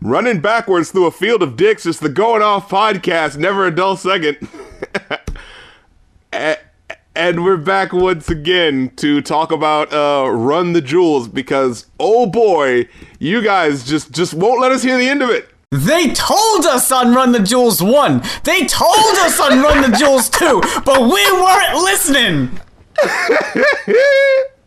[0.00, 1.86] running backwards through a field of dicks.
[1.86, 3.36] is the Going Off podcast.
[3.36, 4.36] Never a dull second.
[7.16, 12.88] And we're back once again to talk about uh, Run the Jewels because oh boy,
[13.18, 15.48] you guys just just won't let us hear the end of it.
[15.72, 18.22] They told us on Run the Jewels 1.
[18.44, 22.60] They told us on Run the Jewels 2, but we weren't listening.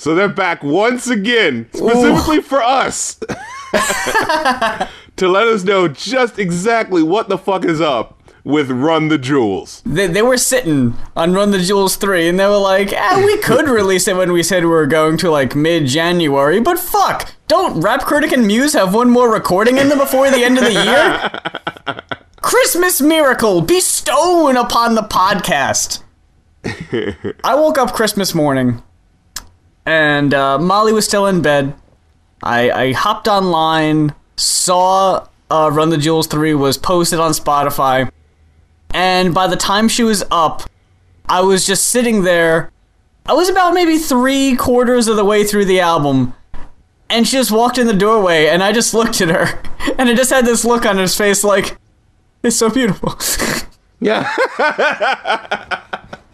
[0.00, 3.20] So they're back once again, specifically for us,
[5.16, 9.82] to let us know just exactly what the fuck is up with Run the Jewels.
[9.84, 13.36] They, they were sitting on Run the Jewels 3 and they were like, eh, we
[13.38, 17.34] could release it when we said we were going to like mid January, but fuck,
[17.48, 20.64] don't Rap Critic and Muse have one more recording in them before the end of
[20.64, 22.04] the year?
[22.40, 26.02] Christmas miracle bestowed upon the podcast.
[27.44, 28.82] I woke up Christmas morning
[29.86, 31.74] and uh, Molly was still in bed.
[32.42, 38.10] I, I hopped online, saw uh, Run the Jewels 3 was posted on Spotify,
[38.92, 40.62] and by the time she was up,
[41.28, 42.70] I was just sitting there.
[43.26, 46.34] I was about maybe three quarters of the way through the album,
[47.08, 49.62] and she just walked in the doorway, and I just looked at her,
[49.98, 51.76] and I just had this look on his face like,
[52.42, 53.18] it's so beautiful.
[54.00, 54.34] Yeah.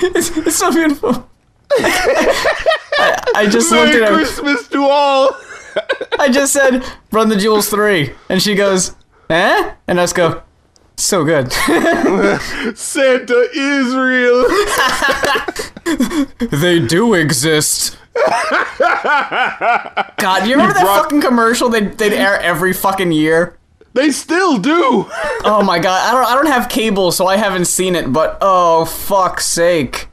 [0.01, 1.29] it's, it's so beautiful.
[1.73, 4.15] I, I just looked at her.
[4.15, 5.31] Christmas to all.
[6.19, 8.13] I just said, "Run the Jewels 3.
[8.29, 8.95] And she goes,
[9.31, 9.75] eh?
[9.87, 10.43] And I just go,
[10.97, 11.53] so good.
[12.77, 14.49] Santa is real.
[16.59, 17.99] they do exist.
[20.17, 23.59] God, you remember that brought- fucking commercial they'd, they'd air every fucking year?
[23.93, 25.07] They still do.
[25.45, 28.37] Oh my god, I don't I don't have cable, so I haven't seen it, but
[28.43, 30.09] oh fuck's sake.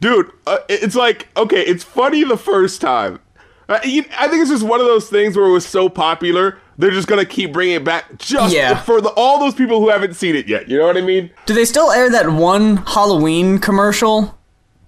[0.00, 3.20] Dude, uh, it's like, okay, it's funny the first time.
[3.68, 6.90] Uh, I think it's just one of those things where it was so popular, they're
[6.90, 8.80] just gonna keep bringing it back just Yeah.
[8.80, 10.68] for the, all those people who haven't seen it yet.
[10.68, 11.30] You know what I mean?
[11.46, 14.38] Do they still air that one Halloween commercial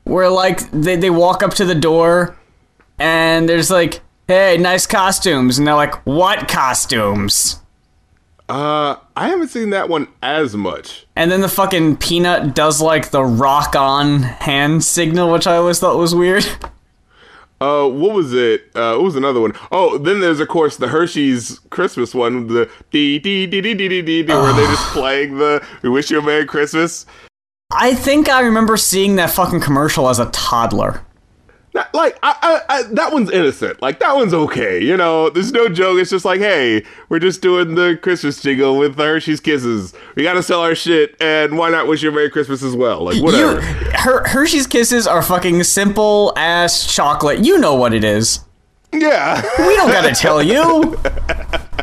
[0.05, 2.37] where like they, they walk up to the door
[2.99, 7.57] and there's like, hey, nice costumes, and they're like, what costumes?
[8.49, 11.07] Uh, I haven't seen that one as much.
[11.17, 15.79] And then the fucking peanut does like the rock on hand signal, which I always
[15.81, 16.47] thought was weird.
[17.61, 18.71] Uh, what was it?
[18.75, 19.53] Uh, what was another one?
[19.71, 23.89] Oh, then there's of course the Hershey's Christmas one, the dee dee dee dee dee
[23.89, 27.05] dee dee, dee, where they're just playing the "We Wish You a Merry Christmas."
[27.73, 31.03] I think I remember seeing that fucking commercial as a toddler.
[31.73, 32.35] Not, like I,
[32.69, 33.81] I, I, that one's innocent.
[33.81, 34.83] Like that one's okay.
[34.83, 36.01] You know, there's no joke.
[36.01, 39.95] It's just like, hey, we're just doing the Christmas jingle with the Hershey's Kisses.
[40.17, 43.05] We gotta sell our shit, and why not wish you a Merry Christmas as well?
[43.05, 43.61] Like whatever.
[43.61, 47.45] Her, Hershey's Kisses are fucking simple ass chocolate.
[47.45, 48.41] You know what it is.
[48.93, 49.41] yeah.
[49.59, 50.99] We don't gotta tell you.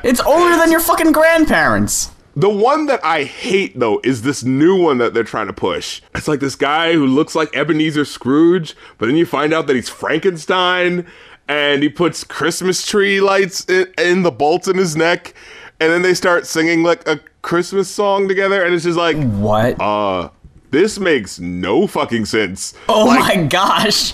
[0.04, 2.12] It's older than your fucking grandparents.
[2.38, 6.04] The one that I hate though is this new one that they're trying to push.
[6.14, 9.76] It's like this guy who looks like Ebenezer Scrooge, but then you find out that
[9.76, 11.08] he's Frankenstein
[11.48, 15.34] and he puts Christmas tree lights in, in the bolts in his neck
[15.80, 19.82] and then they start singing like a Christmas song together and it's just like What?
[19.82, 20.30] uh
[20.70, 22.76] this makes no fucking sense.
[22.88, 24.14] oh like, my gosh.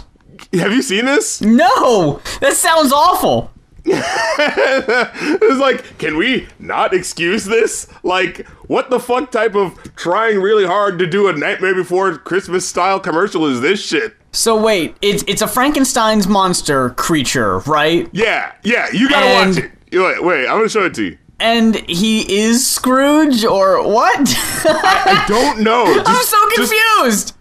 [0.53, 1.41] Have you seen this?
[1.41, 2.21] No!
[2.39, 3.51] That sounds awful.
[3.85, 7.87] it's like, can we not excuse this?
[8.03, 12.67] Like, what the fuck type of trying really hard to do a Nightmare Before Christmas
[12.67, 14.15] style commercial is this shit?
[14.31, 18.09] So wait, it's it's a Frankenstein's monster creature, right?
[18.13, 19.71] Yeah, yeah, you gotta And- watch it.
[19.99, 21.17] Wait, wait, I'm gonna show it to you.
[21.39, 24.17] And he is Scrooge or what?
[24.65, 25.85] I don't know.
[25.93, 27.35] Just, I'm so just- confused.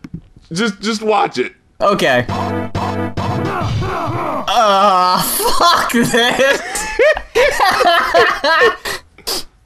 [0.53, 1.55] Just, just, watch it.
[1.81, 2.27] Okay.
[4.15, 6.63] Uh, fuck this.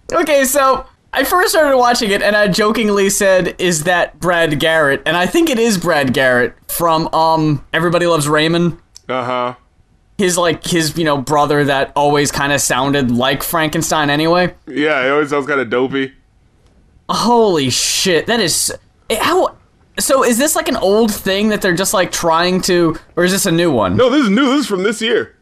[0.13, 5.03] okay, so I first started watching it and I jokingly said, "Is that Brad Garrett?"
[5.07, 8.79] And I think it is Brad Garrett from um Everybody Loves Raymond.
[9.09, 9.55] Uh huh.
[10.19, 14.55] His like his you know brother that always kind of sounded like Frankenstein anyway.
[14.67, 16.13] Yeah, it always sounds kind of dopey.
[17.09, 18.75] Holy shit, that is
[19.11, 19.57] how.
[19.99, 23.33] So is this like an old thing that they're just like trying to, or is
[23.33, 23.97] this a new one?
[23.97, 24.47] No, this is new.
[24.47, 25.37] This is from this year.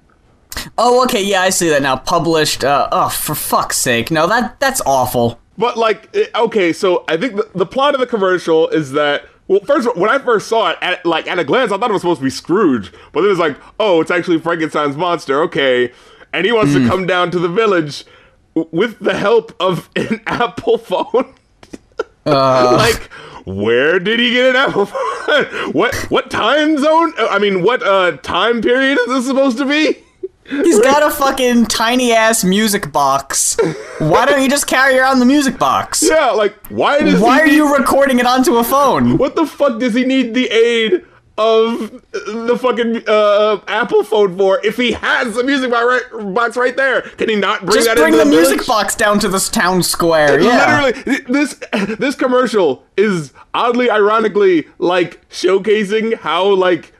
[0.78, 1.96] Oh, okay, yeah, I see that now.
[1.96, 2.62] Published.
[2.62, 4.10] Uh, oh, for fuck's sake!
[4.10, 5.40] No, that that's awful.
[5.58, 9.26] But like, okay, so I think the, the plot of the commercial is that.
[9.46, 11.76] Well, first, of all, when I first saw it, at, like at a glance, I
[11.76, 14.96] thought it was supposed to be Scrooge, but then it's like, oh, it's actually Frankenstein's
[14.96, 15.42] monster.
[15.42, 15.92] Okay,
[16.32, 18.04] and he wants to come down to the village
[18.54, 21.34] with the help of an Apple phone.
[22.24, 22.72] uh.
[22.78, 23.10] like,
[23.44, 25.72] where did he get an Apple phone?
[25.72, 27.12] what what time zone?
[27.18, 29.98] I mean, what uh time period is this supposed to be?
[30.46, 33.56] He's got a fucking tiny ass music box.
[33.98, 36.02] Why don't you just carry around the music box?
[36.06, 39.16] Yeah, like why does Why are need- you recording it onto a phone?
[39.16, 41.02] What the fuck does he need the aid
[41.36, 47.02] of the fucking uh, Apple phone for if he has the music box right, there?
[47.02, 49.48] Can he not bring Just that bring into the the music box down to this
[49.48, 50.40] town square.
[50.40, 50.82] Yeah.
[50.82, 51.54] Literally, this
[51.98, 56.92] this commercial is oddly, ironically, like showcasing how like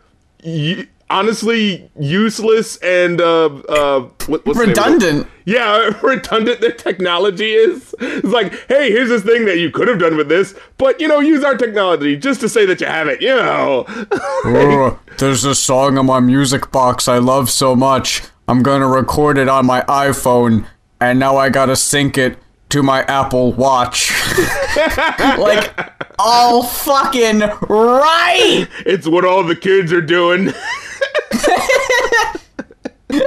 [0.45, 4.83] y- honestly useless and uh uh what, what's the name of it?
[4.83, 5.29] Redundant.
[5.45, 7.95] Yeah, redundant the technology is.
[8.01, 11.09] It's like, hey, here's this thing that you could have done with this, but you
[11.09, 13.21] know, use our technology just to say that you have it.
[13.21, 13.87] You know.
[14.47, 18.23] Oh, there's a song on my music box I love so much.
[18.47, 20.67] I'm gonna record it on my iPhone,
[21.01, 22.39] and now I gotta sync it
[22.71, 24.13] to my Apple Watch.
[25.39, 25.73] like,
[26.19, 28.67] all fucking right!
[28.85, 30.53] it's what all the kids are doing.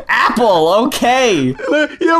[0.10, 1.48] Apple, okay.
[1.48, 1.56] yeah,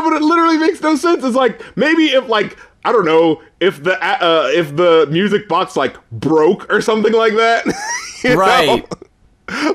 [0.02, 1.24] but it literally makes no sense.
[1.24, 5.76] It's like maybe if like I don't know if the uh, if the music box
[5.76, 7.66] like broke or something like that.
[8.24, 8.36] you know?
[8.36, 8.92] Right.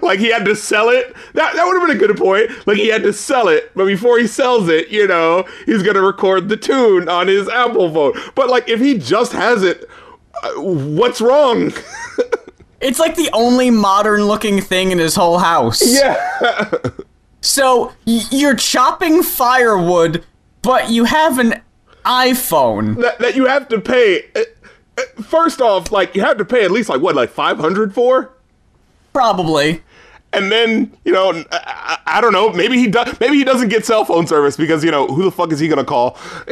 [0.02, 1.16] Like he had to sell it.
[1.34, 2.52] That that would have been a good point.
[2.68, 6.02] Like he had to sell it, but before he sells it, you know, he's gonna
[6.02, 8.14] record the tune on his Apple phone.
[8.36, 9.90] But like if he just has it,
[10.44, 11.72] uh, what's wrong?
[12.84, 15.82] It's like the only modern looking thing in his whole house.
[15.86, 16.60] yeah.
[17.42, 20.24] So, y- you're chopping firewood,
[20.62, 21.62] but you have an
[22.06, 23.02] iPhone.
[23.02, 24.26] that, that you have to pay.
[24.36, 24.42] uh,
[24.98, 27.94] uh, First off, like you have to pay at least like what, like five hundred
[27.94, 28.32] for.
[29.14, 29.82] Probably.
[30.34, 33.70] and then you know I, I, I don't know maybe he does maybe he doesn't
[33.70, 36.18] get cell phone service because you know who the fuck is he gonna call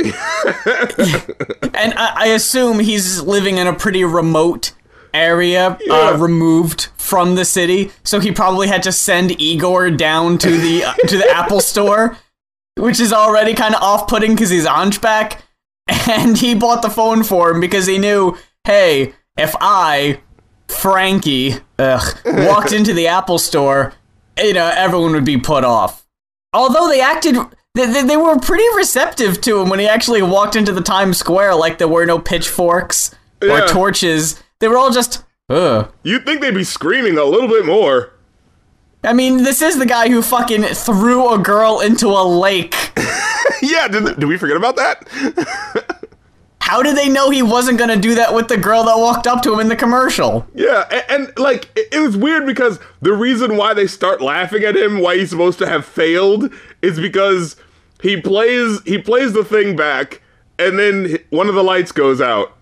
[1.74, 4.74] And I, I assume he's living in a pretty remote
[5.13, 5.93] area, Yeah.
[5.93, 7.91] uh, removed from the city.
[8.03, 12.17] So he probably had to send Igor down to the uh, to the Apple store,
[12.77, 15.43] which is already kind of off-putting because he's hunchback.
[16.09, 20.19] And he bought the phone for him because he knew, hey, if I,
[20.67, 23.93] Frankie, ugh, walked into the Apple store,
[24.41, 26.07] you know, everyone would be put off.
[26.53, 27.35] Although they acted,
[27.75, 31.17] they, they, they were pretty receptive to him when he actually walked into the Times
[31.17, 33.65] Square, like there were no pitchforks or Yeah.
[33.67, 34.41] torches.
[34.61, 35.91] They were all just, ugh.
[36.03, 38.13] you'd think they'd be screaming a little bit more
[39.03, 42.75] I mean, this is the guy who fucking threw a girl into a lake.
[43.63, 45.97] yeah did, did we forget about that
[46.61, 49.41] How did they know he wasn't gonna do that with the girl that walked up
[49.43, 50.47] to him in the commercial?
[50.53, 54.63] yeah and, and like it, it was weird because the reason why they start laughing
[54.63, 56.53] at him why he's supposed to have failed
[56.83, 57.55] is because
[58.01, 60.21] he plays he plays the thing back
[60.59, 62.55] and then one of the lights goes out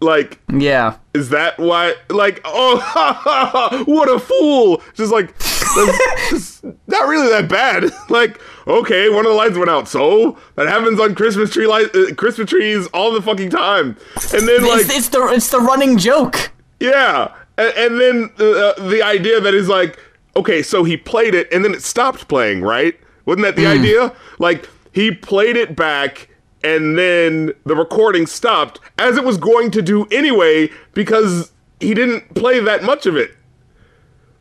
[0.00, 0.96] like Yeah.
[1.14, 1.94] Is that why?
[2.08, 4.80] Like, oh, what a fool!
[4.94, 7.90] Just like, that's, not really that bad.
[8.08, 11.94] Like, okay, one of the lights went out, so that happens on Christmas tree light,
[11.94, 13.96] uh, Christmas trees all the fucking time.
[14.32, 16.50] And then like, it's, it's the it's the running joke.
[16.80, 19.98] yeah, and, and then uh, the idea that is like,
[20.36, 22.98] okay, so he played it and then it stopped playing, right?
[23.26, 24.12] Wasn't that the idea?
[24.38, 26.28] Like, he played it back
[26.62, 32.34] and then the recording stopped as it was going to do anyway because he didn't
[32.34, 33.32] play that much of it.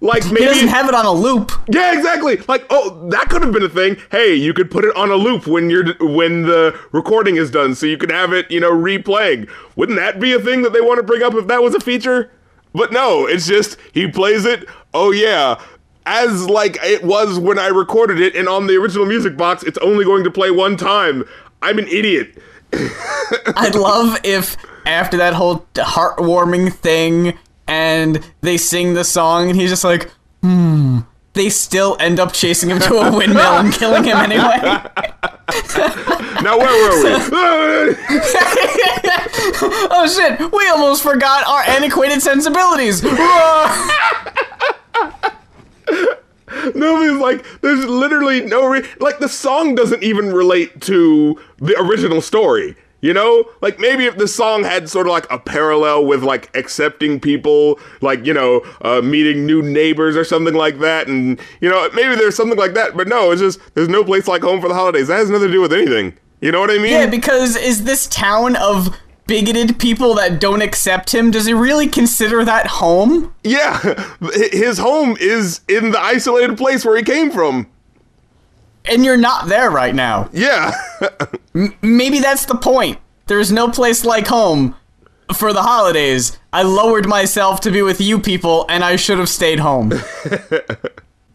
[0.02, 1.52] Like maybe He doesn't have it on a loop.
[1.68, 2.38] yeah, exactly.
[2.48, 3.98] Like, oh, that could have been a thing.
[4.12, 7.76] Hey, you could put it on a loop when you're when the recording is done,
[7.76, 9.50] so you could have it, you know, replaying.
[9.76, 11.82] Wouldn't that be a thing that they want to bring up if that was a
[11.82, 12.32] feature?
[12.74, 14.70] But no, it's just he plays it.
[14.94, 15.62] Oh yeah,
[16.06, 19.78] as like it was when I recorded it, and on the original music box, it's
[19.80, 21.26] only going to play one time.
[21.62, 22.38] I'm an idiot.
[23.56, 27.38] I'd love if after that whole heartwarming thing
[27.68, 30.12] and they sing the song and he's just like,
[30.42, 31.00] hmm.
[31.34, 34.82] They still end up chasing him to a windmill and killing him anyway.
[36.44, 37.16] Now where were we?
[39.92, 43.02] oh shit, we almost forgot our antiquated sensibilities.
[46.76, 52.22] No, like there's literally no re- like the song doesn't even relate to the original
[52.22, 52.76] story.
[53.02, 56.54] You know, like maybe if the song had sort of like a parallel with like
[56.56, 61.70] accepting people, like you know, uh, meeting new neighbors or something like that, and you
[61.70, 62.98] know, maybe there's something like that.
[62.98, 65.08] But no, it's just there's no place like home for the holidays.
[65.08, 66.18] That has nothing to do with anything.
[66.42, 66.92] You know what I mean?
[66.92, 68.96] yeah, because is this town of
[69.30, 73.34] bigoted people that don't accept him, does he really consider that home?
[73.44, 73.80] yeah.
[74.52, 77.68] His home is in the isolated place where he came from.
[78.86, 80.30] And you're not there right now.
[80.34, 80.72] Yeah.
[81.82, 82.98] Maybe that's the point.
[83.28, 84.76] There's no place like home
[85.36, 86.40] for the holidays.
[86.52, 89.94] I lowered myself to be with you people, and I should have stayed home.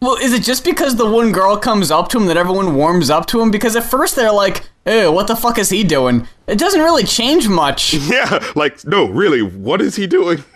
[0.01, 3.09] Well, is it just because the one girl comes up to him that everyone warms
[3.09, 3.49] up to him?
[3.49, 6.27] Because at first they're like, ew, what the fuck is he doing?
[6.47, 7.93] It doesn't really change much.
[8.05, 10.43] Yeah, like no, really, what is he doing?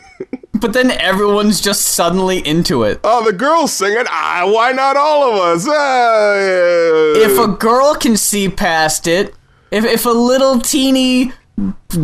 [0.52, 3.00] But then everyone's just suddenly into it.
[3.06, 4.04] Oh, the girl's singing.
[4.10, 5.66] Ah, why not all of us?
[5.66, 7.26] Ah, yeah.
[7.26, 9.34] If a girl can see past it,
[9.72, 11.32] if, if a little teeny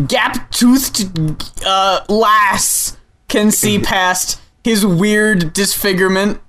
[0.06, 1.10] gap toothed
[1.66, 2.96] uh, lass
[3.28, 6.40] can see past his weird disfigurement,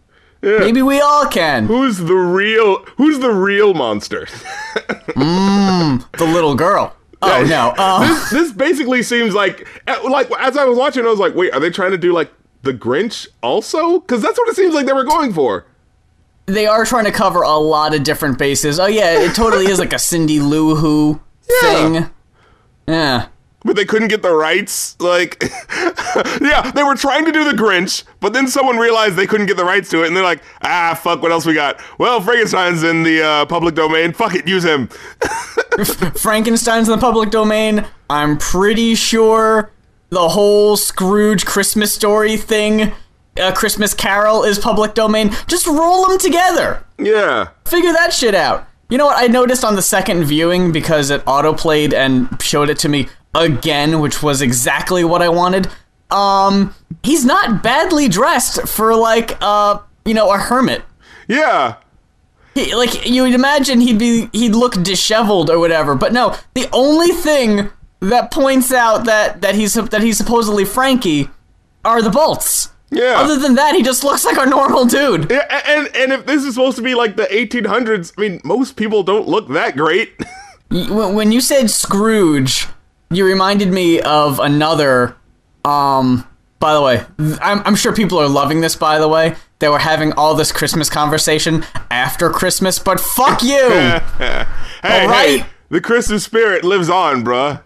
[0.42, 0.60] Yeah.
[0.60, 1.66] maybe we all can.
[1.66, 4.28] who's the real who's the real monster?
[5.16, 6.96] The little girl.
[7.22, 7.74] Oh no.
[7.78, 11.34] Uh, this, this basically seems like eh, like as I was watching, I was like,
[11.36, 12.32] wait, are they trying to do like
[12.64, 14.00] the Grinch also?
[14.00, 15.66] Because that's what it seems like they were going for.
[16.46, 18.80] they are trying to cover a lot of different bases.
[18.80, 21.20] Oh yeah, it totally is like a Cindy Lou Who
[21.62, 22.10] thing.
[22.88, 23.28] Yeah.
[23.68, 24.98] But they couldn't get the rights.
[25.02, 25.44] Like,
[26.42, 29.58] yeah, they were trying to do the Grinch, but then someone realized they couldn't get
[29.58, 31.82] the rights to it, and they're like, ah, fuck, what else we got?
[32.00, 34.14] Well, Frankenstein's in the uh, public domain.
[34.14, 34.88] Fuck it, use him.
[36.16, 37.86] Frankenstein's in the public domain.
[38.10, 39.70] I'm pretty sure
[40.12, 42.94] the whole Scrooge Christmas story thing,
[43.38, 45.32] uh, Christmas Carol, is public domain.
[45.48, 46.86] Just roll them together.
[46.98, 47.50] Yeah.
[47.66, 48.66] Figure that shit out.
[48.90, 52.80] You know what I noticed on the second viewing because it autoplayed and showed it
[52.80, 55.68] to me again, which was exactly what I wanted.
[56.10, 60.84] Um, he's not badly dressed for like uh, you know, a hermit.
[61.28, 61.76] Yeah.
[62.56, 66.36] He, like you would imagine he'd be he'd look disheveled or whatever, but no.
[66.56, 71.30] The only thing that points out that that he's that he's supposedly Frankie
[71.86, 72.72] are the bolts.
[72.90, 73.16] Yeah.
[73.18, 75.30] Other than that, he just looks like a normal dude.
[75.30, 78.78] Yeah, and and if this is supposed to be like the 1800s, I mean, most
[78.78, 80.14] people don't look that great.
[80.70, 82.68] When when you said Scrooge,
[83.10, 85.16] you reminded me of another.
[85.66, 86.28] Um,
[86.60, 87.06] by the way,
[87.42, 88.76] I'm, I'm sure people are loving this.
[88.76, 93.70] By the way, they were having all this Christmas conversation after Christmas, but fuck you.
[93.70, 94.46] hey,
[94.82, 95.46] hey, right.
[95.70, 97.62] the Christmas spirit lives on, bruh.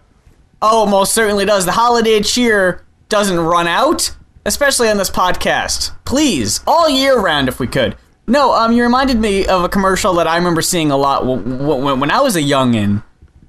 [0.60, 1.64] Oh, most certainly does.
[1.64, 4.14] The holiday cheer doesn't run out,
[4.46, 5.92] especially on this podcast.
[6.04, 7.96] Please, all year round if we could.
[8.26, 11.42] No, um, you reminded me of a commercial that I remember seeing a lot w-
[11.42, 13.02] w- when when I was a youngin.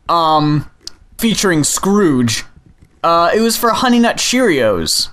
[0.09, 0.69] Um,
[1.17, 2.43] featuring Scrooge.
[3.03, 5.09] Uh, it was for Honey Nut Cheerios,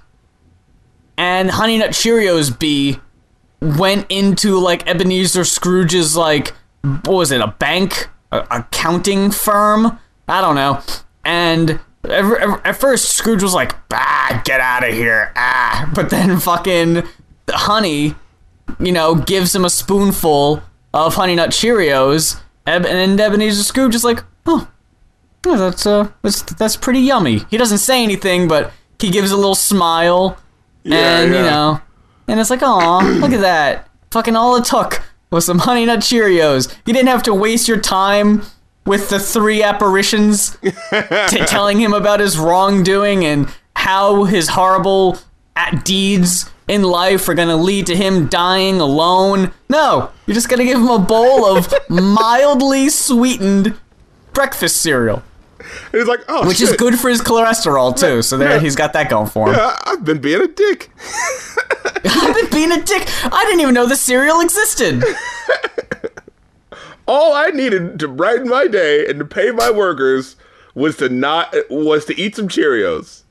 [1.17, 3.01] and Honey Nut Cheerios Bee
[3.61, 8.09] went into like Ebenezer Scrooge's like what was it a bank?
[8.33, 9.99] A accounting firm?
[10.29, 10.81] I don't know.
[11.25, 15.33] And at, first Scrooge was like bah get out of here.
[15.37, 15.91] Ah.
[15.95, 17.03] But then fucking
[17.49, 18.15] Honey
[18.79, 20.63] you know gives him a spoonful
[20.95, 24.69] of Honey Nut Cheerios and Ebenezer Scrooge is like oh
[25.47, 29.37] yeah, that's uh that's that's pretty yummy he doesn't say anything but he gives a
[29.37, 30.39] little smile
[30.83, 31.81] Yeah, and you know,
[32.29, 33.89] and it's like, oh, look at that!
[34.11, 36.75] Fucking all it took was some Honey Nut Cheerios.
[36.87, 38.43] You didn't have to waste your time
[38.87, 40.71] with the three apparitions t-
[41.47, 45.19] telling him about his wrongdoing and how his horrible
[45.85, 49.53] deeds in life are gonna lead to him dying alone.
[49.69, 53.75] No, you're just gonna give him a bowl of mildly sweetened
[54.33, 55.23] breakfast cereal,
[55.93, 58.23] And he's like, oh, which is good for his cholesterol too.
[58.23, 58.61] So there, Yeah.
[58.61, 59.55] he's got that going for him.
[59.55, 60.91] Yeah, I've been being a dick.
[62.05, 63.09] I've been being a dick.
[63.25, 65.03] I didn't even know the cereal existed.
[67.07, 70.37] All I needed to brighten my day and to pay my workers
[70.75, 73.23] was to not was to eat some Cheerios.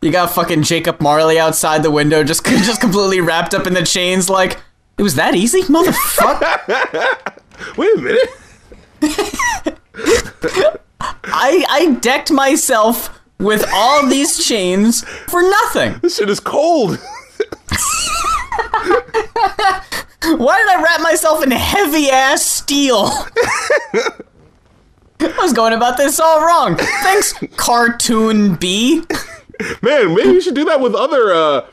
[0.00, 3.84] You got fucking Jacob Marley outside the window, just just completely wrapped up in the
[3.84, 4.28] chains.
[4.28, 4.58] Like
[4.98, 7.36] it was that easy, motherfucker.
[7.76, 8.28] Wait a minute.
[11.42, 15.98] I I decked myself with all these chains for nothing.
[16.00, 16.98] This shit is cold.
[20.22, 23.08] Why did I wrap myself in heavy ass steel?
[25.20, 26.76] I was going about this all wrong.
[26.76, 29.02] Thanks, Cartoon Bee.
[29.82, 31.66] Man, maybe you should do that with other uh,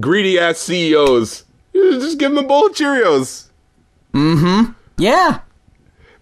[0.00, 1.44] greedy ass CEOs.
[1.72, 3.48] Just give them a bowl of Cheerios.
[4.12, 4.72] Mm hmm.
[4.98, 5.40] Yeah.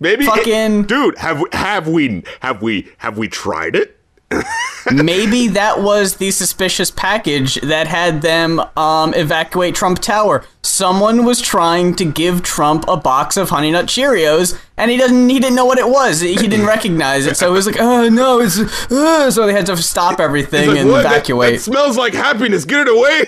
[0.02, 3.98] Maybe Fucking- dude, have we have we have we have we tried it?
[4.90, 10.44] Maybe that was the suspicious package that had them um, evacuate Trump Tower.
[10.62, 15.28] Someone was trying to give Trump a box of Honey Nut Cheerios, and he doesn't.
[15.28, 16.20] He didn't know what it was.
[16.20, 18.58] He didn't recognize it, so he was like, "Oh no, it's."
[18.90, 21.02] Uh, so they had to stop everything Like, and what?
[21.02, 21.56] That- evacuate.
[21.56, 22.64] That, smells like happiness.
[22.64, 23.24] Get it away.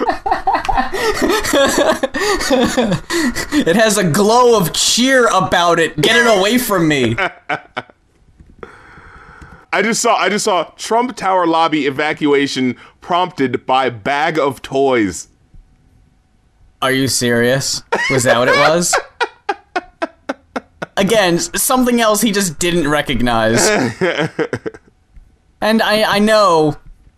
[3.56, 6.00] It has a glow of cheer about it.
[6.00, 7.16] Get it away from me.
[9.72, 15.28] I just saw I just saw Trump Tower lobby evacuation prompted by bag of toys.
[16.80, 17.82] Are you serious?
[18.10, 18.94] Was that what it was?
[20.96, 23.68] Again, something else he just didn't recognize.
[25.60, 26.76] and I I know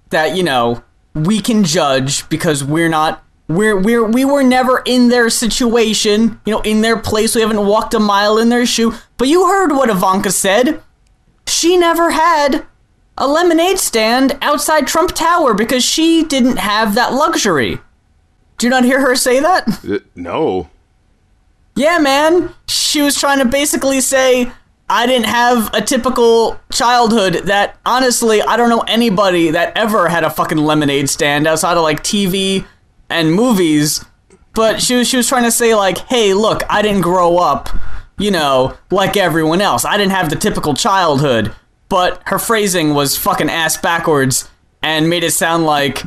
[0.08, 0.82] that, you know,
[1.14, 6.52] we can judge because we're not we're we're we were never in their situation, you
[6.52, 7.34] know, in their place.
[7.34, 8.94] We haven't walked a mile in their shoe.
[9.18, 10.82] But you heard what Ivanka said.
[11.46, 12.66] She never had
[13.16, 17.78] a lemonade stand outside Trump Tower because she didn't have that luxury.
[18.58, 19.84] Do you not hear her say that?
[19.88, 20.68] Uh, No.
[21.76, 22.54] Yeah, man.
[22.68, 24.50] She was trying to basically say,
[24.88, 30.24] I didn't have a typical childhood that, honestly, I don't know anybody that ever had
[30.24, 32.64] a fucking lemonade stand outside of like TV
[33.08, 34.04] and movies.
[34.54, 37.68] But she was, she was trying to say, like, hey, look, I didn't grow up,
[38.18, 39.84] you know, like everyone else.
[39.84, 41.54] I didn't have the typical childhood.
[41.88, 44.50] But her phrasing was fucking ass backwards
[44.82, 46.02] and made it sound like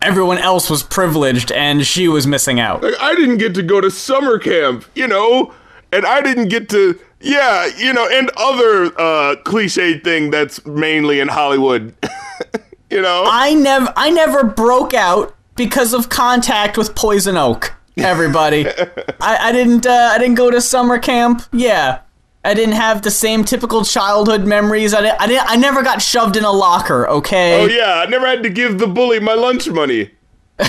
[0.00, 2.82] everyone else was privileged and she was missing out.
[2.82, 5.54] Like, I didn't get to go to summer camp, you know,
[5.92, 11.20] and I didn't get to, yeah, you know, and other uh, cliche thing that's mainly
[11.20, 11.94] in Hollywood,
[12.90, 13.24] you know.
[13.26, 17.72] I never I never broke out because of contact with poison oak.
[17.96, 18.66] Everybody,
[19.20, 21.42] I, I didn't uh, I didn't go to summer camp.
[21.52, 22.00] Yeah,
[22.44, 24.94] I didn't have the same typical childhood memories.
[24.94, 27.06] I didn't, I didn't I never got shoved in a locker.
[27.08, 27.62] Okay.
[27.62, 30.10] oh yeah, I never had to give the bully my lunch money.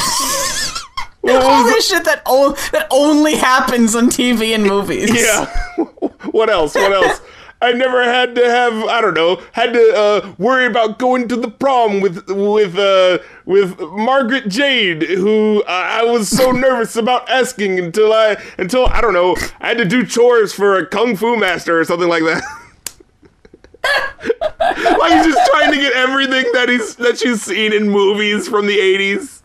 [1.26, 5.10] All this shit that o- that only happens on TV and movies.
[5.16, 5.46] Yeah.
[6.32, 6.76] what else?
[6.76, 7.22] What else?
[7.64, 11.38] I never had to have I don't know had to uh, worry about going to
[11.38, 17.80] the prom with with uh, with Margaret Jade, who I was so nervous about asking
[17.80, 21.38] until I until I don't know I had to do chores for a kung fu
[21.38, 22.44] master or something like that.
[25.00, 28.68] like he's just trying to get everything that he's that she's seen in movies from
[28.68, 29.42] the '80s.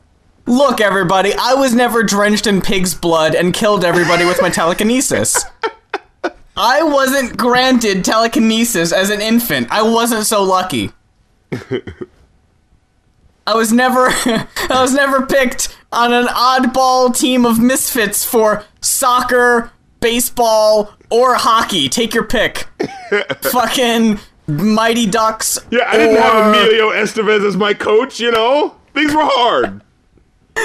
[0.47, 5.45] Look, everybody, I was never drenched in pig's blood and killed everybody with my telekinesis.
[6.59, 9.69] I wasn't granted telekinesis as an infant.
[9.71, 10.91] I wasn't so lucky.
[13.47, 14.09] I was never
[14.71, 21.89] I was never picked on an oddball team of misfits for soccer, baseball, or hockey.
[21.89, 22.67] Take your pick.
[23.43, 25.59] Fucking Mighty Ducks.
[25.71, 28.21] Yeah, I didn't have Emilio Estevez as my coach.
[28.21, 29.83] You know, Things were hard.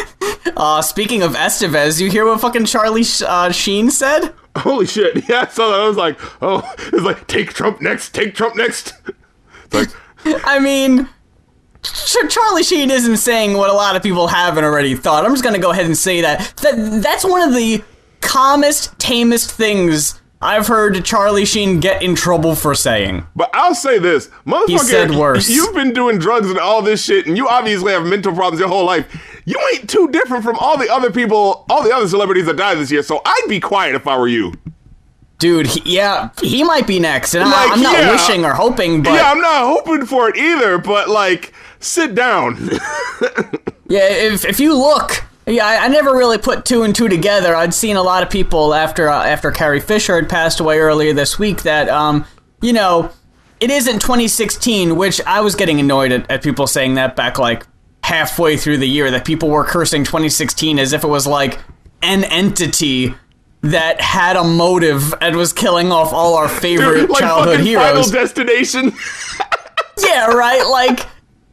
[0.58, 4.34] Uh, speaking of Estevez, you hear what fucking Charlie uh, Sheen said?
[4.58, 5.24] Holy shit!
[5.30, 5.84] Yeah, so.
[5.84, 8.94] I was like, oh, it's like take Trump next, take Trump next.
[9.66, 9.90] It's like,
[10.46, 11.10] I mean,
[12.30, 15.26] Charlie Sheen isn't saying what a lot of people haven't already thought.
[15.26, 16.54] I'm just gonna go ahead and say that.
[16.62, 17.84] that that's one of the
[18.22, 23.26] calmest, tamest things I've heard Charlie Sheen get in trouble for saying.
[23.34, 24.68] but I'll say this, motherfucker.
[24.68, 25.50] he said worse.
[25.50, 28.68] You've been doing drugs and all this shit, and you obviously have mental problems your
[28.68, 29.33] whole life.
[29.46, 32.78] You ain't too different from all the other people, all the other celebrities that died
[32.78, 33.04] this year.
[33.04, 34.54] So I'd be quiet if I were you.
[35.40, 38.12] Dude, he, yeah, he might be next, and I, Like, I'm not yeah.
[38.12, 40.78] wishing or hoping, but yeah, I'm not hoping for it either.
[40.78, 42.70] But like, sit down.
[43.90, 47.54] Yeah, if if you look, yeah, I, I never really put two and two together.
[47.54, 51.14] I'd seen a lot of people after uh, after Carrie Fisher had passed away earlier
[51.14, 52.26] this week that um,
[52.62, 53.12] you know,
[53.60, 57.68] it isn't 2016, which I was getting annoyed at, at people saying that back like
[58.04, 61.60] halfway through the year that people were cursing 2016 as if it was like
[62.02, 63.14] an entity
[63.62, 67.86] that had a motive and was killing off all our favorite like childhood heroes.
[67.86, 68.92] Final Destination.
[70.04, 70.68] yeah, right.
[70.70, 71.08] Like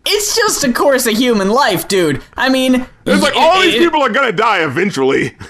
[0.07, 2.23] it's just a course of human life, dude.
[2.37, 5.37] I mean, It's like all these it- people are gonna die eventually.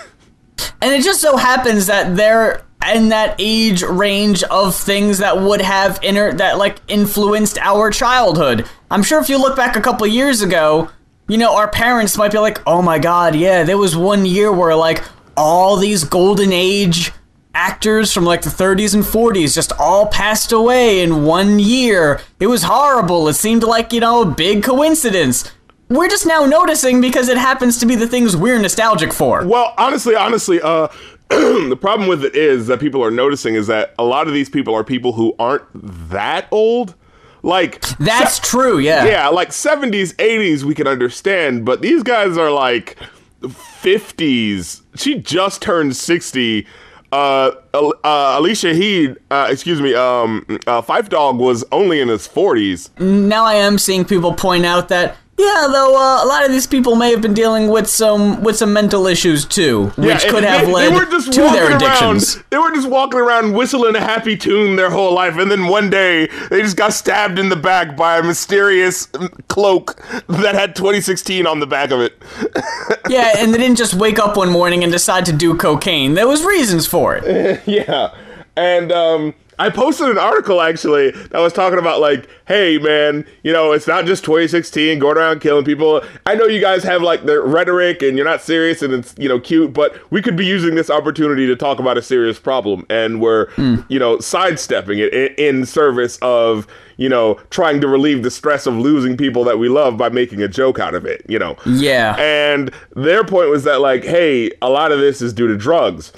[0.82, 2.62] And it just so happens that they're
[2.94, 8.66] in that age range of things that would have inner that like influenced our childhood.
[8.90, 10.90] I'm sure if you look back a couple years ago,
[11.28, 14.50] you know, our parents might be like, "Oh my god, yeah, there was one year
[14.50, 15.02] where like
[15.36, 17.12] all these golden age
[17.54, 22.20] actors from like the 30s and 40s just all passed away in one year.
[22.38, 23.28] It was horrible.
[23.28, 25.50] It seemed like, you know, a big coincidence."
[25.88, 29.44] We're just now noticing because it happens to be the things we're nostalgic for.
[29.44, 30.86] Well, honestly, honestly, uh,
[31.68, 34.48] the problem with it is that people are noticing is that a lot of these
[34.48, 35.62] people are people who aren't
[36.10, 36.96] that old.
[37.42, 39.04] Like That's true, yeah.
[39.04, 42.98] yeah, like 70s, 80s we can understand, but these guys are like
[43.42, 44.82] 50s.
[44.96, 46.66] She just turned 60.
[47.12, 47.90] Uh, uh,
[48.38, 52.90] Alicia Heed, uh, excuse me, um, uh, Phife Dawg was only in his 40s.
[53.00, 56.66] now I am seeing people point out that Yeah, though uh, a lot of these
[56.66, 60.44] people may have been dealing with some with some mental issues too, which Yeah, could
[60.44, 61.82] have they, led they to their around.
[61.82, 62.42] addictions.
[62.50, 65.88] They were just walking around whistling a happy tune their whole life, and then one
[65.88, 69.96] day they just got stabbed in the back by a mysterious mm, cloak
[70.28, 72.20] that had 2016 on the back of it.
[73.08, 76.12] yeah, and they didn't just wake up one morning and decide to do cocaine.
[76.14, 77.62] There was reasons for it.
[77.66, 78.14] yeah,
[78.56, 83.52] and um, I posted an article actually that was talking about like, hey man, you
[83.52, 86.02] know, it's not just 2016 going around killing people.
[86.24, 89.28] I know you guys have like the rhetoric and you're not serious and it's you
[89.28, 92.86] know cute, but we could be using this opportunity to talk about a serious problem,
[92.88, 93.84] and we're mm.
[93.90, 98.66] you know sidestepping it in, in service of you know trying to relieve the stress
[98.66, 101.22] of losing people that we love by making a joke out of it.
[101.28, 101.56] You know.
[101.66, 102.16] Yeah.
[102.18, 106.12] And their point was that, like, hey, a lot of this is due to drugs.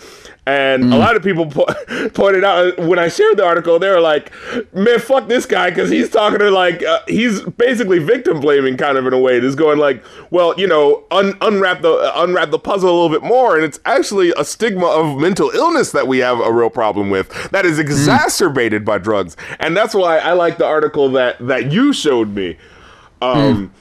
[0.44, 1.66] And a lot of people po-
[2.14, 4.32] pointed out when I shared the article, they were like,
[4.74, 8.98] man, fuck this guy, because he's talking to, like, uh, he's basically victim blaming kind
[8.98, 9.38] of in a way.
[9.38, 13.08] Just going, like, well, you know, un- unwrap, the, uh, unwrap the puzzle a little
[13.08, 13.54] bit more.
[13.54, 17.28] And it's actually a stigma of mental illness that we have a real problem with
[17.52, 19.36] that is exacerbated by drugs.
[19.60, 22.56] And that's why I like the article that, that you showed me.
[23.20, 23.72] Um,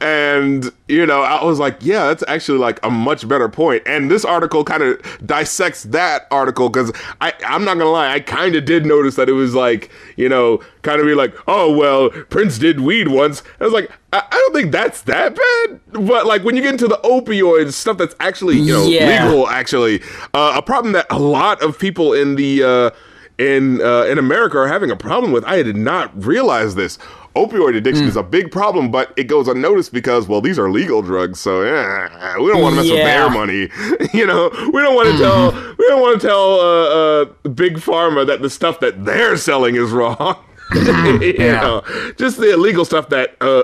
[0.00, 4.10] and you know i was like yeah that's actually like a much better point and
[4.10, 8.54] this article kind of dissects that article because i i'm not gonna lie i kind
[8.56, 12.08] of did notice that it was like you know kind of be like oh well
[12.30, 16.26] prince did weed once i was like I, I don't think that's that bad but
[16.26, 19.26] like when you get into the opioids stuff that's actually you know Yeah.
[19.28, 20.00] legal actually
[20.34, 22.90] uh, a problem that a lot of people in the uh
[23.38, 25.44] in uh, in America are having a problem with.
[25.46, 26.98] I did not realize this.
[27.36, 31.00] Opioid addiction is a big problem, but it goes unnoticed because, well, these are legal
[31.00, 33.68] drugs, so eh, we don't want to mess with their money.
[34.12, 37.76] you know, we don't want to tell we don't want to tell uh, uh, big
[37.76, 40.36] pharma that the stuff that they're selling is wrong.
[40.74, 41.60] you Yeah.
[41.60, 41.82] know,
[42.18, 43.62] just the illegal stuff that uh,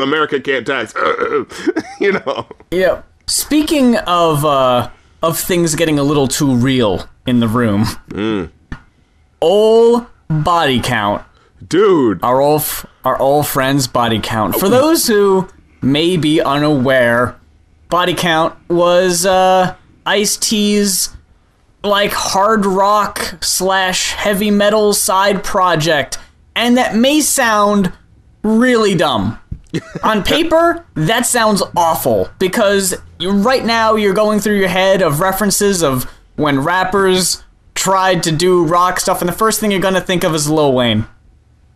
[0.02, 0.94] America can't tax.
[2.00, 3.02] you know, Yeah.
[3.26, 4.90] Speaking of uh
[5.22, 7.84] of things getting a little too real in the room.
[9.40, 11.22] All body count.
[11.66, 12.22] dude.
[12.22, 12.62] Our old
[13.04, 14.56] our old friend's body count.
[14.56, 15.48] For those who
[15.80, 17.36] may be unaware,
[17.88, 19.74] body count was uh
[20.06, 21.10] Ice T's
[21.84, 26.18] like hard rock slash heavy metal side project,
[26.54, 27.92] and that may sound
[28.42, 29.38] really dumb.
[30.02, 35.82] On paper, that sounds awful because right now you're going through your head of references
[35.82, 36.04] of
[36.36, 37.42] when rappers
[37.74, 40.72] tried to do rock stuff, and the first thing you're gonna think of is Lil
[40.72, 41.06] Wayne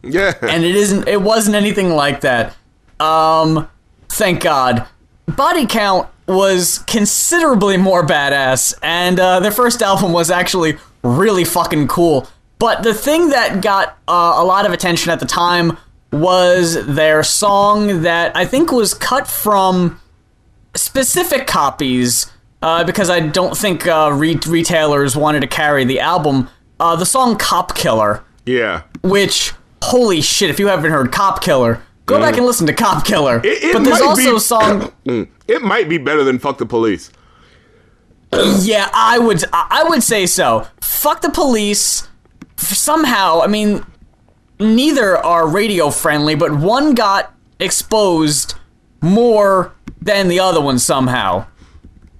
[0.06, 0.32] Yeah.
[0.42, 2.56] and it isn't it wasn't anything like that.
[3.00, 3.68] Um
[4.08, 4.86] thank god.
[5.26, 11.86] Body count was considerably more badass and uh, their first album was actually really fucking
[11.88, 12.26] cool.
[12.58, 15.76] But the thing that got uh, a lot of attention at the time
[16.12, 20.00] was their song that i think was cut from
[20.74, 22.30] specific copies
[22.62, 26.48] uh, because i don't think uh, re- retailers wanted to carry the album.
[26.78, 28.22] Uh, the song cop killer.
[28.44, 28.82] Yeah.
[29.02, 29.52] which
[29.90, 33.40] holy shit if you haven't heard cop killer go back and listen to cop killer
[33.40, 33.44] Mm.
[33.46, 35.28] It- it but there's might also be- a song Mm.
[35.48, 37.10] It might be better than fuck the police.
[38.60, 42.08] yeah i would i would say so fuck the police
[42.56, 43.84] somehow i mean
[44.58, 48.54] neither are radio friendly but one got exposed
[49.00, 49.72] more
[50.02, 51.46] than the other one somehow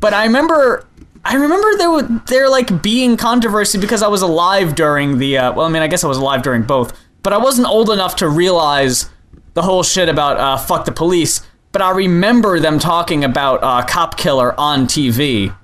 [0.00, 0.86] but i remember
[1.28, 5.52] I remember there were there like being controversy because I was alive during the uh,
[5.54, 6.92] well I mean I guess I was alive during both
[7.26, 9.10] but I wasn't old enough to realize
[9.54, 11.42] the whole shit about uh, fuck the police
[11.76, 15.54] but I remember them talking about uh, cop killer on TV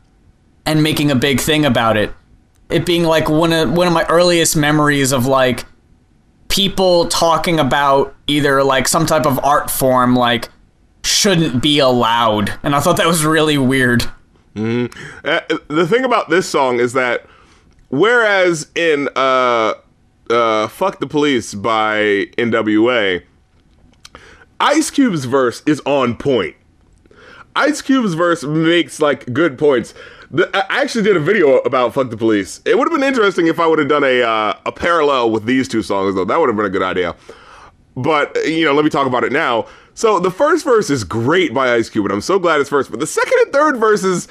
[0.66, 2.12] and making a big thing about it.
[2.68, 5.64] It being like one of one of my earliest memories of like
[6.48, 10.50] people talking about either like some type of art form like
[11.02, 12.58] shouldn't be allowed.
[12.62, 14.02] And I thought that was really weird.
[15.24, 17.24] Uh, the thing about this song is that
[17.88, 19.72] whereas in uh,
[20.32, 23.22] uh, "Fuck the Police" by N.W.A.,
[24.60, 26.56] Ice Cube's verse is on point.
[27.54, 29.92] Ice Cube's verse makes like good points.
[30.30, 33.46] The, I actually did a video about "Fuck the Police." It would have been interesting
[33.48, 36.24] if I would have done a uh, a parallel with these two songs, though.
[36.24, 37.14] That would have been a good idea.
[37.96, 39.66] But you know, let me talk about it now.
[39.94, 42.90] So the first verse is great by Ice Cube, and I'm so glad it's first.
[42.90, 44.28] But the second and third verses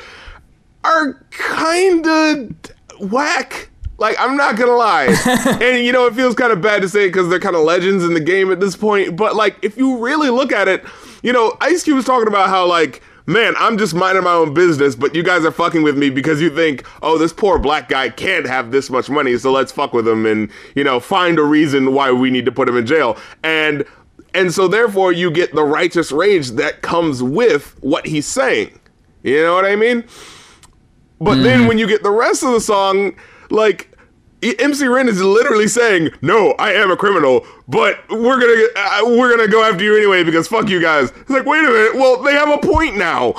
[0.84, 2.56] are kind of
[3.00, 3.70] whack.
[4.02, 5.06] Like I'm not gonna lie,
[5.62, 8.04] and you know it feels kind of bad to say because they're kind of legends
[8.04, 9.16] in the game at this point.
[9.16, 10.84] But like if you really look at it,
[11.22, 13.02] you know Ice Cube was talking about how like.
[13.28, 16.42] Man, I'm just minding my own business, but you guys are fucking with me because
[16.42, 19.94] you think, oh, this poor black guy can't have this much money, so let's fuck
[19.94, 22.86] with him and, you know, find a reason why we need to put him in
[22.88, 23.16] jail.
[23.44, 23.86] And
[24.34, 28.78] and so therefore you get the righteous rage that comes with what he's saying.
[29.22, 30.04] You know what I mean?
[31.22, 31.44] But Hmm.
[31.44, 33.14] then when you get the rest of the song,
[33.52, 33.88] like
[34.42, 39.30] MC Ren is literally saying, "No, I am a criminal, but we're gonna uh, we're
[39.36, 41.96] gonna go after you anyway because fuck you guys." It's like, wait a minute.
[41.96, 43.34] Well, they have a point now.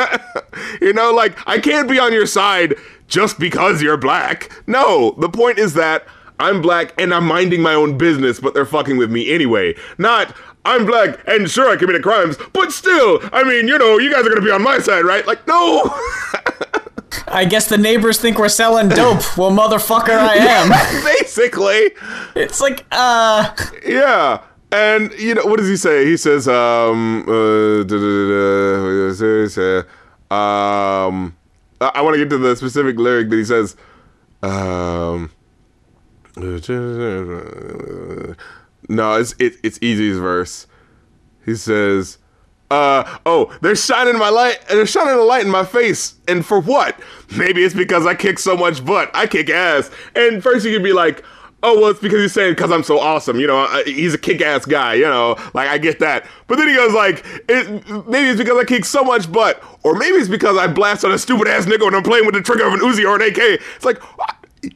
[0.80, 2.74] you know, like I can't be on your side
[3.08, 4.52] just because you're black.
[4.66, 6.06] No, the point is that
[6.38, 9.74] I'm black and I'm minding my own business, but they're fucking with me anyway.
[9.98, 10.34] Not.
[10.64, 14.26] I'm black and sure I committed crimes, but still, I mean, you know, you guys
[14.26, 15.26] are gonna be on my side, right?
[15.26, 15.84] Like, no!
[17.30, 19.36] I guess the neighbors think we're selling dope.
[19.36, 21.04] well, motherfucker, I am.
[21.20, 21.90] Basically.
[22.34, 23.54] it's like, uh,
[23.86, 24.42] Yeah.
[24.70, 26.04] And you know what does he say?
[26.04, 27.80] He says, um, uh,
[30.30, 31.36] um,
[31.80, 33.76] I, I want to get to the specific lyric that he says.
[34.42, 35.30] Um,
[38.88, 40.66] no, it's it, it's Eazy's verse.
[41.46, 42.18] He says,
[42.70, 46.60] uh, oh, they're shining my light, they're shining a light in my face, and for
[46.60, 46.98] what?
[47.36, 49.10] Maybe it's because I kick so much butt.
[49.14, 49.90] I kick ass.
[50.14, 51.24] And first you could be like,
[51.62, 53.40] oh, well, it's because he's saying because I'm so awesome.
[53.40, 54.94] You know, I, he's a kick-ass guy.
[54.94, 56.26] You know, like I get that.
[56.46, 57.68] But then he goes like, it,
[58.08, 61.12] maybe it's because I kick so much butt, or maybe it's because I blast on
[61.12, 63.22] a stupid ass nigga when I'm playing with the trigger of an Uzi or an
[63.22, 63.60] AK.
[63.76, 64.00] It's like,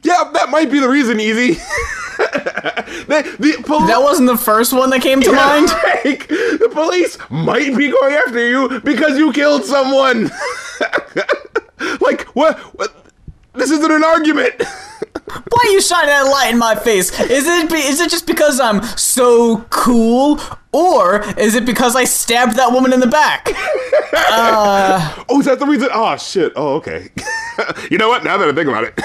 [0.03, 1.59] yeah, that might be the reason, Eazy.
[2.17, 5.67] the, the pol- that wasn't the first one that came to yeah, mind.
[6.05, 10.31] like, the police might be going after you because you killed someone.
[12.01, 12.59] like what?
[12.77, 12.95] What?
[13.53, 14.55] This isn't an argument.
[15.25, 17.17] Why are you shining that light in my face?
[17.19, 20.39] Is it be, is it just because I'm so cool,
[20.71, 23.49] or is it because I stabbed that woman in the back?
[24.13, 25.89] oh, is that the reason?
[25.93, 26.53] Oh shit.
[26.55, 27.09] Oh, okay.
[27.91, 28.23] you know what?
[28.23, 28.99] Now that I think about it,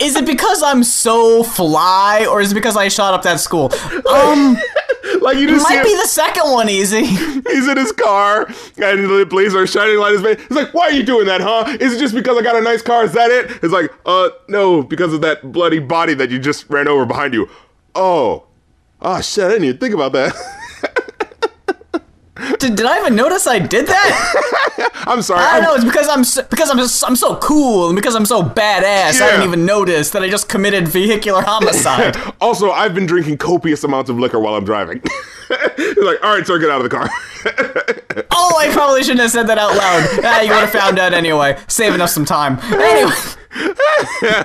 [0.00, 3.72] Is it because I'm so fly, or is it because I shot up that school?
[4.08, 4.56] Um,
[5.20, 7.04] like you just see might him, be the second one, Eazy.
[7.48, 8.46] he's in his car
[8.78, 10.48] and the police are shining light in his face.
[10.48, 11.76] He's like, "Why are you doing that, huh?
[11.80, 13.04] Is it just because I got a nice car?
[13.04, 16.68] Is that it?" It's like, "Uh, no, because of that bloody body that you just
[16.70, 17.48] ran over behind you."
[17.94, 18.44] Oh,
[19.02, 19.44] oh shit!
[19.44, 20.34] I didn't even think about that.
[22.58, 24.90] Did, did I even notice I did that?
[25.06, 25.40] I'm sorry.
[25.40, 25.74] I I'm- know.
[25.74, 29.20] It's because I'm so, because I'm just, I'm so cool and because I'm so badass.
[29.20, 32.16] I didn't even notice that I just committed vehicular homicide.
[32.40, 35.02] Also, I've been drinking copious amounts of liquor while I'm driving.
[35.48, 37.08] Like, all right, sir, get out of the car.
[38.30, 40.24] oh, I probably shouldn't have said that out loud.
[40.24, 42.58] Ah, you would have found out anyway, saving us some time.
[42.72, 43.12] Anyway,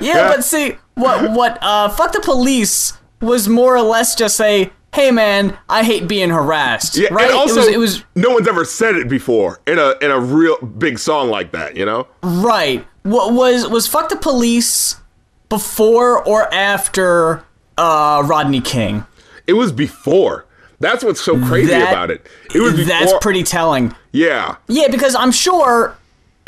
[0.02, 4.72] yeah, but see, what what uh, fuck the police was more or less just say,
[4.94, 6.98] hey man, I hate being harassed.
[6.98, 7.32] yeah, right?
[7.32, 10.20] also, it was it was no one's ever said it before in a in a
[10.20, 12.08] real big song like that, you know?
[12.24, 12.86] right.
[13.04, 14.98] What was was fuck the police
[15.48, 17.44] before or after
[17.78, 19.06] uh, Rodney King?
[19.48, 20.46] It was before.
[20.80, 22.28] That's what's so crazy That- about it.
[22.54, 22.86] It was before.
[22.88, 23.96] That's pretty telling.
[24.12, 24.56] Yeah.
[24.68, 25.96] Yeah, because I'm sure,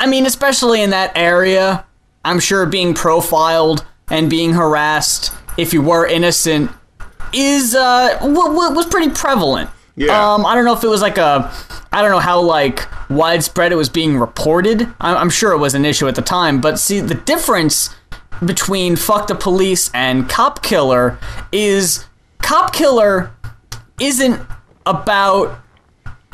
[0.00, 1.84] I mean, especially in that area,
[2.24, 6.70] I'm sure being profiled and being harassed if you were innocent
[7.32, 9.70] is uh w- w- was pretty prevalent.
[9.96, 10.34] Yeah.
[10.34, 11.52] Um, I don't know if it was like a,
[11.92, 14.82] I don't know how like widespread it was being reported.
[15.00, 17.94] I'm, I'm sure it was an issue at the time, but see the difference
[18.44, 21.18] between fuck the police and cop killer
[21.52, 22.06] is
[22.40, 23.32] cop killer
[24.00, 24.40] isn't
[24.86, 25.58] about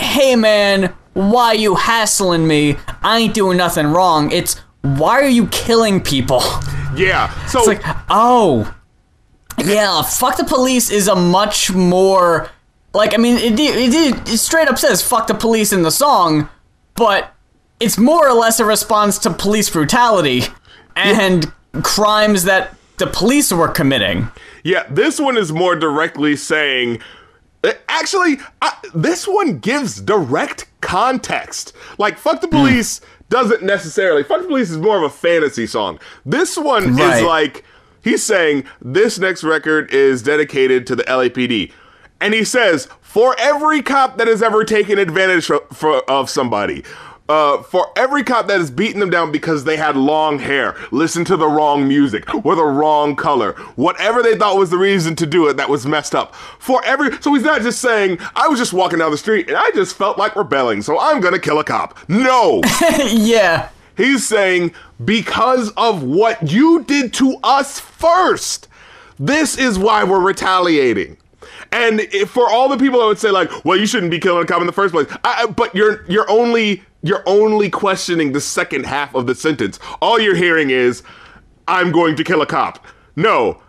[0.00, 2.76] hey man, why you hassling me?
[3.02, 4.30] I ain't doing nothing wrong.
[4.30, 6.40] It's why are you killing people?
[6.94, 7.28] Yeah.
[7.46, 8.72] So It's like, oh,
[9.64, 12.50] yeah, fuck the police is a much more
[12.94, 16.48] like I mean it it, it, straight up says fuck the police in the song,
[16.94, 17.32] but
[17.80, 20.42] it's more or less a response to police brutality
[20.96, 24.28] and crimes that the police were committing.
[24.64, 26.98] Yeah, this one is more directly saying.
[27.62, 31.72] uh, Actually, I, this one gives direct context.
[31.98, 32.40] Like, fuck Hmm.
[32.40, 34.24] the police doesn't necessarily.
[34.24, 36.00] Fuck the police is more of a fantasy song.
[36.26, 37.18] This one Right.
[37.18, 37.64] is like,
[38.02, 41.72] he's saying, this next record is dedicated to the LAPD.
[42.20, 46.84] And he says, for every cop that has ever taken advantage for, of somebody,
[47.28, 51.26] uh, for every cop that has beaten them down because they had long hair, listened
[51.26, 55.26] to the wrong music, or the wrong color, whatever they thought was the reason to
[55.26, 56.34] do it that was messed up.
[56.34, 59.56] For every, so he's not just saying, I was just walking down the street and
[59.56, 61.98] I just felt like rebelling, so I'm gonna kill a cop.
[62.08, 62.62] No!
[63.06, 63.68] yeah.
[63.98, 64.72] He's saying,
[65.04, 68.68] because of what you did to us first,
[69.18, 71.18] this is why we're retaliating.
[71.72, 74.46] And for all the people that would say like, well, you shouldn't be killing a
[74.46, 78.86] cop in the first place, I, but you're you're only you're only questioning the second
[78.86, 79.80] half of the sentence.
[80.00, 81.02] All you're hearing is,
[81.66, 82.86] I'm going to kill a cop.
[83.16, 83.60] No,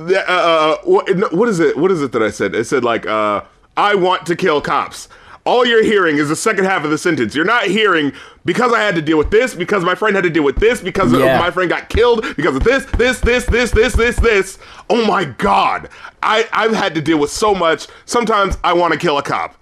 [0.00, 1.78] uh, uh, what, what is it?
[1.78, 2.54] What is it that I said?
[2.54, 3.42] It said like, uh,
[3.76, 5.08] I want to kill cops.
[5.48, 7.34] All you're hearing is the second half of the sentence.
[7.34, 8.12] You're not hearing
[8.44, 10.82] because I had to deal with this, because my friend had to deal with this,
[10.82, 11.38] because Yeah.
[11.38, 14.58] my friend got killed, because of this, this, this, this, this, this, this.
[14.90, 15.88] Oh my god.
[16.22, 17.86] I, I've had to deal with so much.
[18.04, 19.54] Sometimes I want to kill a cop.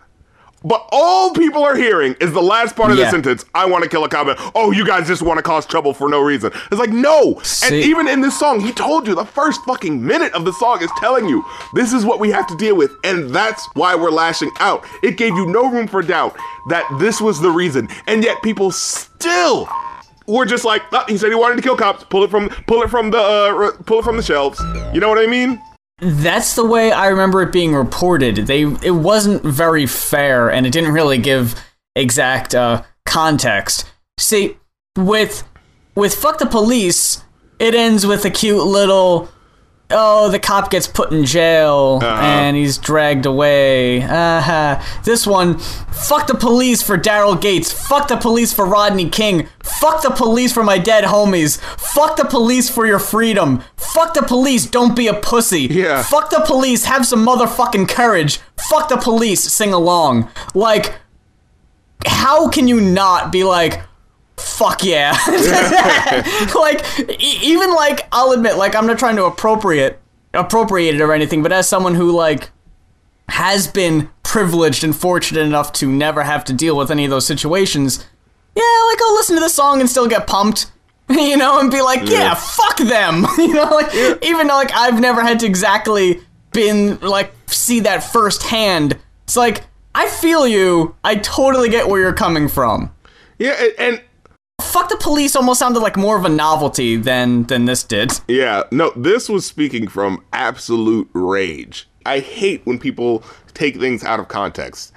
[0.65, 3.05] But all people are hearing is the last part of Yeah.
[3.05, 3.45] the sentence.
[3.55, 4.27] I want to kill a cop.
[4.55, 6.51] Oh, you guys just want to cause trouble for no reason.
[6.73, 7.41] It's like no.
[7.65, 10.83] And even in this song, he told you the first fucking minute of the song
[10.83, 14.11] is telling you this is what we have to deal with, and that's why we're
[14.11, 14.85] lashing out.
[15.03, 16.35] It gave you no room for doubt
[16.71, 19.69] that this was the reason, and yet people still
[20.27, 22.03] were just like, "Ah, he said he wanted to kill cops.
[22.05, 24.61] Pull it from, pull it from the, uh, pull it from the shelves.
[24.93, 25.61] You know what I mean?
[25.99, 28.37] That's the way I remember it being reported.
[28.47, 31.55] They it wasn't very fair, and it didn't really give
[31.95, 33.91] exact uh, context.
[34.19, 34.59] See,
[34.97, 35.49] with
[35.95, 37.25] with fuck the police,
[37.59, 39.31] it ends with a cute little.
[39.89, 44.03] Oh, the cop gets put in jail and he's dragged away.
[44.03, 44.83] Uh-huh.
[45.05, 47.71] This one, fuck the police for Daryl Gates.
[47.71, 49.47] Fuck the police for Rodney King.
[49.63, 51.61] Fuck the police for my dead homies.
[51.79, 53.63] Fuck the police for your freedom.
[53.77, 55.69] Fuck the police, don't be a pussy.
[55.71, 56.03] Yeah.
[56.03, 58.41] Fuck the police, have some motherfucking courage.
[58.69, 60.29] Fuck the police, sing along.
[60.53, 60.97] Like,
[62.07, 63.83] how can you not be like,
[64.57, 65.13] fuck yeah?
[66.55, 66.85] like,
[67.21, 70.01] e- even like, I'll admit, like, I'm not trying to appropriate
[70.35, 72.51] appropriate it or anything, but as someone who like
[73.31, 77.27] has been privileged and fortunate enough to never have to deal with any of those
[77.27, 78.05] situations,
[78.55, 80.67] yeah, like I'll listen to the song and still get pumped.
[81.09, 82.35] You know, and be like, yeah, Yeah.
[82.35, 83.27] fuck them.
[83.39, 86.21] You know, like even though like I've never had to exactly
[86.53, 88.99] been like see that firsthand.
[89.23, 89.63] It's like
[89.95, 90.97] I feel you.
[91.05, 92.91] I totally get where you're coming from.
[93.39, 94.03] Yeah, and
[94.77, 98.13] Fuck the police almost sounded like more of a novelty than than this did.
[98.29, 101.89] Yeah, no, this was speaking from absolute rage.
[102.05, 104.93] I hate when people take things out of context.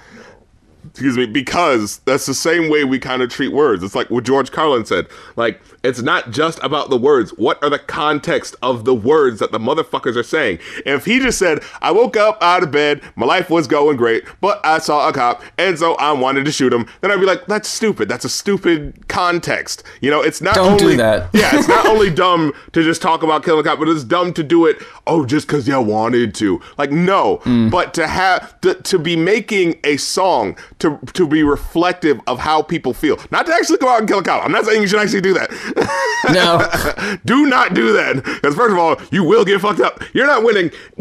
[0.90, 3.82] Excuse me, because that's the same way we kind of treat words.
[3.82, 5.06] It's like what George Carlin said.
[5.36, 7.30] Like, it's not just about the words.
[7.38, 10.58] What are the context of the words that the motherfuckers are saying?
[10.84, 14.24] If he just said, I woke up out of bed, my life was going great,
[14.40, 17.26] but I saw a cop, and so I wanted to shoot him, then I'd be
[17.26, 18.08] like, that's stupid.
[18.08, 19.82] That's a stupid context.
[20.00, 21.30] You know, it's not Don't do only that.
[21.34, 24.32] yeah, it's not only dumb to just talk about killing a cop, but it's dumb
[24.34, 24.78] to do it.
[25.06, 26.60] Oh, just because you wanted to.
[26.78, 27.70] Like no, Mm.
[27.70, 32.60] but to have to, to be making a song to to be reflective of how
[32.62, 34.44] people feel, not to actually go out and kill a cop.
[34.44, 35.50] I'm not saying you should actually do that.
[36.32, 36.68] No.
[37.24, 40.02] do not do that because first of all, you will get fucked up.
[40.12, 40.70] You're not winning.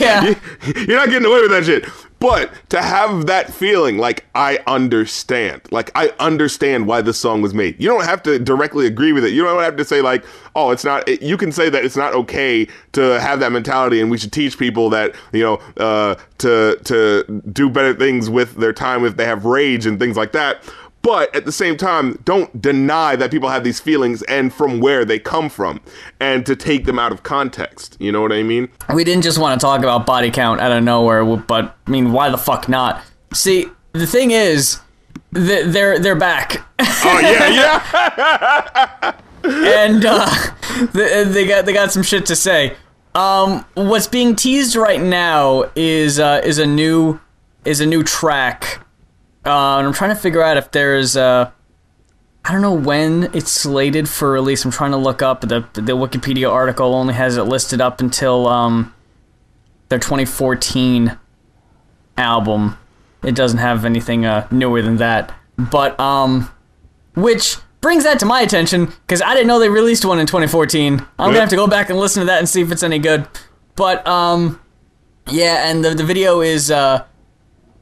[0.00, 0.34] yeah.
[0.76, 1.86] You're not getting away with that shit.
[2.20, 7.54] But to have that feeling, like I understand, like I understand why this song was
[7.54, 7.80] made.
[7.80, 9.32] You don't have to directly agree with it.
[9.32, 10.24] You don't have to say like,
[10.56, 11.08] oh, it's not.
[11.08, 14.32] It, you can say that it's not okay to have that mentality, and we should
[14.32, 19.16] teach people that you know uh, to to do better things with their time if
[19.16, 20.60] they have rage and things like that.
[21.02, 25.04] But at the same time, don't deny that people have these feelings and from where
[25.04, 25.80] they come from,
[26.20, 27.96] and to take them out of context.
[28.00, 28.68] You know what I mean?
[28.92, 32.12] we didn't just want to talk about body count out of nowhere, but I mean,
[32.12, 33.02] why the fuck not?
[33.32, 34.80] See, the thing is,
[35.30, 39.12] they're they're back, Oh yeah, yeah.
[39.44, 40.28] and uh,
[40.92, 42.76] they, they got they got some shit to say.
[43.14, 47.20] Um, what's being teased right now is uh, is a new
[47.64, 48.80] is a new track,
[49.48, 51.50] uh, and I'm trying to figure out if there's uh,
[52.44, 54.64] I don't know when it's slated for release.
[54.64, 58.46] I'm trying to look up the the Wikipedia article only has it listed up until
[58.46, 58.94] um
[59.88, 61.18] their 2014
[62.16, 62.78] album.
[63.22, 65.34] It doesn't have anything uh, newer than that.
[65.56, 66.50] But um,
[67.14, 70.94] which brings that to my attention because I didn't know they released one in 2014.
[70.94, 72.98] I'm gonna have to go back and listen to that and see if it's any
[72.98, 73.26] good.
[73.76, 74.60] But um,
[75.30, 77.04] yeah, and the the video is uh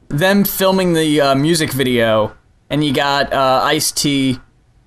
[0.08, 2.34] them filming the uh, music video,
[2.70, 4.38] and you got uh, Ice T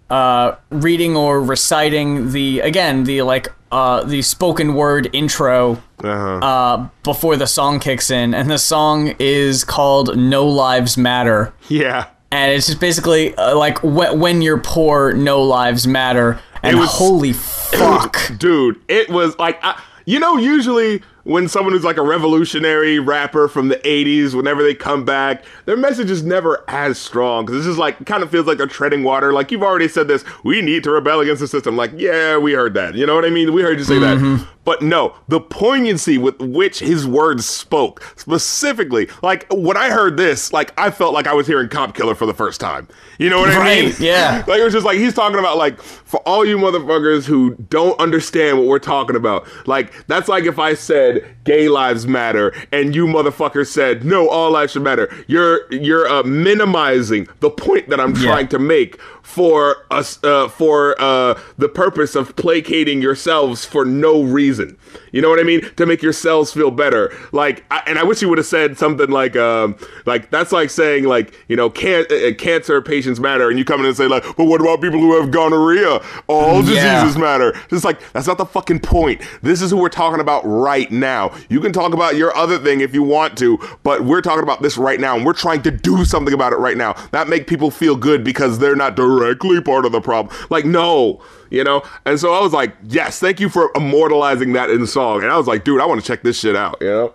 [0.10, 6.38] uh, reading or reciting the again the like uh, the spoken word intro Uh-huh.
[6.40, 12.08] uh, before the song kicks in, and the song is called "No Lives Matter," Yeah.
[12.32, 16.90] and it's just basically uh, like when, when you're poor, no lives matter, and was-
[16.90, 22.02] holy fuck, Dude, it was like, I, you know, usually when someone who's like a
[22.02, 27.46] revolutionary rapper from the 80s, whenever they come back, their message is never as strong.
[27.46, 29.32] Because this is like, kind of feels like they're treading water.
[29.32, 31.78] Like, you've already said this, we need to rebel against the system.
[31.78, 32.96] Like, yeah, we heard that.
[32.96, 33.54] You know what I mean?
[33.54, 34.18] We heard you say that.
[34.18, 34.44] Mm-hmm.
[34.70, 40.54] But no, the poignancy with which his words spoke, specifically, like when I heard this,
[40.54, 42.88] like I felt like I was hearing Cop Killer for the first time.
[43.18, 43.94] You know what I mean?
[44.00, 44.44] Yeah.
[44.50, 48.00] Like it was just like he's talking about like for all you motherfuckers who don't
[48.00, 49.48] understand what we're talking about.
[49.68, 54.30] Like that's like if I said said gay lives matter, and you motherfucker said no,
[54.30, 55.14] all lives should matter.
[55.28, 61.00] You're you're uh, minimizing the point that I'm trying to make for us uh, for
[61.00, 64.78] uh, the purpose of placating yourselves for no reason.
[65.12, 65.62] You know what I mean?
[65.76, 67.12] To make yourselves feel better.
[67.32, 70.70] Like, I, and I wish you would have said something like, um, like that's like
[70.72, 74.08] saying like, you know, can, uh, cancer patients matter, and you come in and say
[74.08, 76.00] like, but what about people who have gonorrhea?
[76.28, 77.02] All Yeah.
[77.02, 77.56] diseases matter.
[77.72, 79.22] It's like that's not the fucking point.
[79.44, 81.09] This is who we're talking about right now.
[81.50, 84.62] You can talk about your other thing if you want to, but we're talking about
[84.62, 86.94] this right now, and we're trying to do something about it right now.
[87.12, 90.36] That make people feel good because they're not directly part of the problem.
[90.50, 91.82] Like, no, you know.
[92.06, 95.24] And so I was like, yes, thank you for immortalizing that in song.
[95.24, 96.78] And I was like, dude, I want to check this shit out.
[96.82, 97.14] You know.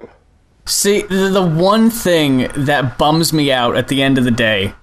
[0.66, 4.74] See, the, the one thing that bums me out at the end of the day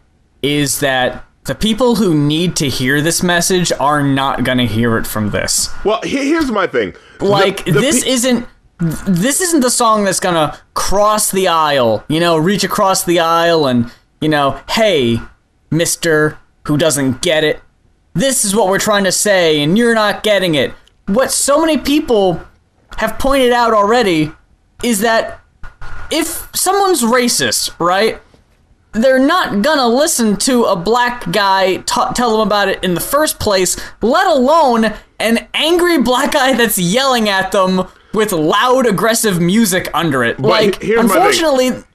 [0.43, 4.95] is that the people who need to hear this message are not going to hear
[4.99, 5.70] it from this.
[5.84, 6.93] Well, here's my thing.
[7.18, 8.47] The- Like the this pe- isn't
[8.82, 13.67] this isn't the song that's to cross the aisle, you know, reach across the aisle
[13.67, 15.19] and, you know, hey,
[15.69, 17.61] mister who doesn't get it.
[18.13, 20.73] This is what we're trying to say and you're not getting it.
[21.05, 22.41] What so many people
[22.97, 24.32] have pointed out already
[24.84, 25.39] is that
[26.11, 28.19] if someone's racist, right?
[28.93, 33.39] They're not gonna listen to a black guy tell them about it in the first
[33.39, 39.89] place, let alone an angry black guy that's yelling at them with loud, aggressive music
[39.93, 40.39] under it.
[40.39, 40.97] like, my thing.
[40.99, 41.86] unfortunately, it's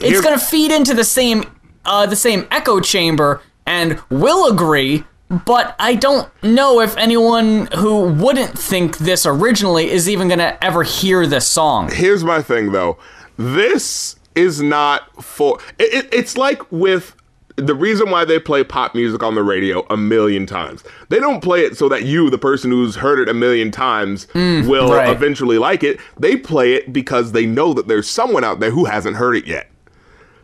[0.00, 1.44] Here's- gonna feed into the same,
[1.84, 5.04] uh, the same echo chamber, and will agree.
[5.46, 10.82] But I don't know if anyone who wouldn't think this originally is even gonna ever
[10.82, 11.88] hear this song.
[11.92, 12.96] here's my thing though
[13.36, 17.14] this is not for it, it- it's like with
[17.60, 21.42] the reason why they play pop music on the radio a million times they don't
[21.42, 24.92] play it so that you the person who's heard it a million times mm, will
[24.92, 25.10] right.
[25.10, 28.84] eventually like it they play it because they know that there's someone out there who
[28.84, 29.70] hasn't heard it yet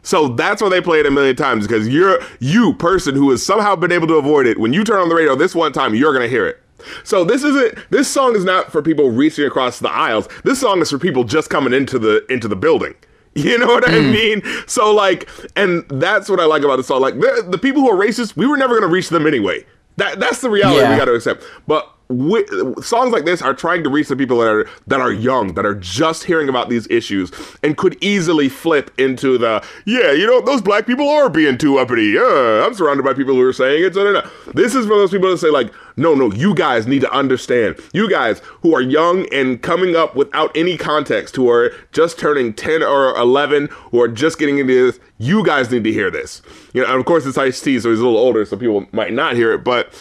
[0.06, 3.44] so that's why they play it a million times because you're you person who has
[3.44, 4.56] somehow been able to avoid it.
[4.56, 6.62] When you turn on the radio this one time, you're gonna hear it.
[7.02, 10.28] So this isn't this song is not for people reaching across the aisles.
[10.44, 12.94] This song is for people just coming into the into the building.
[13.46, 14.10] You know what I hmm.
[14.10, 14.42] mean?
[14.66, 17.02] So like, and that's what I like about the song.
[17.02, 19.64] Like the, the people who are racist, we were never gonna reach them anyway.
[19.96, 20.92] That that's the reality Yeah.
[20.92, 21.44] we got to accept.
[21.66, 22.46] But wi-
[22.82, 25.66] songs like this are trying to reach the people that are that are young, that
[25.66, 27.32] are just hearing about these issues,
[27.62, 31.78] and could easily flip into the yeah, you know, those black people are being too
[31.78, 32.08] uppity.
[32.08, 33.94] Yeah, I'm surrounded by people who are saying it.
[33.94, 34.30] So, no, no.
[34.52, 37.76] This is for those people that say like, no, no, you guys need to understand.
[37.92, 42.52] You guys who are young and coming up without any context, who are just turning
[42.52, 46.42] 10 or 11, who are just getting into this, you guys need to hear this.
[46.74, 48.86] You know, and of course it's Ice T, so he's a little older, so people
[48.92, 49.92] might not hear it, but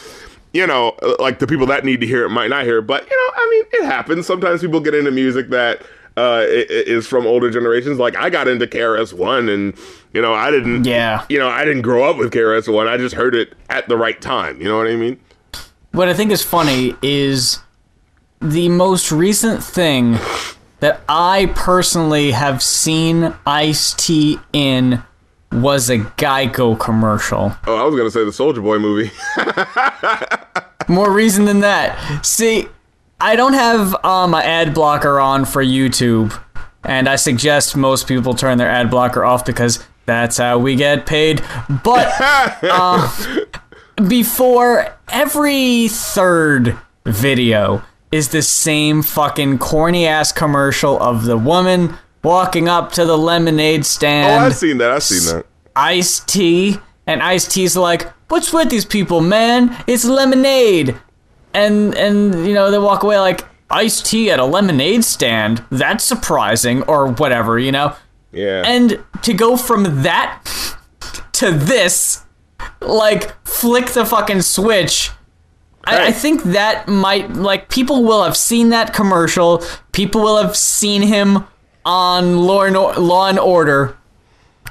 [0.53, 3.09] you know, like the people that need to hear it might not hear it, but
[3.09, 4.25] you know, I mean, it happens.
[4.25, 5.81] Sometimes people get into music that
[6.17, 7.99] uh, is from older generations.
[7.99, 9.73] Like I got into KRS One, and
[10.13, 10.85] you know, I didn't.
[10.85, 11.25] Yeah.
[11.29, 12.87] You know, I didn't grow up with KRS One.
[12.87, 14.61] I just heard it at the right time.
[14.61, 15.19] You know what I mean?
[15.95, 17.59] What I think is funny is
[18.41, 20.17] the most recent thing
[20.81, 25.01] that I personally have seen Ice T in
[25.53, 27.55] was a Geico commercial.
[27.65, 29.09] Oh, I was gonna say the Soldier Boy movie.
[30.89, 32.25] More reason than that.
[32.25, 32.67] See,
[33.21, 36.37] I don't have um, an ad blocker on for YouTube,
[36.83, 41.05] and I suggest most people turn their ad blocker off because that's how we get
[41.05, 41.41] paid.
[41.85, 43.09] But uh,
[44.07, 52.67] before every third video is the same fucking corny ass commercial of the woman walking
[52.67, 54.41] up to the lemonade stand.
[54.41, 54.45] oh.
[54.45, 54.91] I've seen that.
[54.91, 55.45] I've seen that.
[55.75, 59.75] Ice T, and Ice T's like, "What's with these people, man?
[59.87, 60.95] It's lemonade."
[61.53, 65.63] And and you know they walk away like, "Ice tea at a lemonade stand?
[65.69, 67.95] That's surprising," or whatever, you know.
[68.31, 68.63] Yeah.
[68.65, 70.41] And to go from that
[71.33, 72.23] to this,
[72.81, 75.11] like, flick the fucking switch.
[75.87, 79.63] I, I think that might like people will have seen that commercial.
[79.91, 81.45] People will have seen him
[81.85, 83.95] on Law and, Or- Law and Order,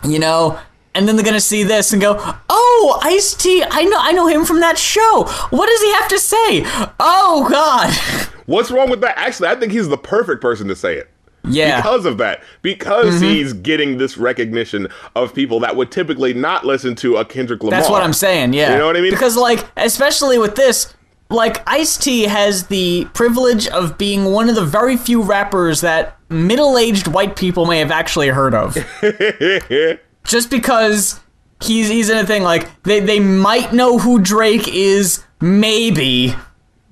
[0.02, 0.58] you know,
[0.92, 2.16] and then they're gonna see this and go,
[2.48, 5.24] "Oh, Ice T, I know, I know him from that show.
[5.50, 6.62] What does he have to say?
[6.98, 7.94] Oh God,
[8.46, 9.16] What's wrong with that?
[9.16, 11.10] Actually, I think he's the perfect person to say it.
[11.46, 16.64] Yeah, because of that because he's getting this recognition of people that would typically not
[16.64, 17.78] listen to a Kendrick Lamar.
[17.78, 18.72] That's what I'm saying, yeah.
[18.72, 19.10] You know what I mean?
[19.10, 20.94] Because like, especially with this,
[21.30, 26.16] like Ice T has the privilege of being one of the very few rappers that
[26.28, 28.76] middle-aged white people may have actually heard of.
[30.24, 31.20] Just because
[31.62, 36.34] he's he's in a thing like they they might know who Drake is, maybe.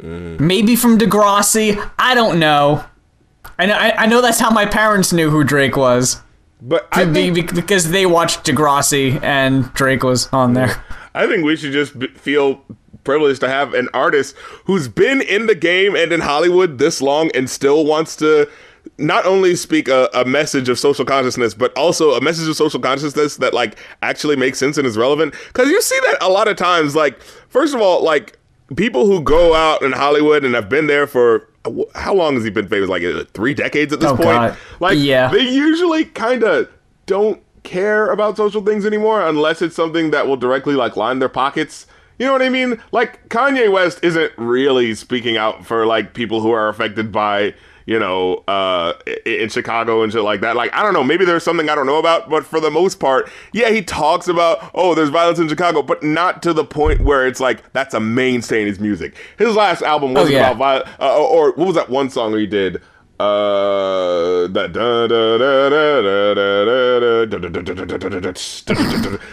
[0.00, 0.40] Mm.
[0.40, 2.84] Maybe from Degrassi, I don't know.
[3.62, 6.20] I know, I, I know that's how my parents knew who Drake was.
[6.60, 10.84] But I Be- think, be- because they watched Degrassi and Drake was on there.
[11.14, 12.64] I think we should just b- feel
[13.04, 14.34] privileged to have an artist
[14.64, 18.48] who's been in the game and in Hollywood this long and still wants to
[18.98, 22.80] not only speak a, a message of social consciousness, but also a message of social
[22.80, 25.34] consciousness that like actually makes sense and is relevant.
[25.48, 26.96] Because you see that a lot of times.
[26.96, 28.38] Like, first of all, like
[28.74, 31.48] people who go out in Hollywood and have been there for
[31.94, 32.88] how long has he been famous?
[32.88, 34.26] Like uh, three decades at this Oh, point.
[34.28, 34.56] God.
[34.80, 35.28] Like, Yeah.
[35.30, 36.68] they usually kind of
[37.06, 41.28] don't care about social things anymore unless it's something that will directly like line their
[41.28, 41.86] pockets.
[42.18, 42.80] You know what I mean?
[42.92, 47.54] Like Kanye West isn't really speaking out for like people who are affected by,
[47.86, 48.94] you know, uh
[49.26, 50.56] in Chicago and shit like that.
[50.56, 53.00] Like I don't know, maybe there's something I don't know about, but for the most
[53.00, 57.00] part, yeah, he talks about, oh, there's violence in Chicago, but not to the point
[57.00, 59.14] where it's like that's a mainstay in his music.
[59.38, 60.50] His last album wasn't yeah.
[60.50, 62.80] about violence, uh, or what was that one song he did?
[63.20, 64.48] Uh,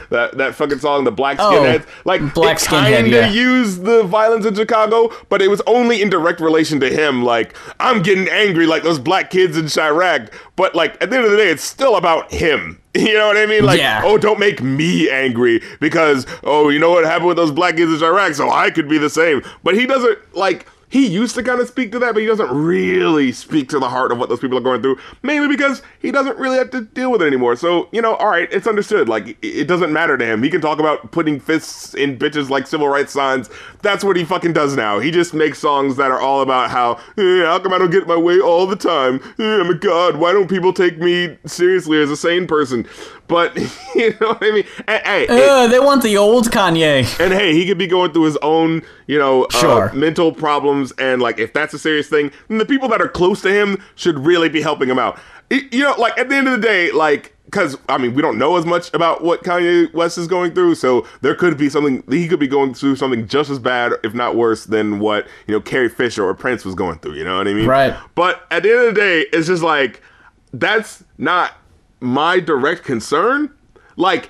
[0.09, 3.32] that that fucking song, the Black oh, Skinheads, oh, like Black it kinda yeah.
[3.32, 7.23] used the violence in Chicago, but it was only in direct relation to him.
[7.23, 11.25] Like I'm getting angry, like those black kids in Chiraq, but like at the end
[11.25, 12.82] of the day, it's still about him.
[12.95, 13.63] You know what I mean?
[13.63, 14.01] Like, yeah.
[14.03, 17.91] oh, don't make me angry because oh, you know what happened with those black kids
[17.91, 19.43] in Chiraq, so I could be the same.
[19.63, 22.49] But he doesn't like he used to kind of speak to that, but he doesn't
[22.51, 26.11] really speak to the heart of what those people are going through, mainly because he
[26.11, 27.55] doesn't really have to deal with it anymore.
[27.55, 29.07] So, you know, all right, it's understood.
[29.07, 30.41] Like, it- doesn't matter to him.
[30.41, 33.51] He can talk about putting fists in bitches like civil rights signs.
[33.83, 34.97] That's what he fucking does now.
[34.97, 38.17] He just makes songs that are all about how, how come I don't get my
[38.17, 39.19] way all the time?
[39.37, 40.15] I'm a god.
[40.17, 42.87] Why don't people take me seriously as a sane person?
[43.30, 43.55] But,
[43.95, 44.65] you know what I mean?
[44.88, 47.19] And, hey, it- they want the old Kanye.
[47.19, 50.91] and hey, he could be going through his own, you know, uh, mental problems.
[50.93, 53.82] And like, if that's a serious thing, then the people that are close to him
[53.95, 55.17] should really be helping him out.
[55.51, 58.38] You know, like at the end of the day, like, because I mean, we don't
[58.38, 62.03] know as much about what Kanye West is going through, so there could be something
[62.07, 65.55] he could be going through something just as bad, if not worse, than what you
[65.55, 67.13] know Carrie Fisher or Prince was going through.
[67.15, 67.65] You know what I mean?
[67.65, 67.95] Right.
[68.13, 70.03] But at the end of the day, it's just like
[70.53, 71.53] that's not
[71.99, 73.51] my direct concern.
[73.95, 74.29] Like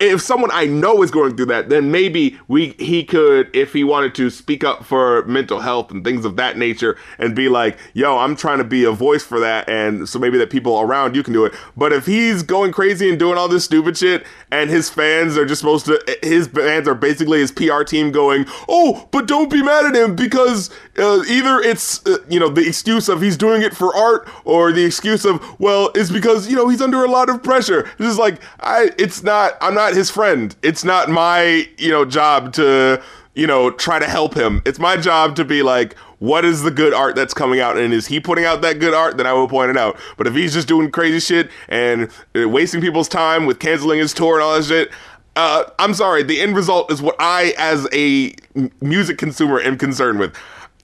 [0.00, 3.84] if- someone I know is going through that, then maybe we he could, if he
[3.84, 7.78] wanted to, speak up for mental health and things of that nature, and be like,
[7.94, 11.14] "Yo, I'm trying to be a voice for that," and so maybe that people around
[11.14, 11.52] you can do it.
[11.76, 15.44] But if he's going crazy and doing all this stupid shit, and his fans are
[15.44, 19.62] just supposed to, his fans are basically his PR team going, "Oh, but don't be
[19.62, 23.62] mad at him because uh, either it's uh, you know the excuse of he's doing
[23.62, 27.10] it for art, or the excuse of well, it's because you know he's under a
[27.10, 29.56] lot of pressure." This is like I, it's not.
[29.66, 30.54] I'm not his friend.
[30.62, 33.02] It's not my you know job to
[33.34, 34.62] you know try to help him.
[34.64, 35.96] It's my job to be like.
[36.18, 38.94] What is the good art that's coming out, and is he putting out that good
[38.94, 39.18] art?
[39.18, 39.98] Then I will point it out.
[40.16, 44.14] But if he's just doing crazy shit and uh, wasting people's time with canceling his
[44.14, 44.90] tour and all that shit,
[45.36, 46.22] uh, I'm sorry.
[46.22, 48.34] The end result is what I, as a
[48.80, 50.34] music consumer, am concerned with.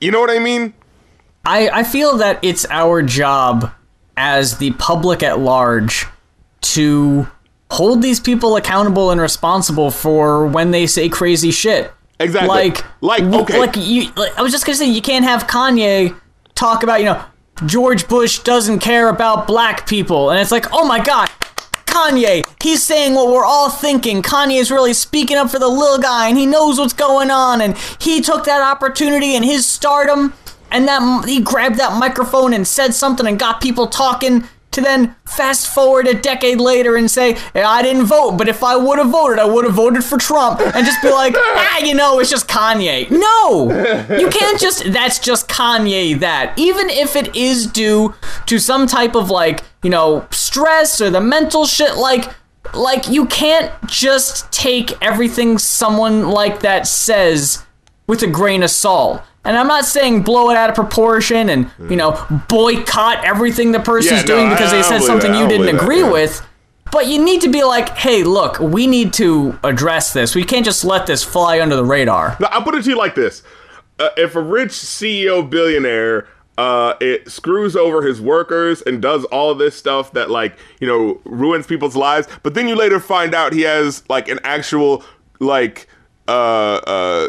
[0.03, 0.75] You know what I mean?
[1.47, 3.73] I, I feel that it's our job
[4.19, 6.07] as the public at large
[6.61, 7.27] to
[7.73, 11.93] hold these people accountable and responsible for when they say crazy shit.
[12.21, 12.49] Exactly.
[12.49, 13.59] Like, Like, okay.
[13.59, 14.13] like you.
[14.17, 16.15] Like, I was just gonna say, you can't have Kanye
[16.55, 17.25] talk about, you know,
[17.67, 21.29] George Bush doesn't care about black people, and it's like, oh my god,
[21.87, 24.23] Kanye, he's saying what we're all thinking.
[24.23, 27.61] Kanye is really speaking up for the little guy, and he knows what's going on,
[27.61, 30.33] and he took that opportunity and his stardom,
[30.71, 34.45] and that he grabbed that microphone and said something and got people talking.
[34.73, 38.63] To then fast forward a decade later and say, "Yeah, I didn't vote, but if
[38.63, 41.79] I would have voted, I would have voted for Trump, and just be like, ah,
[41.79, 43.11] you know, it's just Kanye.
[43.11, 43.71] No,
[44.19, 46.59] you can't just, that's just Kanye that.
[46.59, 48.15] Even if it is due
[48.47, 52.33] to some type of like, you know, stress or the mental shit, like,
[52.75, 57.63] like you can't just take everything someone like that says
[58.07, 59.23] with a grain of salt.
[59.45, 62.13] And I'm not saying blow it out of proportion and, you know,
[62.49, 65.41] boycott everything the person's Yeah, no, doing because I- they said something that.
[65.41, 66.11] You didn't that, agree yeah.
[66.11, 66.47] with.
[66.93, 70.35] But you need to be like, hey, look, we need to address this.
[70.35, 72.37] We can't just let this fly under the radar.
[72.39, 73.43] Now, I'll put it to you like this:
[73.99, 76.29] uh, If a rich CEO billionaire
[76.59, 81.19] uh, it screws over his workers and does all this stuff that like you know
[81.25, 85.03] ruins people's lives, but then you later find out he has like an actual
[85.41, 85.89] like
[86.29, 86.31] uh
[86.87, 87.29] uh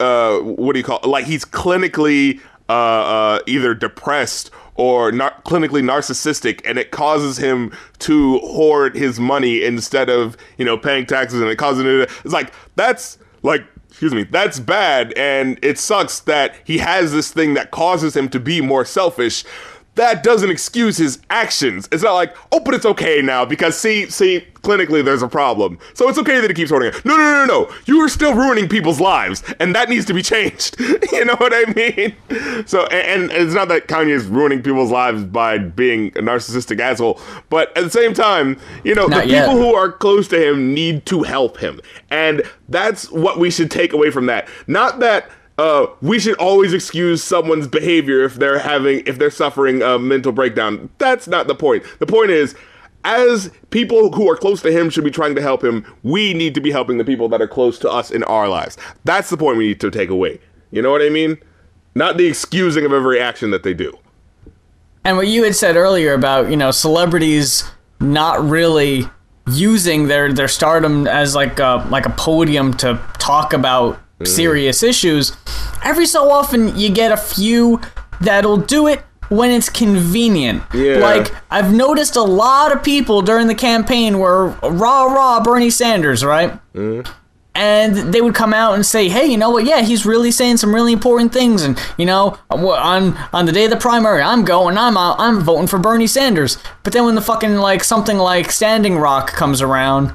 [0.00, 1.06] uh what do you call it?
[1.06, 7.70] like he's clinically uh, uh either depressed or not clinically narcissistic and it causes him
[7.98, 12.32] to hoard his money instead of you know paying taxes and it causes it it's
[12.32, 17.54] like that's like excuse me that's bad and it sucks that he has this thing
[17.54, 19.44] that causes him to be more selfish
[19.96, 21.88] that doesn't excuse his actions.
[21.92, 25.78] It's not like, oh, but it's okay now because see, see, clinically there's a problem.
[25.94, 27.04] So it's okay that he keeps holding it.
[27.04, 27.74] No, no, no, no.
[27.86, 30.78] You are still ruining people's lives, and that needs to be changed.
[31.12, 32.66] you know what I mean?
[32.66, 36.78] So, and, and it's not that Kanye is ruining people's lives by being a narcissistic
[36.80, 39.48] asshole, but at the same time, you know, Not the yet.
[39.48, 41.80] people who are close to him need to help him,
[42.10, 44.48] and that's what we should take away from that.
[44.66, 45.30] Not that
[45.60, 50.32] uh, we should always excuse someone's behavior if they're having if they're suffering a mental
[50.32, 50.88] breakdown.
[50.96, 51.84] That's not the point.
[51.98, 52.54] The point is,
[53.04, 56.54] as people who are close to him should be trying to help him, we need
[56.54, 58.78] to be helping the people that are close to us in our lives.
[59.04, 60.40] That's the point we need to take away.
[60.70, 61.36] You know what I mean?
[61.94, 63.98] Not the excusing of every action that they do.
[65.04, 69.10] And what you had said earlier about, you know, celebrities not really
[69.46, 75.36] using their their stardom as like a like a podium to talk about serious issues,
[75.84, 77.80] every so often you get a few
[78.20, 80.62] that'll do it when it's convenient.
[80.74, 80.96] Yeah.
[80.96, 86.24] Like I've noticed a lot of people during the campaign were rah rah Bernie Sanders,
[86.24, 86.58] right?
[86.74, 87.08] Mm.
[87.54, 89.64] and they would come out and say, "Hey, you know what?
[89.64, 93.64] Yeah, he's really saying some really important things." And you know, on on the day
[93.64, 96.58] of the primary, I'm going, I'm I'm voting for Bernie Sanders.
[96.82, 100.14] But then when the fucking like something like Standing Rock comes around,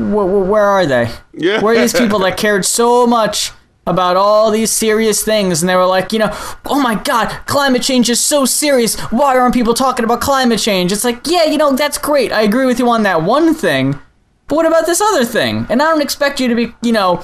[0.00, 1.10] wh- wh- where are they?
[1.32, 1.60] Yeah.
[1.60, 3.52] where are these people that cared so much?
[3.86, 6.28] About all these serious things, and they were like, you know,
[6.66, 8.96] oh my god, climate change is so serious.
[9.10, 10.92] Why aren't people talking about climate change?
[10.92, 12.30] It's like, yeah, you know, that's great.
[12.30, 13.98] I agree with you on that one thing,
[14.46, 15.66] but what about this other thing?
[15.70, 17.22] And I don't expect you to be, you know,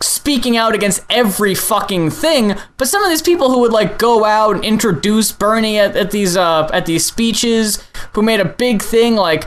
[0.00, 4.24] speaking out against every fucking thing, but some of these people who would like go
[4.24, 7.82] out and introduce Bernie at, at these uh at these speeches,
[8.14, 9.44] who made a big thing like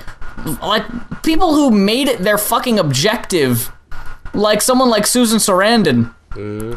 [0.61, 0.83] like
[1.23, 3.71] people who made it their fucking objective,
[4.33, 6.13] like someone like Susan Sarandon,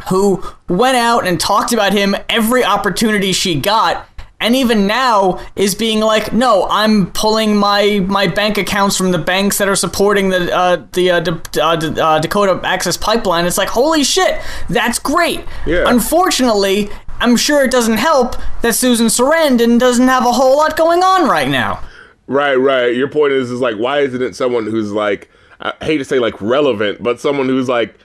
[0.08, 4.06] who went out and talked about him every opportunity she got
[4.40, 9.18] and even now is being like, no, I'm pulling my my bank accounts from the
[9.18, 13.46] banks that are supporting the uh, the uh, D- uh, D- uh, Dakota Access Pipeline.
[13.46, 15.44] It's like, holy shit, that's great.
[15.66, 15.84] Yeah.
[15.88, 16.88] Unfortunately,
[17.18, 21.28] I'm sure it doesn't help that Susan Sarandon doesn't have a whole lot going on
[21.28, 21.82] right now.
[22.28, 22.94] Right, right.
[22.94, 26.18] Your point is, is like, why isn't it someone who's like, I hate to say
[26.18, 27.98] like relevant, but someone who's like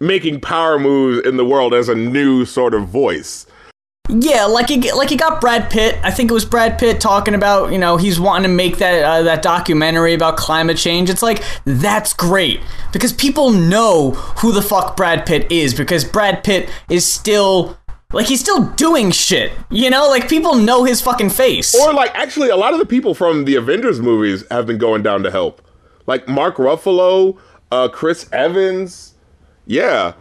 [0.00, 3.46] making power moves in the world as a new sort of voice?
[4.10, 5.98] Yeah, like you like you got Brad Pitt.
[6.02, 9.02] I think it was Brad Pitt talking about you know he's wanting to make that
[9.02, 11.08] uh, that documentary about climate change.
[11.08, 12.60] It's like that's great
[12.92, 17.78] because people know who the fuck Brad Pitt is because Brad Pitt is still
[18.14, 19.52] like he's still doing shit.
[19.70, 21.74] You know, like people know his fucking face.
[21.74, 25.02] Or like, actually, a lot of the people from the Avengers movies have been going
[25.02, 25.60] down to help,
[26.06, 27.36] like Mark Ruffalo,
[27.72, 29.14] uh, Chris Evans.
[29.66, 30.14] Yeah.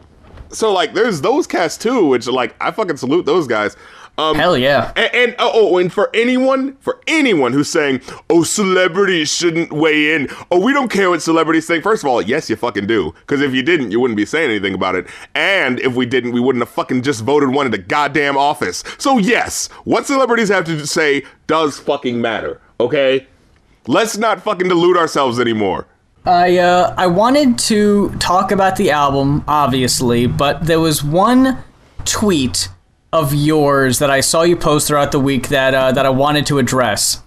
[0.50, 3.78] So like, there's those cast too, which like I fucking salute those guys.
[4.16, 4.92] Um, Hell yeah.
[4.96, 10.14] And, and oh, oh, and for anyone, for anyone who's saying, "Oh, celebrities shouldn't weigh
[10.14, 11.84] in," oh, we don't care what celebrities think.
[11.84, 14.52] First of all, yes, you fucking do, because if you didn't, you wouldn't be saying
[14.52, 15.08] anything about it.
[15.34, 18.84] And if we didn't, we wouldn't have fucking just voted one into the goddamn office.
[19.00, 22.62] So yes, what celebrities have to say does fucking matter.
[22.80, 23.26] Okay,
[23.88, 25.88] let's not fucking delude ourselves anymore.
[26.24, 31.64] I uh, I wanted to talk about the album, obviously, but there was one
[32.06, 32.70] tweet
[33.14, 36.48] of yours that I saw you post throughout the week that uh, that I wanted
[36.48, 37.22] to address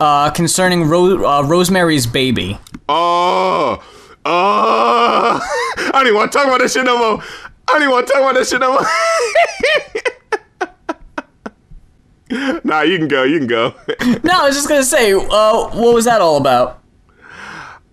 [0.00, 2.58] uh, concerning Ro- uh, Rosemary's Baby.
[2.88, 3.80] Oh,
[4.24, 5.40] oh,
[5.76, 7.22] I don't even want to talk about this shit no more.
[7.68, 8.86] I don't even want to talk about this shit no more.
[12.64, 13.22] nah, you can go.
[13.22, 13.74] You can go.
[14.24, 16.82] No, I was just gonna say, uh, what was that all about?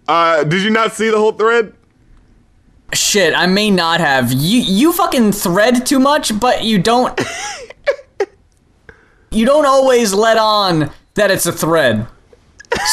[0.07, 1.73] Uh, did you not see the whole thread?
[2.93, 4.31] Shit, I may not have.
[4.31, 7.19] You you fucking thread too much, but you don't.
[9.31, 12.07] you don't always let on that it's a thread.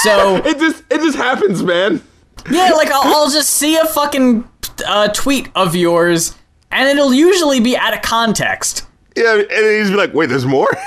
[0.02, 2.02] So It just it just happens, man.
[2.50, 4.48] Yeah, like I'll, I'll just see a fucking
[4.86, 6.34] uh, tweet of yours,
[6.70, 8.86] and it'll usually be out of context.
[9.16, 10.68] Yeah, and he's be like, "Wait, there's more."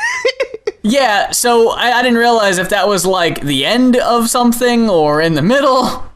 [0.83, 5.19] Yeah, so I, I didn't realize if that was like the end of something or
[5.19, 6.09] in the middle.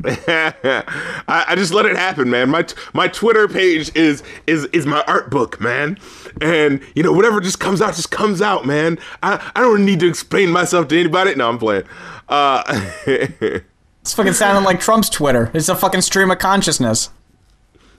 [0.04, 2.50] I, I just let it happen, man.
[2.50, 5.98] My my Twitter page is is is my art book, man.
[6.40, 8.98] And you know, whatever just comes out, just comes out, man.
[9.22, 11.34] I, I don't need to explain myself to anybody.
[11.34, 11.84] No, I'm playing.
[12.28, 12.80] Uh,
[14.02, 15.50] It's fucking sounding like Trump's Twitter.
[15.52, 17.10] It's a fucking stream of consciousness.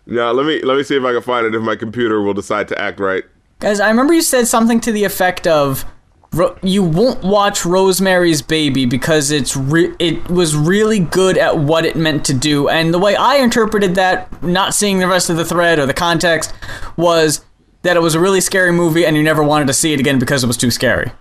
[0.07, 1.53] now let me let me see if I can find it.
[1.53, 3.23] If my computer will decide to act right.
[3.59, 5.85] Guys, I remember you said something to the effect of
[6.32, 11.86] Ro- you won't watch Rosemary's Baby because it's re- it was really good at what
[11.86, 12.69] it meant to do.
[12.69, 15.93] And the way I interpreted that, not seeing the rest of the thread or the
[15.93, 16.53] context,
[16.97, 17.43] was
[17.82, 20.19] that it was a really scary movie and you never wanted to see it again
[20.19, 21.11] because it was too scary.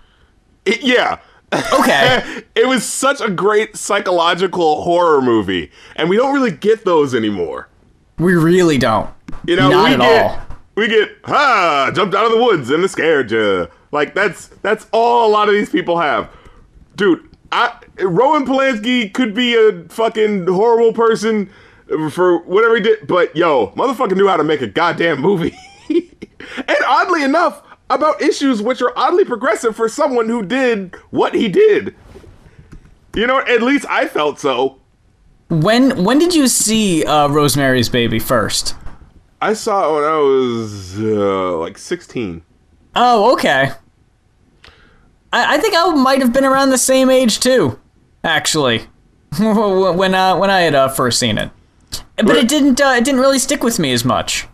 [0.65, 1.17] It- yeah.
[1.73, 2.43] Okay.
[2.55, 7.67] it was such a great psychological horror movie, and we don't really get those anymore.
[8.19, 9.09] We really don't.
[9.47, 10.41] You know, Not we at get, all.
[10.75, 13.67] We get ha jumped out of the woods and it scared you.
[13.91, 16.29] Like that's that's all a lot of these people have,
[16.95, 17.25] dude.
[17.51, 21.49] I Roman Polanski could be a fucking horrible person
[22.11, 25.57] for whatever he did, but yo, motherfucker knew how to make a goddamn movie.
[25.89, 31.47] and oddly enough, about issues which are oddly progressive for someone who did what he
[31.47, 31.95] did.
[33.15, 34.79] You know, at least I felt so.
[35.49, 38.75] When when did you see uh, Rosemary's Baby first?
[39.41, 42.43] I saw it when I was uh, like 16.
[42.95, 43.71] Oh, okay.
[45.31, 47.79] I, I think I might have been around the same age too,
[48.23, 48.79] actually,
[49.39, 51.51] when uh, when I had uh, first seen it.
[52.17, 52.37] But Right.
[52.39, 54.47] it didn't uh, it didn't really stick with me as much.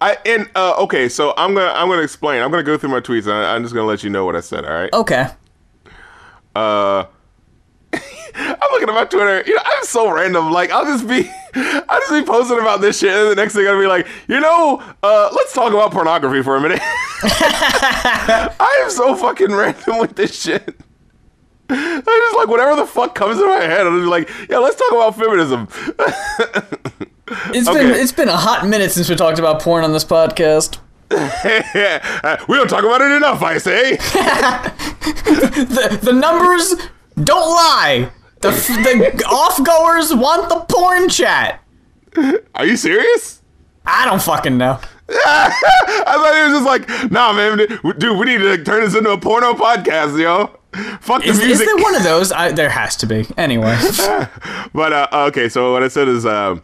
[0.00, 2.42] I and uh, okay, so I'm gonna I'm gonna explain.
[2.42, 3.22] I'm gonna go through my tweets.
[3.24, 4.64] And I, I'm just gonna let you know what I said.
[4.64, 4.92] All right.
[4.92, 5.26] Okay.
[6.54, 7.04] Uh,
[8.34, 9.42] I'm looking at my Twitter.
[9.46, 10.50] You know, I'm so random.
[10.52, 13.66] Like I'll just be I'll just be posting about this shit, and the next thing
[13.68, 16.80] I'll be like, you know, uh, let's talk about pornography for a minute.
[16.82, 20.76] I am so fucking random with this shit.
[21.68, 23.86] I just like whatever the fuck comes in my head.
[23.86, 25.68] I'm just be like, yeah, let's talk about feminism.
[27.54, 27.78] It's Okay.
[27.78, 30.76] been it's been a hot minute since we talked about porn on this podcast.
[31.10, 33.96] we don't talk about it enough, I say.
[33.96, 36.74] The the numbers
[37.16, 38.10] don't lie.
[38.40, 41.60] The f- the off goers want the porn chat.
[42.54, 43.42] Are you serious?
[43.86, 44.80] I don't fucking know.
[45.08, 47.58] I thought he was just like, nah, man,
[47.98, 50.58] dude, we need to turn this into a porno podcast, yo.
[51.00, 52.32] Fuck the Is, is there one of those?
[52.32, 53.26] I, there has to be.
[53.36, 53.78] Anyway.
[54.72, 56.62] but uh, okay, so what I said is, um,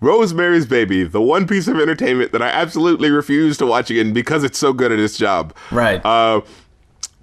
[0.00, 4.44] Rosemary's Baby, the one piece of entertainment that I absolutely refuse to watch again because
[4.44, 5.54] it's so good at its job.
[5.70, 6.04] Right.
[6.04, 6.42] Uh,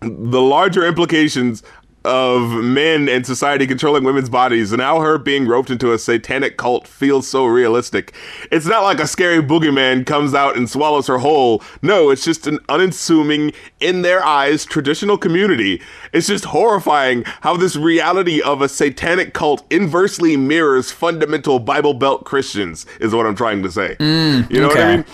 [0.02, 1.64] the larger implications
[2.06, 6.58] of men and society controlling women's bodies and how her being roped into a satanic
[6.58, 8.14] cult feels so realistic.
[8.52, 11.64] It's not like a scary boogeyman comes out and swallows her whole.
[11.82, 15.82] No, it's just an unassuming, in their eyes, traditional community.
[16.12, 22.26] It's just horrifying how this reality of a satanic cult inversely mirrors fundamental Bible Belt
[22.26, 23.96] Christians, is what I'm trying to say.
[24.00, 25.06] Mm, you know what I mean?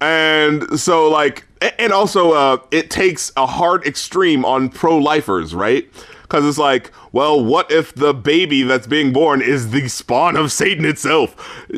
[0.00, 1.46] And so, like,
[1.78, 5.88] and also, uh, it takes a hard extreme on pro lifers, right?
[6.22, 10.50] Because it's like, well, what if the baby that's being born is the spawn of
[10.50, 11.36] Satan itself?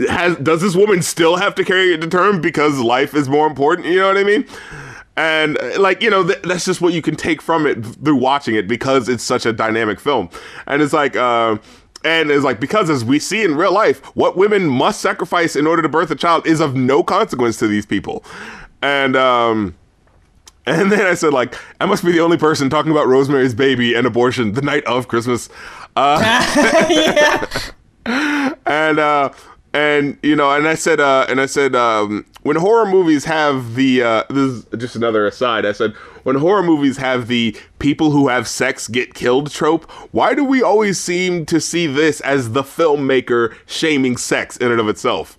[0.09, 3.47] Has does this woman still have to carry it to term because life is more
[3.47, 3.89] important?
[3.89, 4.47] You know what I mean?
[5.17, 8.55] And like you know, th- that's just what you can take from it through watching
[8.55, 10.31] it because it's such a dynamic film.
[10.67, 11.59] And it's like, uh,
[12.05, 15.67] and it's like because as we see in real life, what women must sacrifice in
[15.67, 18.25] order to birth a child is of no consequence to these people.
[18.85, 19.75] And um,
[20.67, 23.95] and then I said like, I must be the only person talking about Rosemary's Baby
[23.95, 25.49] and abortion the night of Christmas.
[25.97, 26.21] Uh,
[28.67, 29.33] and uh
[29.73, 33.75] and you know and i said uh and i said um when horror movies have
[33.75, 35.65] the uh this is just another aside.
[35.65, 40.35] I said when horror movies have the people who have sex get killed trope why
[40.35, 44.89] do we always seem to see this as the filmmaker shaming sex in and of
[44.89, 45.39] itself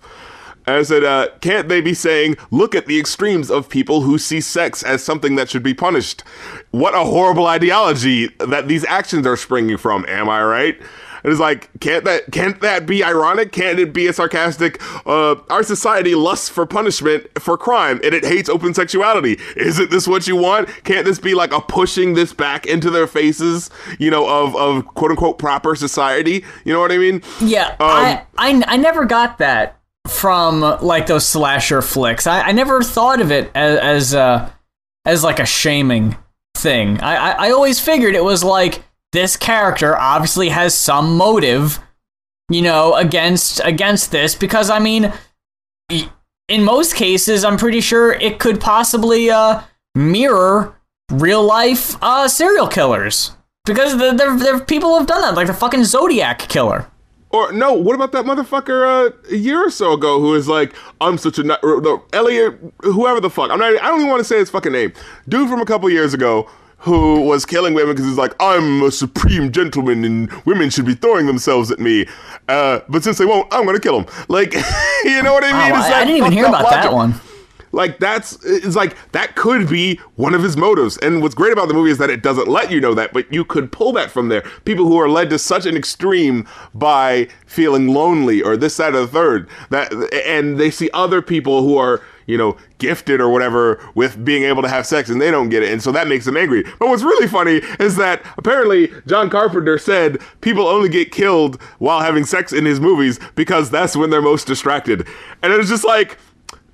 [0.66, 4.18] and I said, uh, can't they be saying, look at the extremes of people who
[4.18, 6.22] see sex as something that should be punished?
[6.72, 10.04] What a horrible ideology that these actions are springing from.
[10.08, 10.76] Am I right?
[11.22, 13.50] And it's like, can't that can't that be ironic?
[13.50, 14.80] Can't it be a sarcastic?
[15.04, 19.38] Uh, our society lusts for punishment for crime, and it hates open sexuality.
[19.56, 20.68] Isn't this what you want?
[20.84, 23.70] Can't this be like a pushing this back into their faces?
[23.98, 26.44] You know, of of quote unquote proper society.
[26.64, 27.22] You know what I mean?
[27.40, 29.76] Yeah, Um, I, I I never got that
[30.08, 32.26] from like those slasher flicks.
[32.26, 34.50] I, I never thought of it as as uh,
[35.04, 36.16] as like a shaming
[36.56, 37.00] thing.
[37.00, 38.82] I, I I always figured it was like
[39.12, 41.78] this character obviously has some motive,
[42.50, 45.12] you know, against against this because I mean,
[46.48, 49.62] in most cases, I'm pretty sure it could possibly uh
[49.94, 50.74] mirror
[51.10, 53.32] real life uh serial killers
[53.64, 56.90] because there there there people who have done that like the fucking Zodiac killer.
[57.36, 60.74] Or no, what about that motherfucker uh, a year or so ago who is like,
[61.02, 63.50] I'm such a no, Elliot, whoever the fuck.
[63.50, 63.74] I'm not.
[63.74, 64.94] I don't even want to say his fucking name.
[65.28, 68.90] Dude from a couple years ago who was killing women because he's like, I'm a
[68.90, 72.06] supreme gentleman and women should be throwing themselves at me.
[72.48, 74.14] Uh, but since they won't, I'm gonna kill them.
[74.28, 74.54] Like,
[75.04, 75.72] you know what I mean?
[75.72, 77.14] Oh, It's I, that I didn't even hear about that one.
[77.76, 80.96] Like that's it's like that could be one of his motives.
[80.98, 83.30] And what's great about the movie is that it doesn't let you know that, but
[83.30, 84.40] you could pull that from there.
[84.64, 89.00] People who are led to such an extreme by feeling lonely or this, side or
[89.02, 89.92] the third, that
[90.26, 94.62] and they see other people who are, you know, gifted or whatever with being able
[94.62, 95.70] to have sex and they don't get it.
[95.70, 96.62] And so that makes them angry.
[96.78, 102.00] But what's really funny is that apparently John Carpenter said people only get killed while
[102.00, 105.06] having sex in his movies because that's when they're most distracted.
[105.42, 106.16] And it was just like,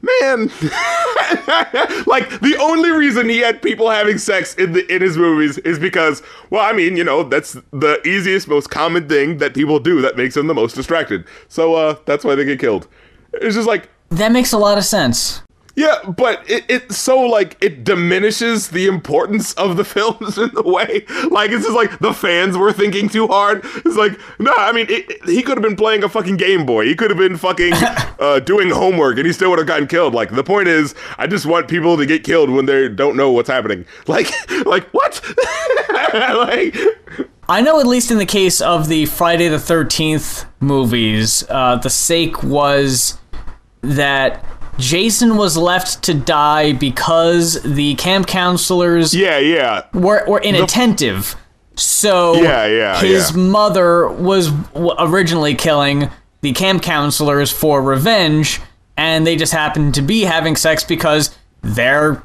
[0.02, 0.50] man.
[2.06, 5.78] Like the only reason he had people having sex in the in his movies is
[5.78, 10.00] because well i mean you know that's the easiest most common thing that people do
[10.02, 11.24] that makes them the most distracted.
[11.48, 12.86] So uh that's why they get killed.
[13.34, 15.42] It's just like That makes a lot of sense.
[15.74, 20.62] Yeah but it, it's so like it diminishes the importance of the films in the
[20.62, 21.04] way.
[21.30, 23.64] Like it's just like the fans were thinking too hard.
[23.64, 26.66] It's like no i mean it, it- he could have been playing a fucking game
[26.66, 26.84] boy.
[26.86, 27.72] He could have been fucking
[28.18, 30.14] uh, doing homework and he still would have gotten killed.
[30.14, 33.30] Like the point is i just want people to get killed when they don't know
[33.30, 33.84] what's happening.
[34.06, 34.30] Like
[34.66, 35.20] like what?
[36.12, 36.76] Like
[37.48, 41.90] I know, at least in the case of the Friday the 13th movies, uh, the
[41.90, 43.18] sake was
[43.82, 44.44] that
[44.78, 51.36] Jason was left to die because the camp counselors yeah yeah were, were inattentive.
[51.74, 53.36] So Yeah, yeah, his yeah.
[53.42, 56.10] mother was originally killing
[56.42, 58.60] the camp counselors for revenge,
[58.96, 62.22] and they just happened to be having sex because they're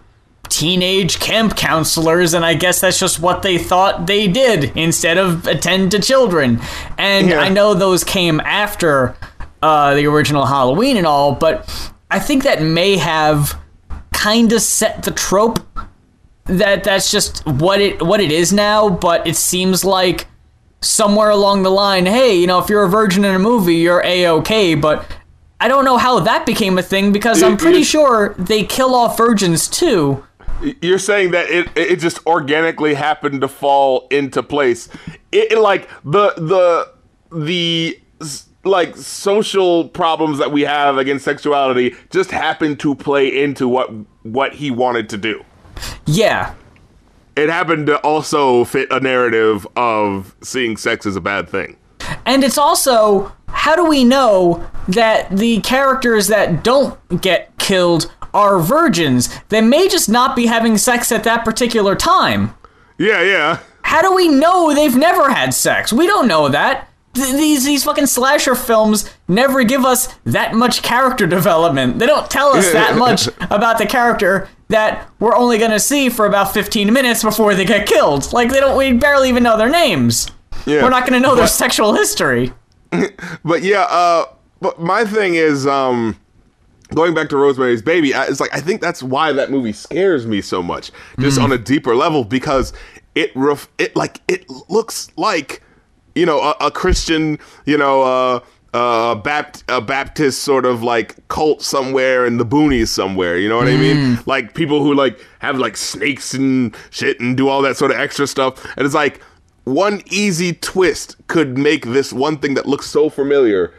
[0.50, 5.45] teenage camp counselors, and I guess that's just what they thought they did instead of
[5.48, 6.60] attend to children.
[6.98, 7.39] And Yeah.
[7.41, 9.16] I know those came after
[9.62, 11.70] uh, the original Halloween and all, but
[12.10, 13.60] I think that may have
[14.12, 15.60] kind of set the trope
[16.45, 20.26] that that's just what it what it is now but it seems like
[20.82, 24.01] somewhere along the line hey you know if you're a virgin in a movie you're
[24.05, 25.05] a-okay but
[25.60, 29.18] i don't know how that became a thing because i'm pretty sure they kill off
[29.18, 30.24] virgins too
[30.82, 34.89] You're saying that it it just organically happened to fall into place.
[35.32, 36.91] It, it, like the the
[37.32, 37.99] the
[38.68, 43.89] like social problems that we have against sexuality just happened to play into what
[44.24, 45.43] what he wanted to do.
[46.05, 46.53] yeah
[47.36, 51.78] It happened to also fit a narrative of seeing sex as a bad thing.
[52.26, 58.59] and it's also how do we know that the characters that don't get killed are
[58.59, 62.53] virgins they may just not be having sex at that particular time
[62.97, 63.59] Yeah, yeah.
[63.84, 65.93] How do we know they've never had sex?
[65.93, 66.89] We don't know that.
[67.18, 71.99] Th- these these fucking slasher films never give us that much character development.
[71.99, 76.26] They don't tell us that much about the character that we're only gonna see for
[76.26, 78.32] about 15 minutes before they get killed.
[78.34, 78.78] Like they don't.
[78.78, 80.30] We barely even know their names.
[80.65, 80.84] Yeah.
[80.84, 82.53] We're not gonna know their sexual history.
[83.43, 84.26] But yeah, uh,
[84.61, 86.18] but my thing is, um,
[86.93, 90.26] going back to Rosemary's Baby, I, it's like I think that's why that movie scares
[90.26, 92.74] me so much, just on a deeper level, because
[93.15, 95.61] it ref- it like it looks like
[96.18, 98.39] you know a, a Christian, you know, uh,
[98.74, 103.38] uh, Bapt- a Baptist sort of like cult somewhere in the boonies somewhere.
[103.38, 104.20] You know what I mean?
[104.26, 107.97] Like people who like have like snakes and shit and do all that sort of
[107.97, 109.22] extra stuff, and it's like
[109.63, 113.74] one easy twist could make this one thing that looks so familiar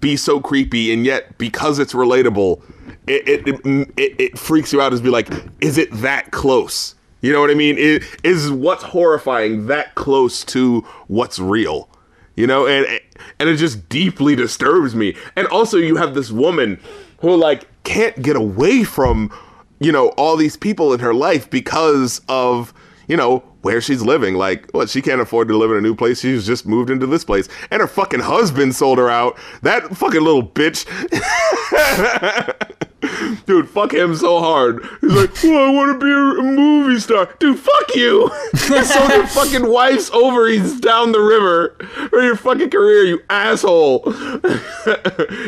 [0.00, 2.60] be so creepy and yet because it's relatable
[3.06, 5.28] it it, it, it, it freaks you out as be like
[5.62, 7.76] is it that close you know what i mean?
[7.78, 11.88] It, is what's horrifying that close to what's real.
[12.36, 12.86] You know and
[13.38, 15.16] and it just deeply disturbs me.
[15.36, 16.80] And also you have this woman
[17.20, 19.32] who like can't get away from
[19.80, 22.72] you know all these people in her life because of
[23.08, 24.34] you know where she's living.
[24.34, 26.20] Like what she can't afford to live in a new place.
[26.20, 27.48] She's just moved into this place.
[27.70, 29.36] And her fucking husband sold her out.
[29.62, 30.86] That fucking little bitch
[33.46, 34.86] dude fuck him so hard.
[35.00, 37.28] He's like well i want to be a, movie star.
[37.38, 38.30] Dude fuck you.
[38.54, 41.76] Sold your fucking wife's ovaries down the river.
[42.12, 44.12] Or your fucking career you asshole.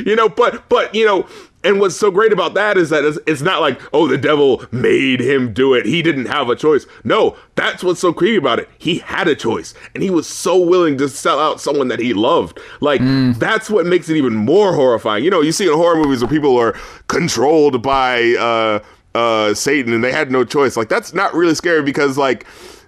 [0.04, 1.26] You know but but you know
[1.62, 4.64] and what's so great about that is that it's, it's not like, oh, the devil
[4.72, 5.84] made him do it.
[5.84, 6.86] He didn't have a choice.
[7.04, 8.68] No, that's what's so creepy about it.
[8.78, 12.14] He had a choice, and he was so willing to sell out someone that he
[12.14, 12.58] loved.
[12.80, 13.00] Like,
[13.38, 15.22] that's what makes it even more horrifying.
[15.22, 16.72] You know, you see in horror movies where people are
[17.08, 18.80] controlled by uh,
[19.14, 20.76] uh, Satan and they had no choice.
[20.76, 22.46] Like, that's not really scary because, like,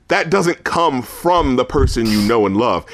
[0.08, 2.86] that doesn't come from the person you know and love.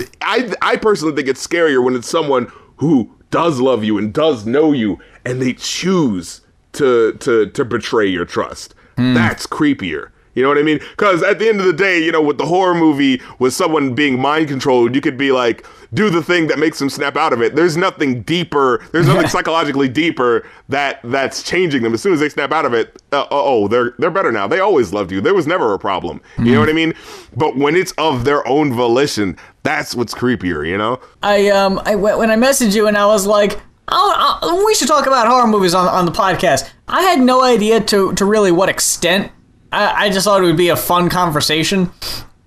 [0.00, 4.12] It, I, I personally think it's scarier when it's someone who does love you and
[4.12, 6.42] does know you and they choose
[6.72, 8.74] to to to betray your trust.
[8.96, 10.10] That's creepier.
[10.34, 10.78] You know what I mean?
[10.90, 13.94] Because at the end of the day, you know, with the horror movie, with someone
[13.94, 17.32] being mind controlled, you could be like, do the thing that makes them snap out
[17.32, 17.56] of it.
[17.56, 18.84] There's nothing deeper.
[18.92, 21.94] There's nothing psychologically deeper that that's changing them.
[21.94, 24.46] As soon as they snap out of it, uh, oh, they're they're better now.
[24.46, 25.20] They always loved you.
[25.20, 26.20] There was never a problem.
[26.38, 26.94] You know what I mean?
[27.36, 30.66] But when it's of their own volition, that's what's creepier.
[30.66, 31.00] You know?
[31.24, 33.60] I um I when I messaged you and I was like,
[33.90, 36.68] Oh, uh, we should talk about horror movies on, on the podcast.
[36.88, 39.32] I had no idea to, to really what extent.
[39.72, 41.90] I, I just thought it would be a fun conversation.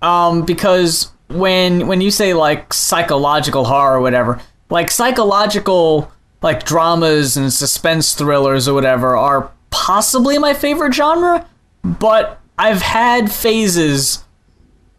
[0.02, 4.40] Um, because when when you say like psychological horror or whatever,
[4.70, 6.10] like psychological
[6.42, 11.46] like dramas and suspense thrillers or whatever are possibly my favorite genre,
[11.82, 14.22] but I've had phases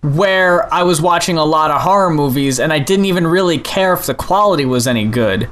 [0.02, 3.94] where I was watching a lot of horror movies and I didn't even really care
[3.94, 5.50] if the quality was any good.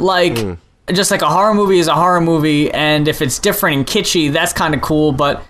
[0.00, 0.58] Like,
[0.92, 4.32] just like a horror movie is a horror movie, and if it's different and kitschy,
[4.32, 5.12] that's kind of cool.
[5.12, 5.42] But,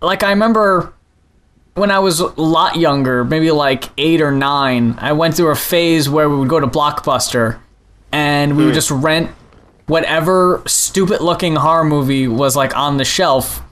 [0.00, 0.92] like, I remember
[1.74, 5.56] when I was a lot younger, maybe like eight or nine, I went through a
[5.56, 7.58] phase where we would go to Blockbuster
[8.12, 9.30] and we would just rent
[9.86, 13.62] whatever stupid looking horror movie was like on the shelf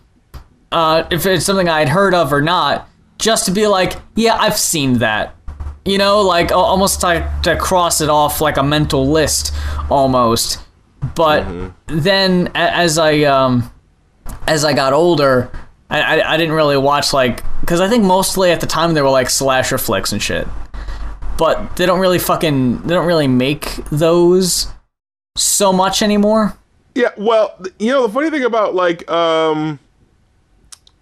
[0.74, 4.58] uh, if it's something I'd heard of or not, just to be like, yeah, I've
[4.58, 5.36] seen that.
[5.84, 9.54] You know, like almost like to cross it off like a mental list,
[9.90, 10.58] almost.
[11.14, 13.70] But then, as I um,
[14.46, 15.50] as I got older,
[15.90, 19.02] I, I, I didn't really watch like because I think mostly at the time they
[19.02, 20.46] were like slasher flicks and shit.
[21.36, 24.68] But they don't really fucking they don't really make those
[25.36, 26.56] so much anymore.
[26.94, 29.78] Yeah, well, you know the funny thing about like um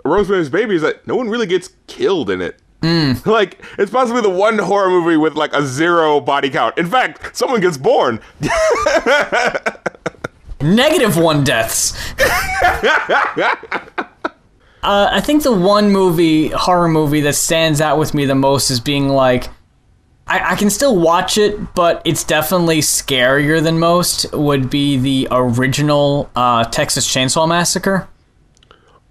[0.05, 2.59] Rosemary's Baby is that no one really gets killed in it.
[3.27, 6.77] Like it's possibly the one horror movie with like a zero body count.
[6.77, 8.21] In fact, someone gets born.
[10.61, 11.95] Negative one deaths.
[14.85, 18.69] Uh, I think the one movie, horror movie, that stands out with me the most
[18.69, 19.45] is being like,
[20.27, 24.33] I, I can still watch it, but it's definitely scarier than most.
[24.33, 28.09] Would be the original uh, Texas Chainsaw Massacre.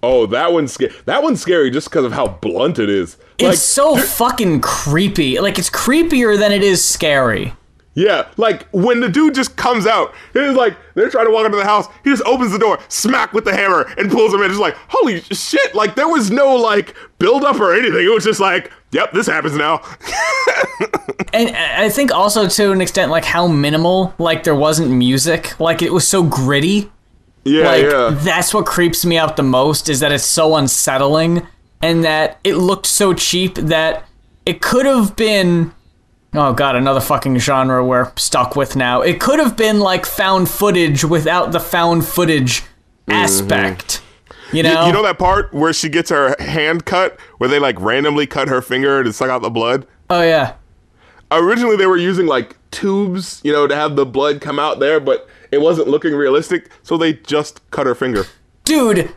[0.02, 0.92] oh, that one's scary.
[1.06, 3.16] That one's scary just because of how blunt it is.
[3.40, 5.38] Like, It's so fucking creepy.
[5.40, 7.54] Like it's creepier than it is scary.
[7.94, 11.58] yeah, like when the dude just comes out, it's like they're trying to walk into
[11.58, 11.86] the house.
[12.04, 14.50] He just opens the door, smack with the hammer, and pulls him in.
[14.50, 15.74] It's like holy shit!
[15.74, 18.04] Like there was no like build up or anything.
[18.06, 19.82] It was just like, yep, this happens now.
[21.34, 25.58] And uh, I think also to an extent, like how minimal, like there wasn't music,
[25.58, 26.90] like it was so gritty.
[27.44, 28.10] yeah, like yeah.
[28.20, 31.46] that's what creeps me out the most is that it's so unsettling
[31.82, 34.04] and that it looked so cheap that
[34.46, 35.72] it could have been
[36.34, 40.48] oh god another fucking genre we're stuck with now it could have been like found
[40.48, 42.62] footage without the found footage
[43.08, 44.00] aspect
[44.52, 44.80] you know, Mm-hmm.
[44.82, 48.26] You, you know that part where she gets her hand cut, where they like randomly
[48.26, 49.86] cut her finger to suck out the blood?
[50.10, 50.54] oh yeah
[51.30, 55.00] Originally, they were using like tubes, you know, to have the blood come out there,
[55.00, 58.24] but it wasn't looking realistic, so they just cut her finger.
[58.64, 59.14] dude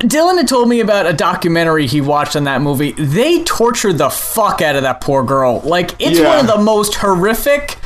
[0.00, 2.92] Dylan had told me about a documentary he watched on that movie.
[2.92, 5.60] They tortured the fuck out of that poor girl.
[5.60, 6.28] Like, it's Yeah.
[6.28, 7.76] one of the most horrific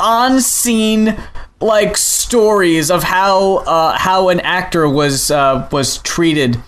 [0.00, 1.16] on scene
[1.60, 6.58] like stories of how uh, how an actor was uh, was treated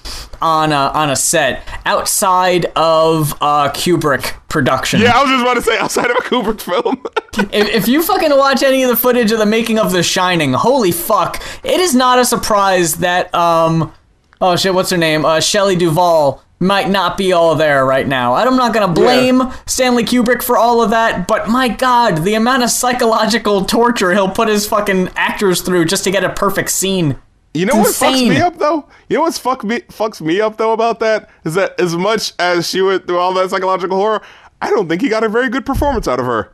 [0.40, 5.00] on a, on a set outside of uh, Kubrick production.
[5.00, 7.02] Yeah, I was just about to say outside of a Kubrick film.
[7.52, 10.54] If, if you fucking watch any of the footage of the making of The Shining,
[10.54, 13.92] holy fuck, it is not a surprise that um,
[14.40, 15.24] oh shit, what's her name?
[15.24, 18.34] Uh, Shelley Duvall might not be all there right now.
[18.34, 22.62] I'm not gonna blame Stanley Kubrick for all of that, but my god, the amount
[22.62, 27.18] of psychological torture he'll put his fucking actors through just to get a perfect scene.
[27.52, 28.86] You know It's what fucks me up though?
[29.08, 32.32] You know what's fuck me fucks me up though about that is that as much
[32.38, 34.22] as she went through all that psychological horror,
[34.60, 36.52] I don't think he got a very good performance out of her.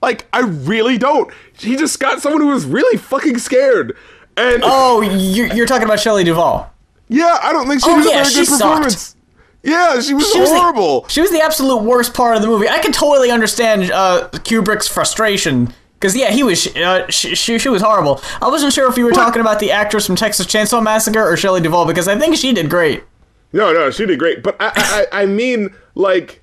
[0.00, 1.30] Like I really don't.
[1.52, 3.96] He just got someone who was really fucking scared,
[4.36, 6.71] and Oh, you're, you're talking about Shelley Duvall.
[7.12, 8.60] Yeah, I don't think she Oh, did yeah, a very good sucked.
[8.62, 9.16] performance.
[9.62, 11.06] Yeah, she was She was the- horrible.
[11.08, 12.68] she was the absolute worst part of the movie.
[12.68, 15.72] I can totally understand uh, Kubrick's frustration.
[16.00, 18.20] Because, yeah, he was, uh, she, she, she was horrible.
[18.40, 21.36] I wasn't sure if you were talking about the actress from Texas Chainsaw Massacre or
[21.36, 23.04] Shelley Duvall, because I think she did great.
[23.52, 24.42] No, no, she did great.
[24.42, 26.42] But I, I, I mean, like,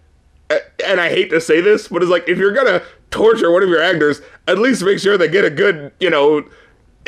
[0.86, 3.68] and I hate to say this, but it's like if you're gonna torture one of
[3.68, 6.44] your actors, at least make sure they get a good, you know.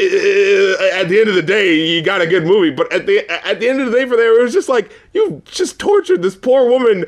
[0.01, 2.71] At the end of the day, you got a good movie.
[2.71, 4.91] But at the at the end of the day, for there, it was just like
[5.13, 7.05] you just tortured this poor woman,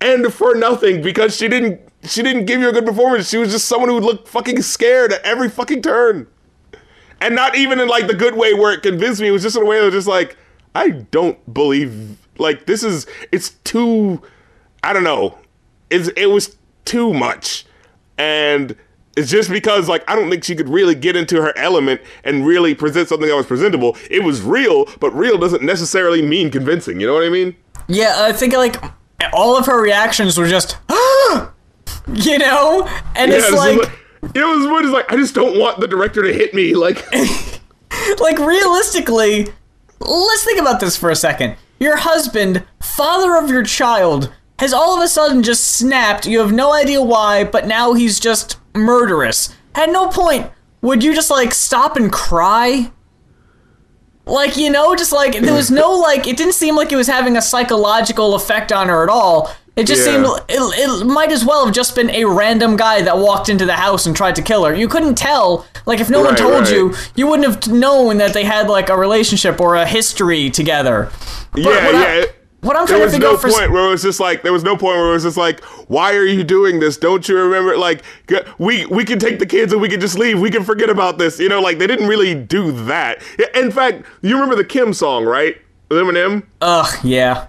[0.00, 3.28] and for nothing because she didn't she didn't give you a good performance.
[3.28, 6.26] She was just someone who looked fucking scared at every fucking turn
[7.24, 9.28] and not even in like the good way where it convinced me.
[9.28, 10.36] It was just in a way that was just like,
[10.74, 14.20] I don't believe like this is it's too
[14.82, 15.38] I don't know.
[15.88, 17.64] It's it was too much.
[18.18, 18.76] And
[19.16, 22.46] it's just because like I don't think she could really get into her element and
[22.46, 23.96] really present something that was presentable.
[24.10, 27.00] It was real, but real doesn't necessarily mean convincing.
[27.00, 27.56] You know what I mean?
[27.86, 28.82] Yeah, I think, like,
[29.32, 30.78] all of her reactions were just,
[32.12, 32.88] you know?
[33.14, 33.90] And Yeah, it's like, like-
[34.34, 36.74] it was more just like I just don't want the director to hit me.
[36.74, 37.04] Like,
[38.20, 39.48] like realistically,
[40.00, 41.56] let's think about this for a second.
[41.78, 46.26] Your husband, father of your child, has all of a sudden just snapped.
[46.26, 49.54] You have no idea why, but now he's just murderous.
[49.74, 50.50] At no point
[50.82, 52.90] would you just like stop and cry.
[54.26, 57.06] Like, you know, just like there was no like it didn't seem like it was
[57.08, 59.50] having a psychological effect on her at all.
[59.76, 60.12] It just Yeah.
[60.14, 63.66] seemed it, it might as well have just been a random guy that walked into
[63.66, 64.74] the house and tried to kill her.
[64.74, 65.66] You couldn't tell.
[65.84, 66.72] Like if no one told right.
[66.72, 71.10] you, you wouldn't have known that they had like a relationship or a history together.
[71.52, 72.24] But yeah, what I- yeah.
[72.64, 74.20] What I'm there trying to was figure no out for point where it was just
[74.20, 76.96] like there was no point where it was just like, why are you doing this?
[76.96, 77.76] Don't you remember?
[77.76, 78.02] Like,
[78.58, 80.40] we we can take the kids and we can just leave.
[80.40, 81.38] We can forget about this.
[81.38, 83.22] You know, like they didn't really do that.
[83.54, 85.56] In fact, you remember the Kim song, right?
[85.90, 86.44] Eminem.
[86.60, 87.46] Ugh, yeah.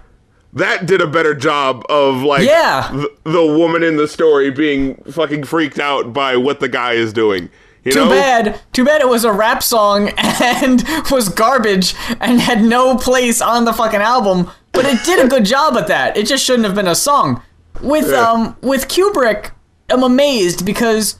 [0.52, 2.90] that did a better job of like Yeah.
[2.92, 7.12] the, the woman in the story being fucking freaked out by what the guy is
[7.12, 7.50] doing.
[7.82, 8.10] You Too know?
[8.10, 8.60] bad.
[8.72, 13.64] Too bad it was a rap song and was garbage and had no place on
[13.64, 14.50] the fucking album.
[14.76, 16.16] But it did a good job at that.
[16.16, 17.42] It just shouldn't have been a song.
[17.80, 18.30] With Yeah.
[18.30, 19.50] um with Kubrick,
[19.90, 21.18] I'm amazed because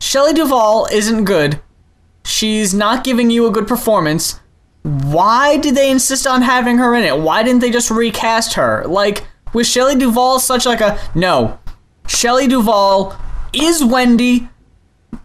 [0.00, 1.60] Shelley Duvall isn't good.
[2.24, 4.40] She's not giving you a good performance.
[4.82, 7.18] Why did they insist on having her in it?
[7.18, 8.84] Why didn't they just recast her?
[8.86, 11.58] Like, was Shelley Duvall such like a no?
[12.06, 13.14] Shelley Duvall
[13.52, 14.48] is Wendy.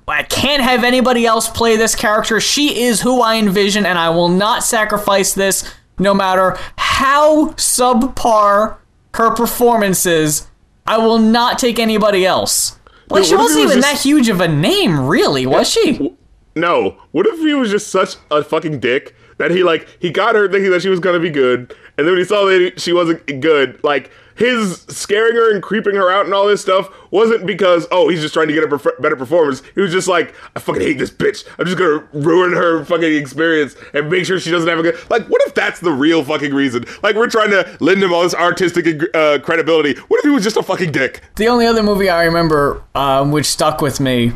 [0.07, 2.39] I can't have anybody else play this character.
[2.41, 8.77] She is who I envision, and I will not sacrifice this no matter how subpar
[9.15, 10.47] her performance is.
[10.85, 12.77] I will not take anybody else.
[13.09, 16.13] Like, Dude, she wasn't was even just- that huge of a name, really, was she?
[16.55, 16.97] No.
[17.11, 20.47] What if he was just such a fucking dick that he like he got her
[20.51, 23.25] thinking that she was gonna be good, and then when he saw that she wasn't
[23.41, 27.87] good, like his scaring her and creeping her out and all this stuff wasn't because
[27.91, 29.61] oh he's just trying to get a perf- better performance.
[29.75, 31.47] He was just like I fucking hate this bitch.
[31.59, 35.09] I'm just gonna ruin her fucking experience and make sure she doesn't have a good.
[35.09, 36.85] Like what if that's the real fucking reason?
[37.01, 39.99] Like we're trying to lend him all this artistic uh, credibility.
[40.07, 41.21] What if he was just a fucking dick?
[41.35, 44.33] The only other movie I remember um, which stuck with me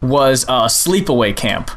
[0.00, 1.70] was uh, Sleepaway Camp.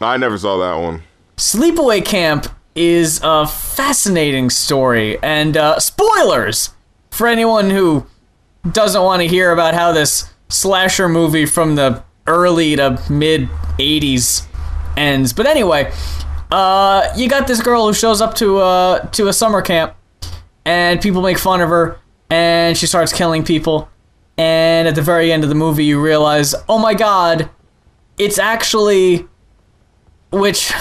[0.00, 1.02] I never saw that one.
[1.36, 2.46] Sleepaway Camp
[2.76, 6.70] is a fascinating story, and uh, spoilers
[7.10, 8.06] for anyone who
[8.70, 13.48] doesn't want to hear about how this slasher movie from the early to mid
[13.78, 14.46] 80s
[14.96, 15.32] ends.
[15.32, 15.90] But anyway,
[16.50, 19.94] uh, you got this girl who shows up to uh, to a summer camp,
[20.64, 21.98] and people make fun of her,
[22.30, 23.88] and she starts killing people.
[24.38, 27.48] And at the very end of the movie, you realize, oh my god,
[28.18, 29.26] it's actually
[30.30, 30.72] which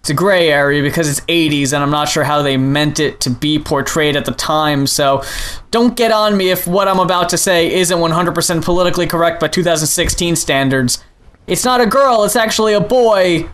[0.00, 3.20] it's a gray area because it's 80s and I'm not sure how they meant it
[3.20, 4.86] to be portrayed at the time.
[4.86, 5.22] So
[5.70, 9.48] don't get on me if what I'm about to say isn't 100% politically correct by
[9.48, 11.04] 2016 standards.
[11.46, 13.50] It's not a girl, it's actually a boy,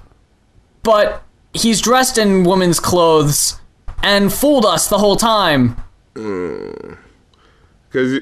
[0.84, 3.60] but he's dressed in woman's clothes
[4.04, 5.76] and fooled us the whole time.
[6.14, 6.96] Mm.
[7.90, 8.20] Cause,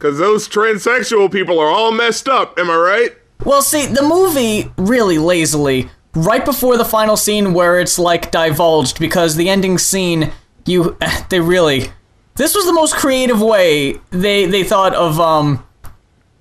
[0.00, 2.58] cause those transsexual people are all messed up.
[2.58, 3.10] Am I right?
[3.44, 8.98] Well, see, the movie really lazily, right before the final scene where it's like divulged,
[8.98, 10.32] because the ending scene,
[10.66, 10.96] you,
[11.30, 11.90] they really,
[12.36, 15.64] this was the most creative way they they thought of um,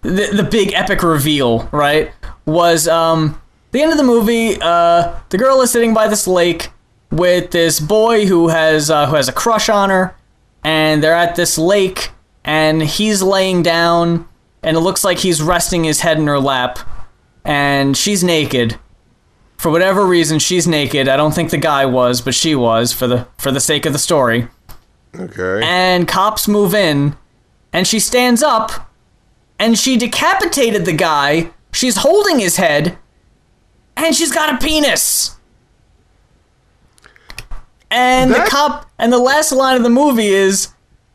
[0.01, 2.11] the the big epic reveal, right?
[2.45, 3.41] Was um,
[3.71, 4.57] the end of the movie.
[4.61, 6.69] Uh, the girl is sitting by this lake
[7.11, 10.15] with this boy who has uh, who has a crush on her,
[10.63, 12.11] and they're at this lake,
[12.43, 14.27] and he's laying down,
[14.63, 16.79] and it looks like he's resting his head in her lap,
[17.43, 18.79] and she's naked.
[19.59, 21.09] For whatever reason, she's naked.
[21.09, 23.91] I don't think the guy was, but she was for the for the sake of
[23.91, 24.47] the story.
[25.19, 25.61] Okay.
[25.63, 27.17] And cops move in,
[27.73, 28.89] and she stands up,
[29.59, 31.49] and she decapitated the guy.
[31.73, 32.97] She's holding his head,
[33.97, 35.35] and she's got a penis.
[37.91, 40.69] And That- the cop, and the last line of the movie is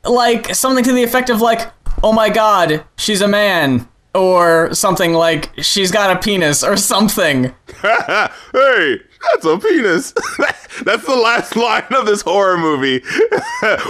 [0.05, 1.73] like something to the effect of like,
[2.03, 7.55] "Oh my God, she's a man," or something like, "She's got a penis," or something.
[7.83, 10.13] hey, that's a penis.
[10.85, 13.03] that's the last line of this horror movie.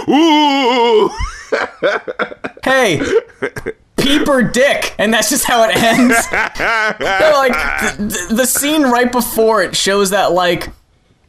[0.09, 1.09] Ooh.
[2.63, 3.01] Hey,
[3.95, 6.15] peeper dick, and that's just how it ends.
[6.31, 7.53] Like
[7.97, 10.69] the, the scene right before it shows that like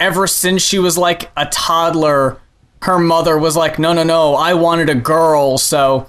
[0.00, 2.38] ever since she was like a toddler,
[2.82, 6.08] her mother was like, no, no, no, I wanted a girl, so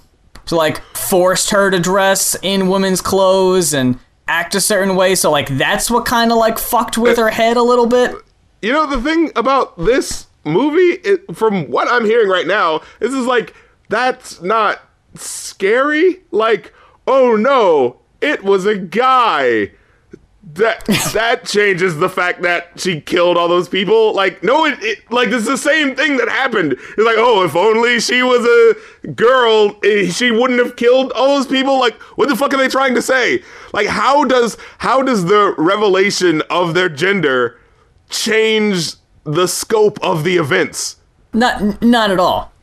[0.56, 5.15] like forced her to dress in women's clothes and act a certain way.
[5.15, 8.15] So like that's what kind of like fucked with her head a little bit.
[8.61, 13.14] You know the thing about this movie, it, from what I'm hearing right now, this
[13.14, 13.53] is like
[13.90, 14.82] that's not
[15.15, 16.24] scary.
[16.32, 16.74] Like,
[17.06, 19.72] oh no, it was a guy.
[20.53, 24.14] That that changes the fact that she killed all those people.
[24.14, 26.74] Like, no, it, it like it's the same thing that happened.
[26.74, 31.36] It's like, oh, if only she was a girl, eh, she wouldn't have killed all
[31.36, 31.78] those people.
[31.80, 33.44] Like, what the fuck are they trying to say?
[33.74, 37.60] Like, how does how does the revelation of their gender
[38.10, 38.94] change
[39.26, 40.95] the scope of the events?
[41.34, 42.53] Not not at all.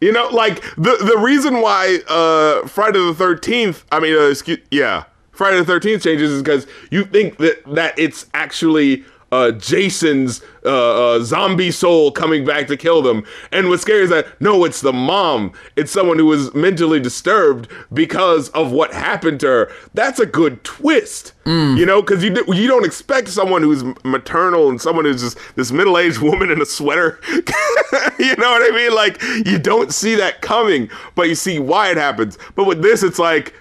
[0.00, 4.58] You know, like the the reason why uh Friday the Thirteenth, I mean, uh, excuse,
[4.70, 5.04] yeah,
[5.38, 11.14] Friday the Thirteenth changes is because you think that that it's actually uh Jason's uh,
[11.14, 14.80] uh zombie soul coming back to kill them, and what's scary is that no, it's
[14.80, 15.52] the mom.
[15.76, 19.72] It's someone who was mentally disturbed because of what happened to her.
[19.94, 21.34] That's a good twist,
[21.78, 25.70] you know, because you you don't expect someone who's maternal and someone who's just this
[25.70, 27.20] middle aged woman in a sweater.
[27.32, 28.92] you know what I mean?
[28.92, 32.38] Like you don't see that coming, but you see why it happens.
[32.56, 33.54] But with this, it's like,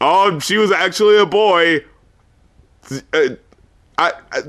[0.00, 1.84] oh, she was actually a boy.
[3.12, 3.30] Uh,
[3.98, 4.42] I, I,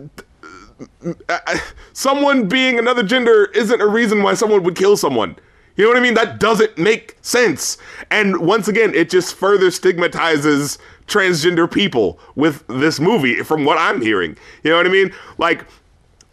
[1.30, 1.62] I,
[1.94, 5.36] someone being another gender isn't a reason why someone would kill someone.
[5.76, 6.14] You know what I mean?
[6.14, 7.78] That doesn't make sense.
[8.10, 10.78] And once again, it just further stigmatizes
[11.08, 14.38] transgender people with this movie, from what I'm hearing.
[14.64, 15.14] You know what I mean?
[15.38, 15.66] Like,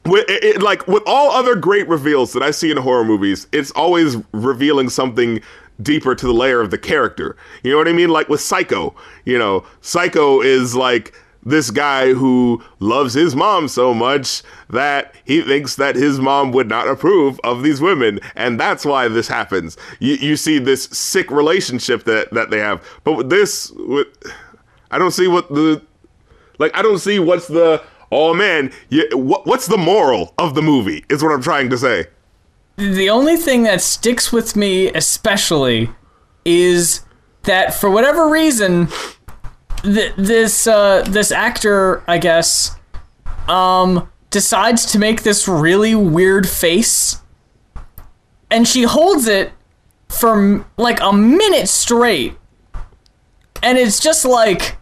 [0.05, 3.71] with, it, like with all other great reveals that I see in horror movies, it's
[3.73, 5.41] always revealing something
[5.81, 7.37] deeper to the layer of the character.
[7.63, 8.11] You know what I mean?
[8.11, 8.95] Like with Psycho,
[9.25, 15.43] you know, Psycho is like this guy who loves his mom so much that he
[15.43, 18.21] thinks that his mom would not approve of these women.
[18.37, 19.77] And that's why this happens.
[19.99, 22.87] You, you see this sick relationship that, that they have.
[23.03, 24.07] But with this with,
[24.93, 25.83] i don't see what the
[26.59, 27.83] like i don't see what's the
[28.13, 31.79] oh man you, what, what's the moral of the movie is what i'm trying to
[31.79, 32.07] say
[32.77, 35.91] The only thing that sticks with me especially
[36.45, 37.05] is
[37.45, 38.89] that for whatever reason
[39.83, 42.77] th- this uh, this actor, I guess,
[43.49, 47.21] um decides to make this really weird face
[48.51, 49.53] and she holds it
[50.09, 52.35] for m- like a minute straight.
[53.63, 54.77] And it's just like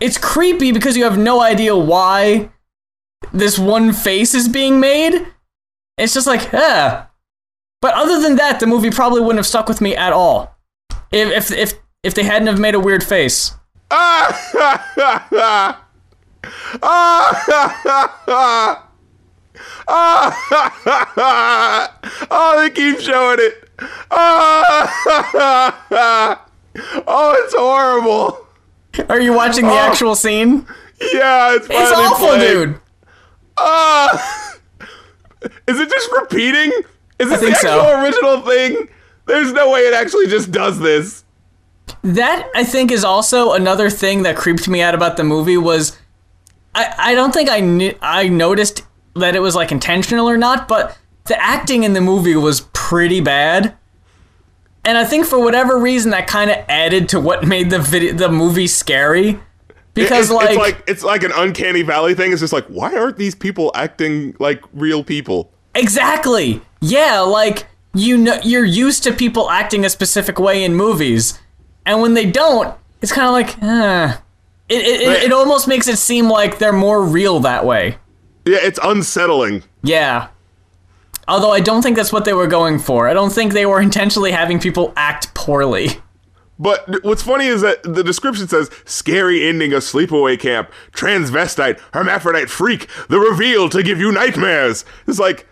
[0.00, 2.50] it's creepy because you have no idea why
[3.32, 5.26] this one face is being made.
[5.96, 7.06] It's just like, yeah.
[7.82, 10.56] But other than that, the movie probably wouldn't have stuck with me at all.
[11.10, 11.72] If if if,
[12.02, 13.52] if they hadn't have made a weird face.
[13.90, 15.78] Ah!
[22.30, 23.68] oh, they keep showing it.
[24.10, 24.88] Ah!
[27.06, 28.46] oh, it's horrible.
[29.08, 30.66] Are you watching the actual scene?
[31.12, 32.40] Yeah, it's It's awful, playing.
[32.70, 32.80] dude.
[33.58, 34.58] Ah!
[35.66, 36.70] is it just repeating?
[37.22, 37.80] Is this think the so.
[37.80, 38.88] actual original thing?
[39.26, 41.24] There's no way it actually just does this.
[42.02, 45.98] That I think is also another thing that creeped me out about the movie was
[46.74, 48.82] I I don't think I knew I noticed
[49.14, 53.20] that it was like intentional or not, but the acting in the movie was pretty
[53.20, 53.76] bad.
[54.84, 58.14] And I think for whatever reason that kind of added to what made the video
[58.14, 59.38] the movie scary
[59.94, 62.32] because it's, like, it's like it's like an uncanny valley thing.
[62.32, 65.52] It's just like why aren't these people acting like real people?
[65.74, 66.60] Exactly.
[66.82, 71.38] Yeah, like you know you're used to people acting a specific way in movies.
[71.86, 74.16] And when they don't, it's kind of like, uh,
[74.68, 75.22] it, it, it, Right.
[75.24, 77.98] it almost makes it seem like they're more real that way.
[78.44, 79.64] Yeah, it's unsettling.
[79.82, 80.28] Yeah.
[81.28, 83.08] Although I don't think that's what they were going for.
[83.08, 85.88] I don't think they were intentionally having people act poorly.
[86.58, 92.48] But what's funny is that the description says scary ending of sleepaway camp, transvestite, hermaphrodite
[92.48, 94.84] freak, the reveal to give you nightmares.
[95.08, 95.48] It's like,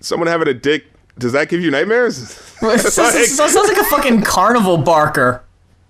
[0.00, 0.84] someone having a dick,
[1.18, 2.46] does that give you nightmares?
[2.62, 5.42] It sounds, like a fucking carnival barker.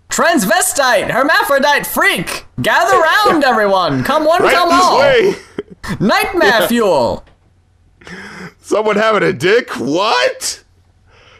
[0.08, 2.46] Transvestite, hermaphrodite, freak.
[2.62, 2.96] Gather
[3.30, 4.04] round, everyone.
[4.04, 4.98] Come one, right come all.
[5.00, 5.34] way.
[6.00, 7.24] Nightmare fuel.
[8.60, 9.70] Someone having a dick?
[9.78, 10.62] What?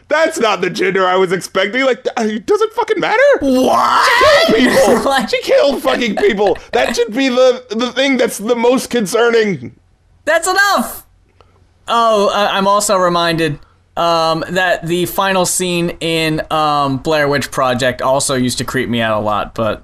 [0.09, 1.85] That's not the gender I was expecting.
[1.85, 3.21] Like, uh, does it fucking matter?
[3.39, 4.47] What?
[4.47, 6.57] She killed People, Like- she killed fucking people.
[6.73, 9.77] That should be the the thing that's the most concerning.
[10.25, 11.05] That's enough.
[11.93, 13.59] Oh, I- I'm also reminded
[13.97, 19.01] um, that the final scene in um, Blair Witch Project also used to creep me
[19.01, 19.83] out a lot, but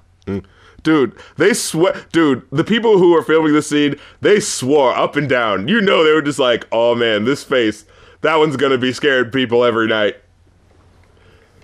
[0.84, 2.06] Dude, they swear.
[2.14, 5.68] Dude, the people who are filming this scene, they swore up and down.
[5.68, 7.84] You know, they were just like, "Oh man, this face,
[8.22, 10.16] that one's gonna be scaring people every night."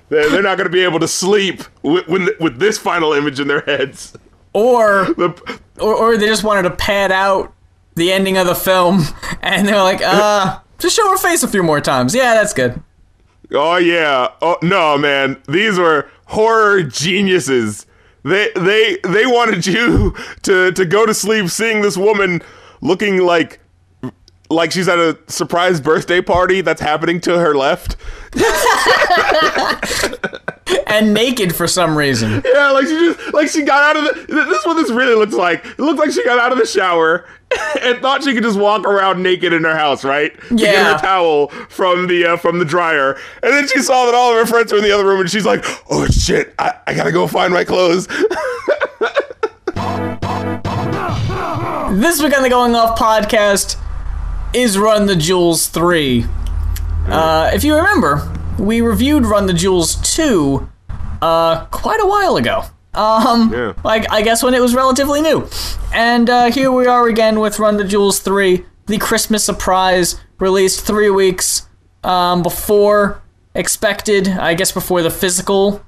[0.09, 3.47] They're, they're not gonna be able to sleep with, when, with this final image in
[3.47, 4.13] their heads.
[4.51, 7.53] or, The, or or they just wanted to pad out
[7.95, 9.03] the ending of the film,
[9.41, 12.15] and they're like, uh, just show her face a few more times.
[12.15, 12.81] Yeah, that's good.
[13.51, 14.29] oh yeah.
[14.41, 17.85] Oh no, man, these were horror geniuses.
[18.23, 22.41] they they they wanted you to to go to sleep seeing this woman
[22.81, 23.59] looking like
[24.49, 27.95] like she's at a surprise birthday party that's happening to her left.
[30.87, 32.41] and naked for some reason.
[32.45, 34.33] Yeah, like she just like she got out of the.
[34.33, 35.65] This is what this really looks like.
[35.65, 37.25] It looks like she got out of the shower
[37.81, 40.37] and thought she could just walk around naked in her house, right?
[40.49, 44.15] To get her towel from the uh, from the dryer, and then she saw that
[44.15, 46.73] all of her friends were in the other room, and she's like, "Oh shit, I,
[46.87, 48.07] I gotta go find my clothes."
[51.93, 53.79] This week on the Going Off podcast
[54.53, 56.25] is Run the Jewels 3.
[57.07, 58.27] Uh, if you remember,
[58.59, 60.69] we reviewed Run the Jewels 2
[61.21, 62.63] uh, quite a while ago.
[62.93, 63.73] Um, Yeah.
[63.83, 65.47] like I guess when it was relatively new.
[65.93, 70.81] And uh, here we are again with Run the Jewels 3, the Christmas surprise, released
[70.85, 71.67] three weeks
[72.03, 73.21] um, before
[73.55, 75.83] expected, I guess before the physical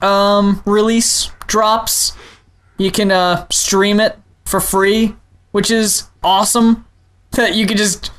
[0.00, 2.12] um, release drops.
[2.78, 5.16] You can uh, stream it for free,
[5.52, 6.86] which is awesome.
[7.32, 8.10] That you can just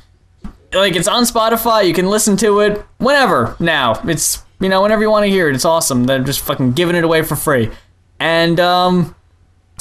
[0.72, 1.86] like it's on Spotify.
[1.86, 4.00] You can listen to it whenever now.
[4.04, 5.54] It's you know whenever you want to hear it.
[5.54, 6.04] It's awesome.
[6.04, 7.70] They're just fucking giving it away for free,
[8.20, 9.14] and um,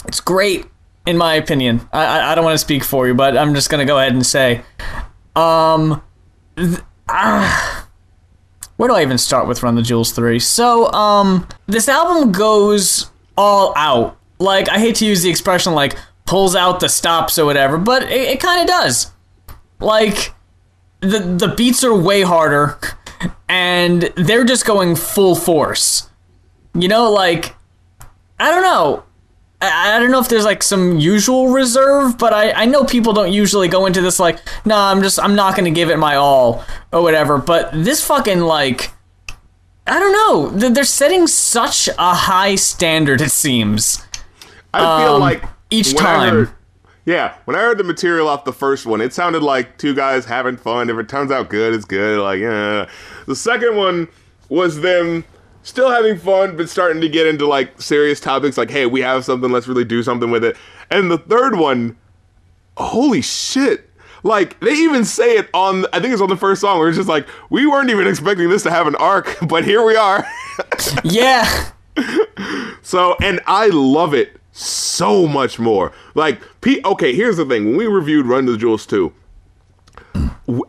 [0.07, 0.65] it's great
[1.05, 1.88] in my opinion.
[1.91, 4.13] I I, I don't want to speak for you, but I'm just gonna go ahead
[4.13, 4.61] and say,
[5.35, 6.01] um,
[6.57, 7.88] th- ah,
[8.81, 10.39] where do I even start with Run the Jewels 3?
[10.39, 14.18] So, um, this album goes all out.
[14.39, 15.95] Like, I hate to use the expression like
[16.26, 19.11] pulls out the stops or whatever, but it, it kind of does.
[19.80, 20.34] Like,
[21.02, 22.78] the, the beats are way harder,
[23.49, 26.10] and they're just going full force.
[26.73, 27.53] You know, like,
[28.40, 29.03] I don't know.
[29.61, 33.14] I, I don't know if there's like some usual reserve, but I, I know people
[33.14, 36.15] don't usually go into this like, nah, I'm just, I'm not gonna give it my
[36.15, 36.64] all
[36.94, 37.38] or whatever.
[37.38, 38.91] But this fucking like,
[39.86, 40.69] I don't know.
[40.69, 44.03] They're- setting such a high standard, it seems.
[44.73, 46.53] I feel Um, like each time.
[47.06, 50.26] Yeah, when I heard the material off the first one, it sounded like two guys
[50.26, 50.90] having fun.
[50.90, 52.19] If it turns out good, it's good.
[52.22, 52.88] Like, yeah.
[53.26, 54.07] The second one
[54.49, 55.23] was them
[55.64, 58.57] still having fun, but starting to get into like serious topics.
[58.57, 59.52] Like, hey, we have something.
[59.52, 60.56] Let's really do something with it.
[60.91, 61.98] And the third one,
[62.78, 63.90] holy shit.
[64.23, 66.98] Like they even say it on I think it's on the first song where it's
[66.98, 70.26] just like we weren't even expecting this to have an arc, but here we are.
[71.03, 71.72] Yeah.
[72.84, 75.91] So, and I love it so much more.
[76.15, 77.65] Like, P- okay, here's the thing.
[77.68, 79.11] When we reviewed Run to the Jewels 2,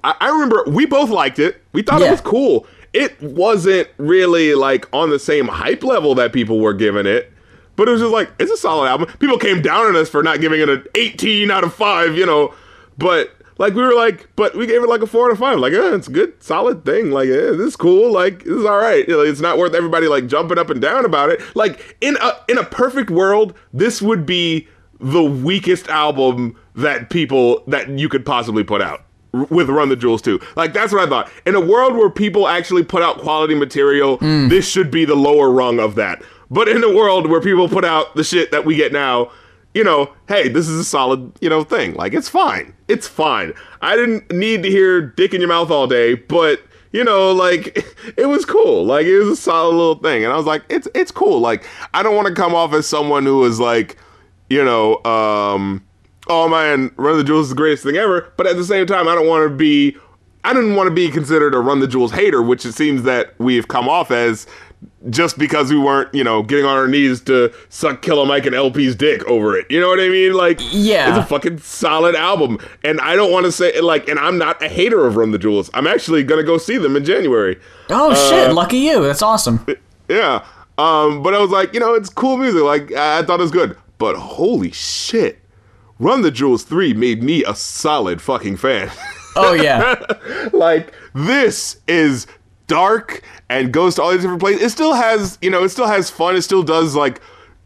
[0.05, 1.63] I remember we both liked it.
[1.73, 2.09] We thought Yeah.
[2.09, 2.67] it was cool.
[2.93, 7.33] It wasn't really like on the same hype level that people were giving it,
[7.77, 9.09] but it was just like, it's a solid album.
[9.19, 12.27] People came down on us for not giving it an 18 out of 5, you
[12.27, 12.55] know,
[12.99, 15.59] but like we were like, but we gave it like a 4 out of 5.
[15.59, 17.11] Like, yeah, it's a good, solid thing.
[17.11, 18.13] Like, yeah, this is cool.
[18.13, 19.05] Like, this is all right.
[19.07, 21.41] It's not worth everybody like jumping up and down about it.
[21.55, 24.69] Like, in a in a perfect world, this would be
[25.01, 29.05] the weakest album that people that you could possibly put out
[29.51, 30.41] with Run the Jewels 2.
[30.57, 31.31] Like that's what I thought.
[31.47, 34.49] In a world where people actually put out quality material, mm.
[34.49, 36.23] this should be the lower rung of that.
[36.51, 39.31] But in a world where people put out the shit that we get now,
[39.75, 41.95] you know, hey, this is a solid, you know, thing.
[41.95, 42.75] Like it's fine.
[42.89, 43.53] It's fine.
[43.81, 46.61] I didn't need to hear dick in your mouth all day, but
[46.93, 47.77] you know, like
[48.17, 48.85] it was cool.
[48.85, 50.25] Like it was a solid little thing.
[50.25, 51.41] And I was like, it's it's cool.
[51.41, 53.97] Like I don't want to come off as someone who is like,
[54.51, 55.83] you know, um,
[56.29, 58.33] oh man, Run the Jewels is the greatest thing ever.
[58.37, 59.97] But at the same time, I don't want to be,
[60.45, 63.35] I didn't want to be considered a Run the Jewels hater, which it seems that
[63.39, 64.47] we've come off as
[65.11, 68.55] just because we weren't, you know, getting on our knees to suck Killer Mike and
[68.55, 69.67] El-P's dick over it.
[69.71, 70.33] You know what I mean?
[70.33, 71.11] Like, Yeah.
[71.17, 72.59] it's a fucking solid album.
[72.85, 75.39] And I don't want to say, like, and I'm not a hater of Run the
[75.39, 75.71] Jewels.
[75.75, 77.59] I'm actually going to go see them in January.
[77.91, 78.53] Oh shit!
[78.55, 79.03] Lucky you.
[79.03, 79.65] That's awesome.
[80.09, 80.45] Yeah.
[80.79, 82.63] Um, but I was like, you know, it's cool music.
[82.63, 83.77] Like, I, I thought it was good.
[83.99, 85.39] But holy shit.
[85.99, 88.91] Run the Jewels 3 made me a solid fucking fan.
[89.37, 89.95] Oh yeah.
[90.53, 92.27] like, this is
[92.67, 94.63] dark and goes to all these different places.
[94.63, 96.37] It still has, you know, it still has fun.
[96.37, 97.21] It still does, like,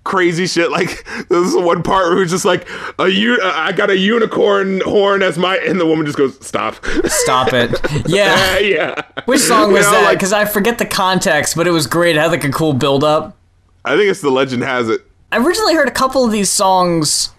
[0.05, 0.71] crazy shit.
[0.77, 2.69] Like, there's one part where it's just like,
[2.99, 6.45] a u- uh, I got a unicorn horn as my, and the woman just goes,
[6.47, 6.77] stop.
[7.07, 7.79] Stop it.
[8.09, 8.59] Yeah.
[8.59, 9.03] yeah.
[9.25, 10.05] Which song You was know, that?
[10.05, 12.17] like- Because I forget the context, but it was great.
[12.17, 13.37] It had like a cool build up.
[13.85, 15.01] I think it's The Legend Has It.
[15.33, 17.31] I originally heard a couple of these songs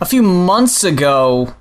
[0.00, 1.54] a few months ago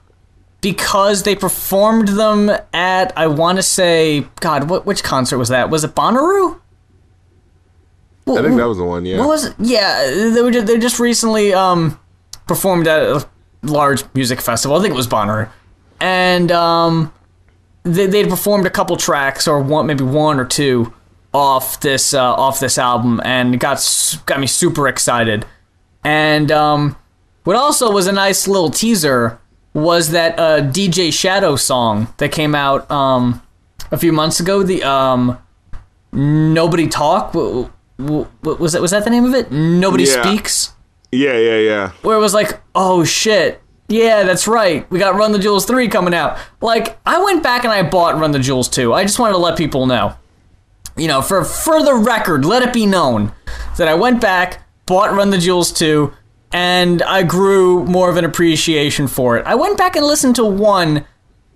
[0.62, 5.70] because they performed them at I want to say God, what which concert was that?
[5.70, 6.60] Was it Bonnaroo?
[8.30, 9.20] I think that was the one, yeah.
[9.20, 9.56] What was it?
[9.58, 12.00] Yeah, they were just, they just recently um
[12.48, 13.28] performed at a
[13.64, 14.78] large music festival.
[14.78, 15.50] I think it was Bonnaroo,
[16.02, 17.14] and um
[17.84, 20.94] they they performed a couple tracks or one maybe one or two
[21.34, 23.78] off this uh, off this album and got
[24.26, 25.46] got me super excited.
[26.04, 26.96] And um,
[27.44, 29.40] what also was a nice little teaser
[29.78, 33.42] was that uh, DJ Shadow song that came out um,
[33.92, 34.64] a few months ago.
[34.64, 35.38] The um,
[36.12, 37.34] Nobody Talk.
[37.34, 39.52] w- w- w- Was that was that the name of it?
[39.52, 40.24] Nobody Yeah.
[40.24, 40.74] Speaks.
[41.12, 41.92] Yeah, yeah, yeah.
[42.02, 43.62] Where it was like, oh shit.
[43.88, 44.90] Yeah, that's right.
[44.92, 46.38] We got Run the Jewels 3 coming out.
[46.60, 48.94] Like, I went back and I bought Run the Jewels 2.
[48.94, 50.16] I just wanted to let people know.
[50.98, 53.32] You know, for for the record, let it be known
[53.78, 56.12] that I went back, bought Run the Jewels 2,
[56.52, 59.46] and I grew more of an appreciation for it.
[59.46, 61.06] I went back and listened to one.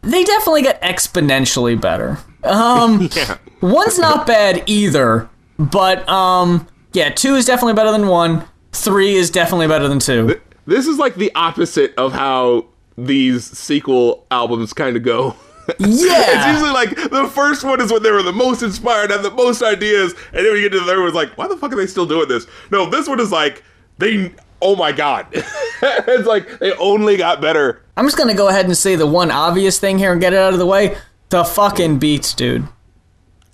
[0.01, 2.17] They definitely get exponentially better.
[2.43, 3.37] Um, Yeah.
[3.61, 8.45] one's not bad either, but um, yeah, two is definitely better than one.
[8.73, 10.39] Three is definitely better than two.
[10.65, 12.65] This is like the opposite of how
[12.97, 15.35] these sequel albums kind of go.
[15.79, 15.87] Yeah.
[16.27, 19.31] it's usually like the first one is when they were the most inspired, have the
[19.31, 21.71] most ideas, and then we get to the third one, it's like, why the fuck
[21.71, 22.45] are they still doing this?
[22.71, 23.63] No, this one is like
[23.99, 24.33] they.
[24.61, 25.27] Oh my god!
[25.33, 27.81] it's like they only got better.
[27.97, 30.39] I'm just gonna go ahead and say the one obvious thing here and get it
[30.39, 30.97] out of the way.
[31.29, 32.67] The fucking beats, dude.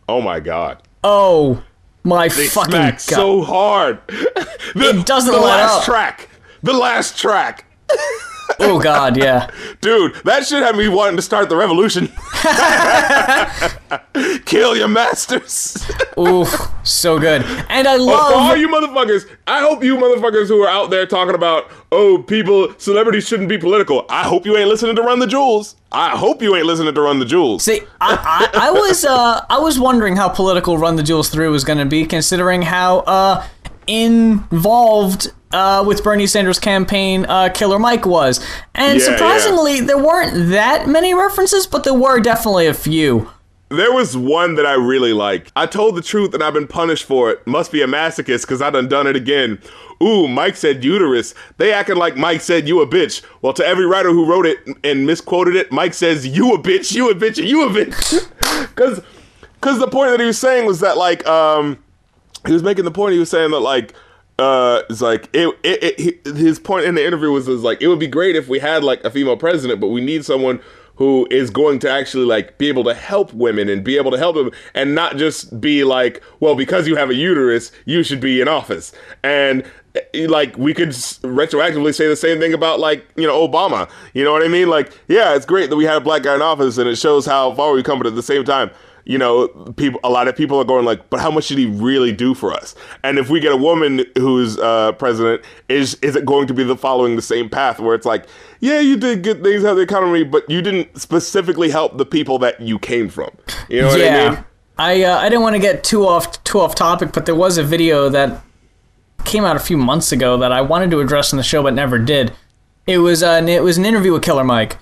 [0.10, 0.82] Oh my god!
[1.04, 1.64] Oh
[2.04, 3.00] my They fucking god.
[3.02, 4.00] so hard.
[4.76, 5.84] The, It doesn't the let last up.
[5.86, 6.30] track.
[6.62, 7.66] The last track.
[8.60, 9.49] oh god, yeah.
[9.82, 12.10] Dude, that shit had me wanting to start the revolution.
[14.45, 15.90] Kill your masters.
[16.19, 16.49] Oof,
[16.84, 17.44] so good.
[17.69, 21.36] And I all love you motherfuckers, I hope you motherfuckers who are out there talking
[21.36, 24.06] about, oh, people, celebrities shouldn't be political.
[24.10, 25.76] I hope you ain't listening to Run the Jewels.
[25.91, 27.64] I hope you ain't listening to Run the Jewels.
[27.64, 31.48] See, I, I, I was uh, I was wondering how political Run the Jewels 3
[31.48, 33.45] was going to be, considering how uh,
[33.88, 38.45] involved uh, with Bernie Sanders' campaign uh, Killer Mike was.
[38.76, 43.30] And Yeah, surprisingly, there weren't that many references, but there were definitely a few.
[43.69, 45.52] There was one that I really liked.
[45.56, 47.45] I told the truth and I've been punished for it.
[47.45, 49.60] Must be a masochist because I done done it again.
[50.02, 51.34] Ooh, Mike said uterus.
[51.57, 53.24] They acting like Mike said you a bitch.
[53.41, 56.95] Well, to every writer who wrote it and misquoted it, Mike says you a bitch,
[56.95, 58.32] you a bitch, you a bitch.
[58.69, 59.02] Because
[59.53, 61.78] because the point that he was saying was that like um
[62.45, 63.94] he was making the point he was saying that like
[64.40, 67.88] uh it's like it, it, it his point in the interview was, was like it
[67.88, 70.60] would be great if we had like a female president but we need someone
[70.98, 74.18] who is going to actually like be able to help women and be able to
[74.18, 78.20] help them and not just be like well because you have a uterus you should
[78.20, 78.92] be in office.
[79.24, 79.64] And
[80.14, 83.90] eh, like we could retroactively say the same thing about like you know Obama.
[84.14, 84.70] You know what I mean?
[84.70, 87.26] Like yeah it's great that we had a black guy in office and it shows
[87.26, 88.72] how far we've come but at the same time
[89.08, 89.48] you know,
[89.78, 90.02] people.
[90.04, 92.54] A lot of people are going like, "But how much did he really do for
[92.54, 92.76] us?"
[93.06, 96.66] And if we get a woman who's uh, president, is is it going to be
[96.66, 98.26] the following the same path where it's like,
[98.60, 102.06] "Yeah, you did good things out of the economy, but you didn't specifically help the
[102.06, 103.30] people that you came from."
[103.70, 104.30] You know what I yeah.
[104.30, 104.46] mean?
[104.78, 107.58] I uh, I didn't want to get too off too off topic, but there was
[107.58, 108.44] a video that
[109.24, 111.74] came out a few months ago that I wanted to address in the show but
[111.74, 112.34] never did.
[112.86, 114.78] It was uh, an, it was an interview with Killer Mike,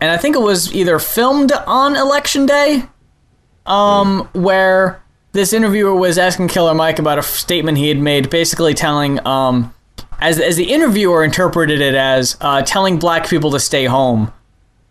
[0.00, 2.84] and I think it was either filmed on election day,
[3.66, 5.02] um, where
[5.32, 9.74] this interviewer was asking Killer Mike about a statement he had made, basically telling um,
[10.20, 14.32] as as the interviewer interpreted it as uh, telling black people to stay home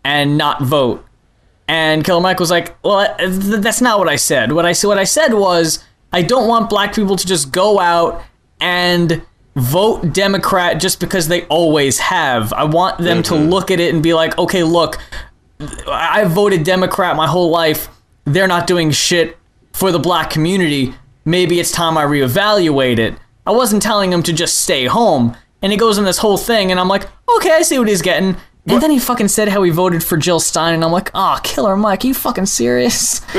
[0.04, 1.04] and not vote.
[1.68, 4.52] And Killer Mike was like, "Well, th- that's not what I said.
[4.52, 7.78] What I said, what I said was, I don't want black people to just go
[7.78, 8.22] out
[8.60, 9.22] and
[9.54, 12.52] vote Democrat just because they always have.
[12.52, 14.98] I want them to look at it and be like, okay, look,
[15.86, 17.88] I voted Democrat my whole life.
[18.24, 19.36] They're not doing shit
[19.72, 20.94] for the black community.
[21.24, 23.14] Maybe it's time I reevaluate it.
[23.46, 25.36] I wasn't telling him to just stay home.
[25.60, 28.02] And he goes in this whole thing, and I'm like, okay, I see what he's
[28.02, 28.36] getting.
[28.66, 31.40] And then he fucking said how he voted for Jill Stein, and I'm like, oh,
[31.42, 33.20] Killer Mike, are you fucking serious?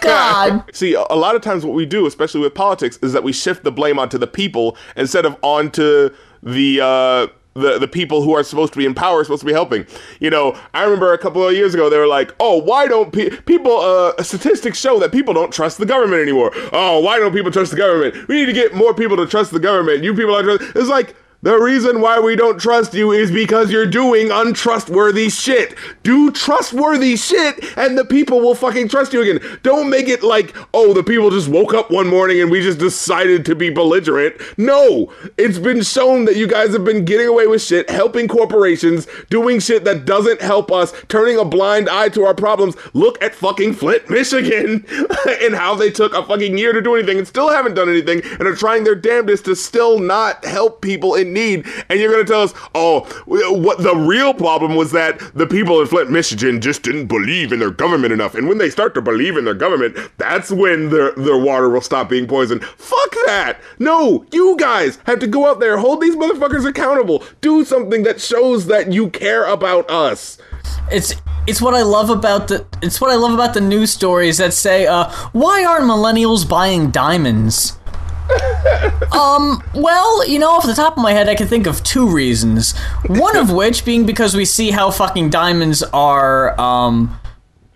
[0.00, 0.64] God.
[0.72, 3.32] See, a a lot of times what we do, especially with politics, is that we
[3.32, 6.10] shift the blame onto the people instead of onto
[6.44, 7.26] the uh,
[7.60, 9.86] the the people who are supposed to be in power, are supposed to be helping.
[10.18, 13.12] You know, I remember a couple of years ago they were like, "Oh, why don't
[13.12, 16.50] pe- people?" Uh, statistics show that people don't trust the government anymore.
[16.72, 18.28] Oh, why don't people trust the government?
[18.28, 20.02] We need to get more people to trust the government.
[20.02, 20.42] You people are.
[20.42, 21.14] Trust- it's like.
[21.42, 25.74] The reason why we don't trust you is because you're doing untrustworthy shit.
[26.02, 29.58] Do trustworthy shit and the people will fucking trust you again.
[29.62, 32.78] Don't make it like, oh, the people just woke up one morning and we just
[32.78, 34.36] decided to be belligerent.
[34.58, 39.06] No, it's been shown that you guys have been getting away with shit, helping corporations,
[39.30, 42.76] doing shit that doesn't help us, turning a blind eye to our problems.
[42.92, 44.84] Look at fucking Flint, Michigan,
[45.40, 48.20] and how they took a fucking year to do anything and still haven't done anything
[48.38, 52.10] and are trying their damnedest to still not help people in didn't need, and you're
[52.10, 56.60] gonna tell us, oh, what the real problem was that the people in Flint, Michigan,
[56.60, 59.54] just didn't believe in their government enough, and when they start to believe in their
[59.54, 62.64] government, that's when their their water will stop being poisoned.
[62.64, 63.60] Fuck that!
[63.78, 68.20] No, you guys have to go out there, hold these motherfuckers accountable, do something that
[68.20, 70.38] shows that you care about us.
[70.90, 71.14] It's
[71.46, 74.52] it's what I love about the it's what I love about the news stories that
[74.52, 77.79] say, uh, why aren't millennials buying diamonds?
[79.12, 82.08] Um, well, you know, off the top of my head, I can think of two
[82.08, 82.76] reasons.
[83.06, 87.18] One of which being because we see how fucking diamonds are, um,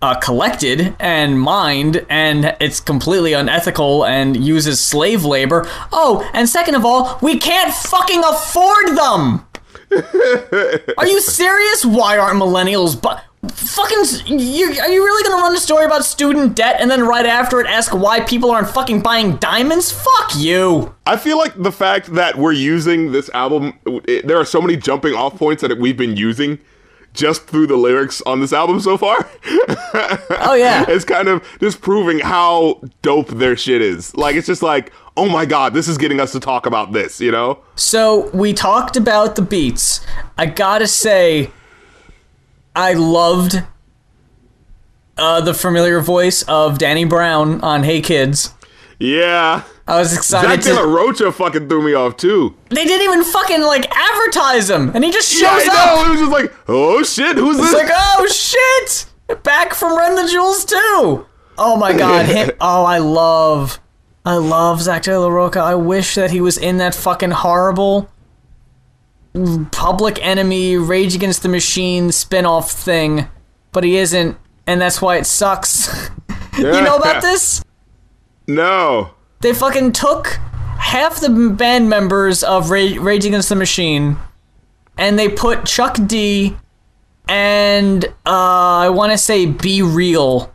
[0.01, 5.65] uh, collected and mined, and it's completely unethical and uses slave labor.
[5.91, 9.45] Oh, and second of all, we can't fucking afford them!
[10.97, 11.85] are you serious?
[11.85, 16.55] Why aren't millennials bu- fucking you, are you really gonna run a story about student
[16.55, 20.93] debt and then right after it ask why people aren't fucking buying diamonds fuck you
[21.07, 24.75] I feel like the fact that we're using this album, it, there are so many
[24.75, 26.57] jumping off points that we've been using
[27.13, 29.17] just through the lyrics on this album so far.
[29.47, 34.15] oh yeah, it's kind of just proving how dope their shit is.
[34.15, 37.21] Like it's just like, oh my god, this is getting us to talk about this,
[37.21, 37.59] you know?
[37.75, 40.05] So we talked about the beats.
[40.37, 41.51] I gotta say,
[42.75, 43.63] I loved
[45.17, 48.53] uh, the familiar voice of Danny Brown on Hey Kids.
[48.99, 49.63] Yeah.
[49.87, 50.63] I was excited.
[50.63, 52.55] Zach De La Rocha fucking threw me off too.
[52.69, 55.95] They didn't even fucking like advertise him, and he just shows yeah, I up.
[55.95, 56.05] Know.
[56.05, 57.83] It was just like, oh shit, who's it's this?
[57.83, 61.27] like, oh shit, back from Run the Jewels too.
[61.57, 62.49] Oh my god, him.
[62.59, 63.79] Oh, I love,
[64.25, 65.59] I love Zach De La Rocha.
[65.59, 68.09] I wish that he was in that fucking horrible
[69.71, 73.27] Public Enemy, Rage Against the Machine spin-off thing,
[73.71, 76.09] but he isn't, and that's why it sucks.
[76.57, 77.63] you know about this?
[78.47, 79.11] No.
[79.41, 80.27] They fucking took
[80.77, 84.17] half the band members of Rage, Rage Against the Machine,
[84.97, 86.55] and they put Chuck D
[87.27, 90.53] and uh, I want to say B-Real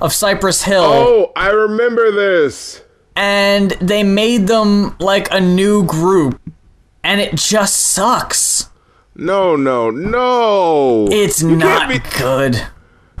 [0.00, 0.84] of Cypress Hill.
[0.84, 2.82] Oh, I remember this.
[3.16, 6.40] And they made them like a new group
[7.04, 8.68] and it just sucks.
[9.14, 11.06] No, no, no.
[11.10, 12.62] It's you not be- good.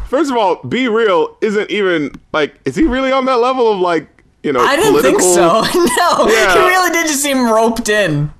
[0.06, 4.08] First of all, B-Real isn't even like is he really on that level of like,
[4.42, 5.18] you know, I didn't political?
[5.18, 5.62] think so.
[5.74, 6.28] no.
[6.30, 6.54] Yeah.
[6.54, 8.32] He really did just seem roped in.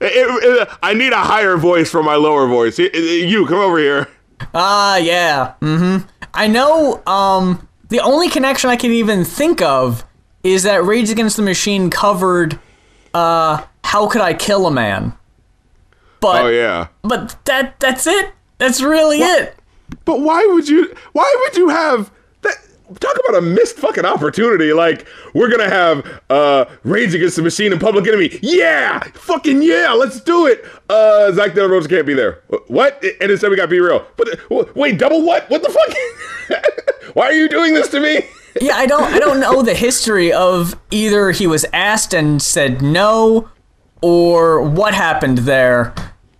[0.00, 2.78] It, it, it, I need a higher voice for my lower voice.
[2.78, 4.08] You come over here.
[4.54, 5.54] Ah, uh, yeah.
[5.60, 6.06] Mhm.
[6.32, 10.04] I know um the only connection I can even think of
[10.42, 12.58] is that Rage Against the Machine covered
[13.14, 15.14] uh how could I kill a man?
[16.20, 16.88] But Oh yeah.
[17.02, 18.32] But that that's it.
[18.58, 19.42] That's really what?
[19.42, 19.56] it.
[20.04, 22.10] But why would you why would you have
[22.42, 22.56] that
[23.00, 24.72] talk about a missed fucking opportunity.
[24.72, 28.38] Like, we're gonna have uh Rage Against the Machine and Public Enemy.
[28.42, 29.00] Yeah!
[29.14, 30.64] Fucking yeah, let's do it!
[30.88, 32.42] Uh Zach De La Rocha can't be there.
[32.68, 33.02] What?
[33.20, 34.06] And instead we got B-Real.
[34.16, 35.48] But wait, double what?
[35.50, 37.14] What the fuck?
[37.14, 38.22] why are you doing this to me?
[38.60, 42.82] yeah, I don't I don't know the history of either he was asked and said
[42.82, 43.48] no
[44.00, 45.94] or what happened there.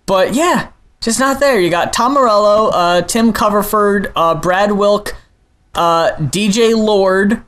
[0.06, 0.70] But yeah,
[1.00, 1.58] just not there.
[1.60, 5.16] You got Tom Morello, uh, Tim Commerford, uh, Brad Wilk,
[5.74, 7.42] uh, DJ Lord,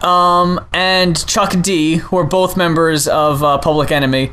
[0.00, 4.32] um, and Chuck D, who are both members of uh, Public Enemy.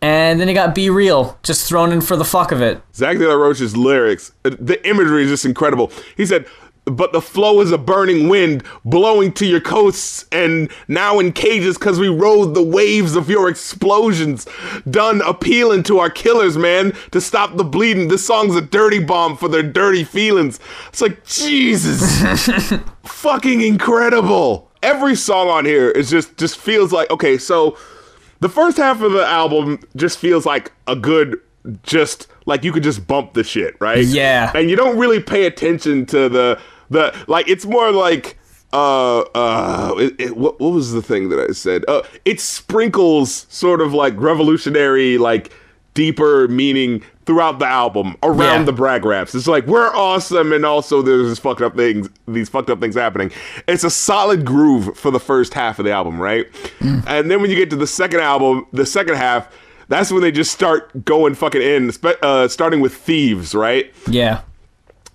[0.00, 2.80] And then you got B-Real, just thrown in for the fuck of it.
[2.94, 5.90] Zach De La Rocha's lyrics, the imagery is just incredible.
[6.16, 6.46] He said,
[6.90, 11.78] but the flow is a burning wind blowing to your coasts and now in cages
[11.78, 14.46] because we rode the waves of your explosions.
[14.90, 18.08] Done appealing to our killers, man, to stop the bleeding.
[18.08, 20.60] This song's a dirty bomb for their dirty feelings.
[20.88, 22.72] It's like, Jesus.
[23.02, 24.70] Fucking incredible.
[24.82, 27.76] Every song on here is just just feels like okay, so
[28.38, 31.40] the first half of the album just feels like a good
[31.82, 34.04] just like you could just bump the shit, right?
[34.04, 34.52] Yeah.
[34.54, 36.60] And you don't really pay attention to the
[36.90, 38.38] the like it's more like
[38.72, 41.84] uh uh it, it, what, what was the thing that I said?
[41.88, 45.52] Uh it sprinkles sort of like revolutionary like
[45.94, 48.64] deeper meaning throughout the album around yeah.
[48.64, 49.34] the brag raps.
[49.34, 52.94] It's like we're awesome and also there's this fucked up things these fucked up things
[52.94, 53.30] happening.
[53.66, 56.50] It's a solid groove for the first half of the album, right?
[56.78, 57.04] Mm.
[57.06, 59.52] And then when you get to the second album, the second half,
[59.88, 61.90] that's when they just start going fucking in,
[62.22, 63.92] uh, starting with Thieves, right?
[64.06, 64.42] Yeah.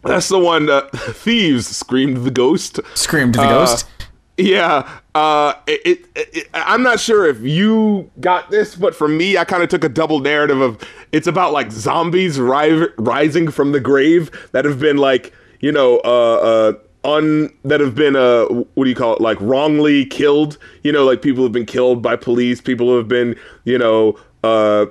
[0.03, 0.69] That's the one.
[0.69, 2.79] Uh, Thieves screamed the ghost.
[2.95, 3.87] Screamed the uh, ghost.
[4.37, 4.99] Yeah.
[5.13, 9.45] Uh, it, it, it, I'm not sure if you got this, but for me, I
[9.45, 10.81] kind of took a double narrative of
[11.11, 16.01] it's about like zombies ri- rising from the grave that have been like you know
[16.03, 16.73] uh, uh
[17.05, 20.57] un that have been uh what do you call it like wrongly killed.
[20.83, 22.59] You know, like people have been killed by police.
[22.59, 23.35] People have been
[23.65, 24.85] you know uh,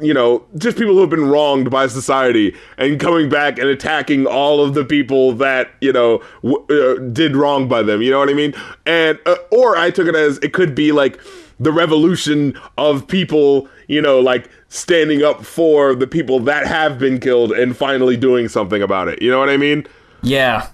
[0.00, 4.26] you know, just people who have been wronged by society and coming back and attacking
[4.26, 8.02] all of the people that you know w- uh, did wrong by them.
[8.02, 8.54] You know what I mean?
[8.84, 11.18] And uh, or I took it as it could be like
[11.58, 17.18] the revolution of people, you know, like standing up for the people that have been
[17.18, 19.22] killed and finally doing something about it.
[19.22, 19.86] You know what I mean?
[20.22, 20.68] Yeah.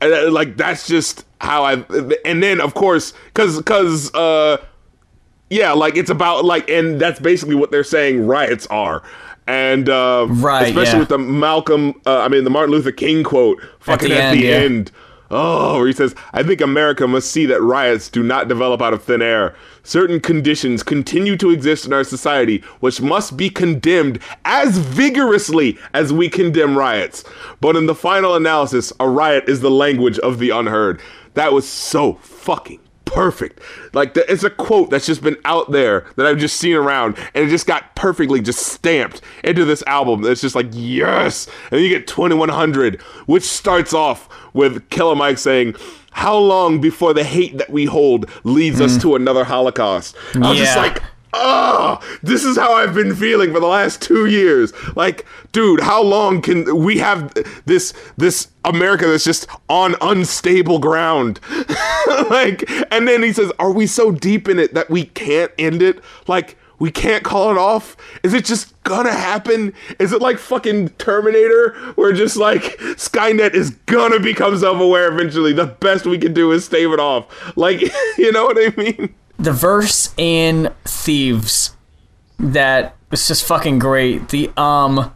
[0.00, 1.84] And, uh, like that's just how I.
[2.24, 4.56] And then of course, because because uh
[5.50, 9.02] yeah, like it's about like, and that's basically what they're saying riots are.
[9.46, 10.98] And uh, Right, especially yeah.
[11.00, 14.38] with the Malcolm, uh, I mean the Martin Luther King quote, fucking the at end,
[14.40, 14.54] the yeah.
[14.54, 14.92] end.
[15.32, 18.92] Oh, where he says, "I think America must see that riots do not develop out
[18.92, 19.54] of thin air.
[19.82, 26.12] Certain conditions continue to exist in our society, which must be condemned as vigorously as
[26.12, 27.24] we condemn riots.
[27.60, 31.00] But in the final analysis, a riot is the language of the unheard."
[31.34, 33.60] That was so fucking perfect.
[33.92, 37.18] Like the, it's a quote that's just been out there that I've just seen around,
[37.34, 40.24] and it just got perfectly just stamped into this album.
[40.24, 45.74] It's just like yes, and you get 2100, which starts off with Killer Mike saying.
[46.12, 49.02] How long before the hate that we hold leads us mm.
[49.02, 50.16] to another Holocaust?
[50.34, 51.00] I was just like,
[51.32, 54.72] oh, this is how I've been feeling for the last two years.
[54.96, 57.32] Like, dude, how long can we have
[57.66, 61.40] this this America that's just on unstable ground?
[62.30, 65.82] like, and then he says, "Are we so deep in it that we can't end
[65.82, 66.00] it?
[66.26, 67.94] Like." We can't call it off.
[68.22, 69.74] Is it just gonna happen?
[69.98, 72.62] Is it like fucking Terminator, where just like
[72.96, 75.52] Skynet is gonna become self-aware eventually?
[75.52, 77.54] The best we can do is stave it off.
[77.54, 77.82] Like,
[78.18, 79.14] you know what I mean?
[79.40, 81.74] The verse in Thieves
[82.38, 84.28] that was just fucking great.
[84.28, 85.14] The um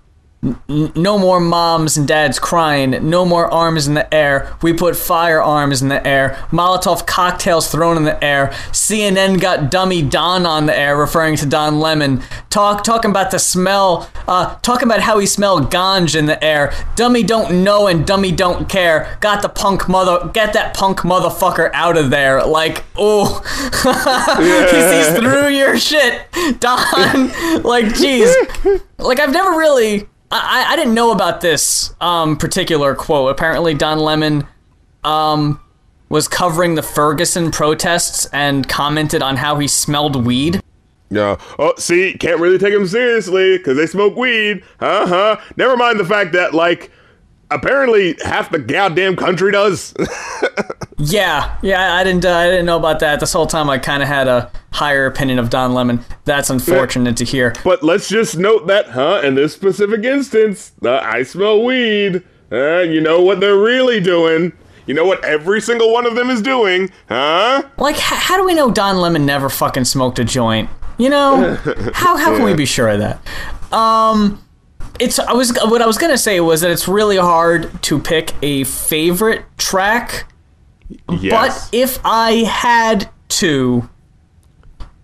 [0.68, 4.56] no more moms and dads crying, no more arms in the air.
[4.62, 6.46] We put firearms in the air.
[6.50, 8.48] Molotov cocktails thrown in the air.
[8.70, 12.22] CNN got dummy Don on the air referring to Don Lemon.
[12.50, 16.72] Talk talking about the smell uh talking about how he smelled ganj in the air.
[16.96, 19.16] Dummy don't know and dummy don't care.
[19.20, 22.44] Got the punk mother get that punk motherfucker out of there.
[22.44, 23.40] Like, oh
[23.84, 26.26] he sees through your shit,
[26.60, 27.28] Don.
[27.62, 28.34] like, jeez.
[28.98, 30.08] Like, I've never really.
[30.35, 33.31] I, I didn't know about this um, particular quote.
[33.31, 34.47] Apparently, Don Lemon
[35.05, 35.61] um,
[36.09, 40.61] was covering the Ferguson protests and commented on how he smelled weed.
[41.11, 41.36] Yeah.
[41.59, 44.65] Oh, see, can't really take them seriously because they smoke weed.
[44.81, 45.40] Uh huh.
[45.56, 46.90] Never mind the fact that, like,
[47.50, 49.94] apparently half the goddamn country does.
[50.96, 53.18] Yeah, yeah, I didn't, uh, I didn't know about that.
[53.18, 56.04] This whole time, I kind of had a higher opinion of Don Lemon.
[56.24, 57.52] That's unfortunate to hear.
[57.64, 59.20] but let's just note that, huh?
[59.24, 62.22] In this specific instance, uh, I smell weed.
[62.52, 64.52] Uh, you know what they're really doing.
[64.86, 67.64] You know what every single one of them is doing, huh?
[67.76, 70.70] Like, h- how do we know Don Lemon never fucking smoked a joint?
[70.96, 71.54] You know,
[71.92, 73.20] how how can we be sure of that?
[73.72, 74.43] Um,
[75.00, 78.32] it's I was what I was gonna say was that it's really hard to pick
[78.42, 80.26] a favorite track,
[81.20, 81.68] Yes.
[81.68, 83.88] but if I had to,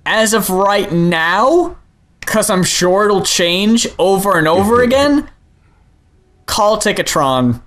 [0.07, 1.77] as of right now,
[2.21, 5.29] because I'm sure it'll change over and over again,
[6.47, 7.61] Call Ticketron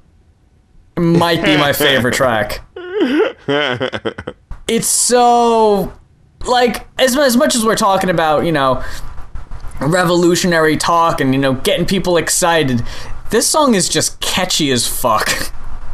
[0.98, 2.62] might be my favorite track.
[4.66, 5.92] It's so
[6.46, 8.82] like as as much as we're talking about, you know,
[9.80, 12.82] revolutionary talk and you know getting people excited.
[13.30, 15.30] This song is just catchy as fuck.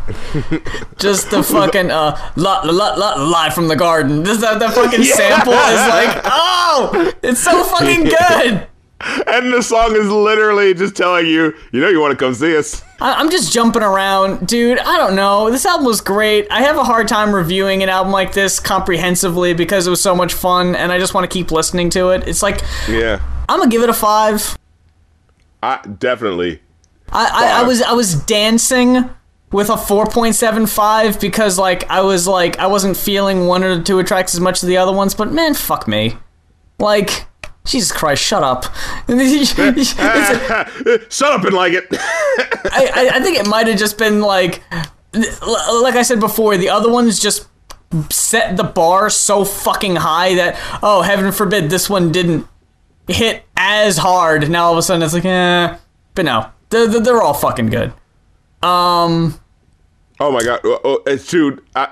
[0.98, 4.26] just the fucking uh la la la live from the garden.
[4.26, 8.68] Just that the fucking sample is like, oh, it's so fucking good.
[9.28, 12.58] and the song is literally just telling you, you know, you want to come see
[12.58, 12.84] us.
[13.00, 14.78] I- I'm just jumping around, dude.
[14.80, 15.50] I don't know.
[15.52, 16.48] This album was great.
[16.52, 20.14] I have a hard time reviewing an album like this comprehensively because it was so
[20.16, 22.28] much fun, and I just want to keep listening to it.
[22.28, 23.22] It's like Yeah.
[23.50, 24.58] I'm gonna give it a five.
[25.62, 26.62] I definitely.
[27.12, 29.10] I, I, I was I was dancing
[29.52, 34.36] with a 4.75 because like I was like I wasn't feeling one or two tracks
[34.36, 36.18] as much as the other ones, but man, fuck me.
[36.78, 37.26] Like
[37.66, 38.66] Jesus Christ, shut up.
[39.08, 41.86] A- Shut up and like it.
[41.92, 44.62] I, I, I think it might have just been like,
[45.14, 47.48] like I said before, the other ones just
[48.12, 52.48] set the bar so fucking high that oh heaven forbid this one didn't
[53.10, 54.50] hit as hard.
[54.50, 55.78] Now all of a sudden it's like eh,
[56.16, 57.94] but no, they're, they're all fucking good.
[58.62, 59.40] Um,
[60.22, 61.64] Oh my god, oh, oh, dude.
[61.76, 61.88] I,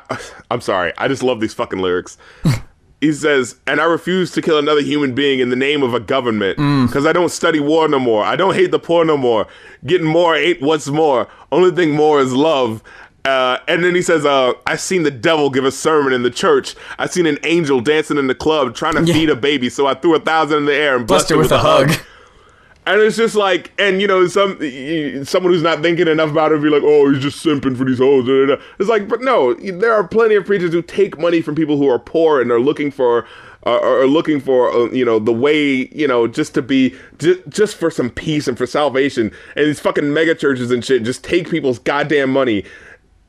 [0.51, 0.91] I'm sorry.
[0.97, 2.17] I just love these fucking lyrics.
[3.01, 5.99] he says, "And I refuse to kill another human being in the name of a
[6.01, 6.57] government
[6.87, 8.25] because I don't study war no more.
[8.25, 9.47] I don't hate the poor no more.
[9.85, 11.29] Getting more ain't what's more.
[11.51, 12.83] Only thing more is love."
[13.27, 16.31] Uh, and then he says, uh, "I seen the devil give a sermon in the
[16.31, 16.75] church.
[16.97, 19.13] I seen an angel dancing in the club trying to Yeah.
[19.13, 19.69] feed a baby.
[19.69, 21.91] So I threw a thousand in the air and blessed Buster her with a hug.
[22.85, 24.53] And it's just like, and you know, some
[25.25, 27.83] someone who's not thinking enough about it would be like, "Oh, he's just simping for
[27.83, 28.23] these hoes."
[28.79, 31.89] It's like, but no, there are plenty of preachers who take money from people who
[31.89, 33.25] are poor and are looking for,
[33.65, 37.41] uh, are looking for, uh, you know, the way, you know, just to be, just,
[37.49, 39.33] just for some peace and for salvation.
[39.57, 42.63] And these fucking mega churches and shit just take people's goddamn money.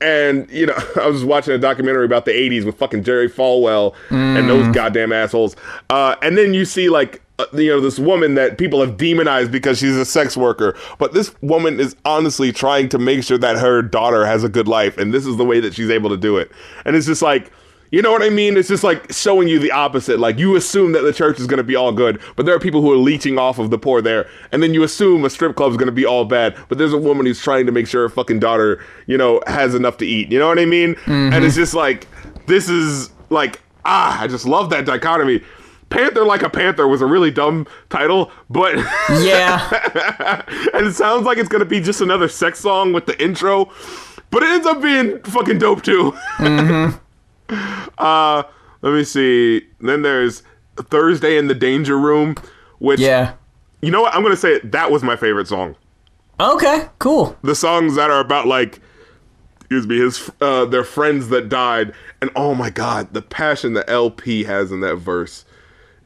[0.01, 3.95] And you know, I was watching a documentary about the '80s with fucking Jerry Falwell
[4.39, 5.57] and those goddamn assholes.
[5.91, 9.51] Uh, and then you see like uh, you know this woman that people have demonized
[9.51, 13.57] because she's a sex worker, but this woman is honestly trying to make sure that
[13.59, 16.17] her daughter has a good life, and this is the way that she's able to
[16.17, 16.51] do it.
[16.85, 17.51] And it's just like.
[17.91, 18.57] You know what I mean?
[18.57, 20.19] It's just like showing you the opposite.
[20.19, 22.59] Like you assume that the church is going to be all good, but there are
[22.61, 24.29] people who are leeching off of the poor there.
[24.53, 26.93] And then you assume a strip club is going to be all bad, but there's
[26.93, 30.07] a woman who's trying to make sure her fucking daughter, you know, has enough to
[30.07, 30.31] eat.
[30.31, 30.97] You know what I mean?
[31.07, 32.07] And it's just like
[32.47, 35.43] this is like ah, I just love that dichotomy.
[35.89, 38.77] Panther like a panther was a really dumb title, but
[39.09, 40.43] Yeah.
[40.75, 43.71] and it sounds like it's gonna be just another sex song with the intro,
[44.31, 46.13] but it ends up being fucking dope too.
[47.99, 48.43] uh,
[48.83, 49.63] let me see.
[49.81, 50.43] Then there's
[50.77, 52.35] Thursday in the Danger Room,
[52.79, 53.35] which Yeah.
[53.83, 54.55] you know what I'm gonna say.
[54.55, 55.75] It, that was my favorite song.
[56.41, 57.37] Okay, cool.
[57.43, 58.81] The songs that are about like,
[59.61, 61.93] excuse me, his uh, their friends that died,
[62.23, 65.45] and oh my god, the passion that El-P has in that verse.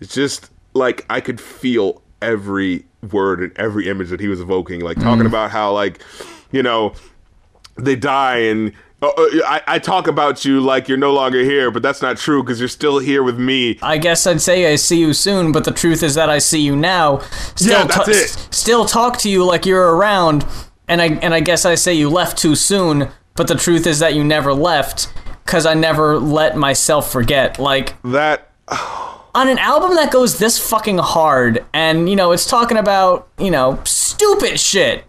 [0.01, 4.81] It's just like I could feel every word and every image that he was evoking,
[4.81, 6.01] like talking about how like,
[6.51, 6.95] you know,
[7.77, 8.73] they die and.
[9.03, 12.17] Uh, uh, I, I talk about you like you're no longer here, but that's not
[12.19, 13.79] true because you're still here with me.
[13.83, 16.61] I guess I'd say I see you soon, but the truth is that I see
[16.61, 17.19] you now.
[17.57, 18.17] Still Yeah, that's ta- it.
[18.17, 20.47] s- Still talk to you like you're around,
[20.87, 23.99] and I and I guess I say you left too soon, but the truth is
[23.99, 25.13] that you never left,
[25.47, 27.59] cause I never let myself forget.
[27.59, 28.51] Like That
[29.35, 33.51] on an album that goes this fucking hard, and you know it's talking about you
[33.51, 35.05] know stupid shit.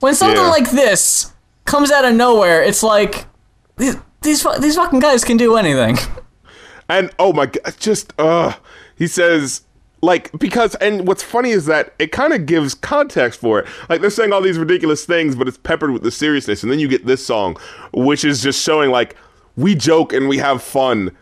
[0.00, 0.48] When something Yeah.
[0.48, 1.32] like this
[1.66, 3.26] comes out of nowhere, it's like
[3.76, 5.96] these these, these fucking guys can do anything.
[6.88, 8.54] And oh my god, just uh
[8.94, 9.62] he says
[10.02, 13.66] like because and what's funny is that it kind of gives context for it.
[13.88, 16.62] Like they're saying all these ridiculous things, but it's peppered with the seriousness.
[16.62, 17.56] And then you get this song,
[17.92, 19.16] which is just showing like
[19.56, 21.16] we joke and we have fun,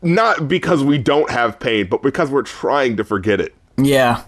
[0.00, 3.54] not because we don't have pain, but because we're trying to forget it.
[3.76, 4.24] Yeah.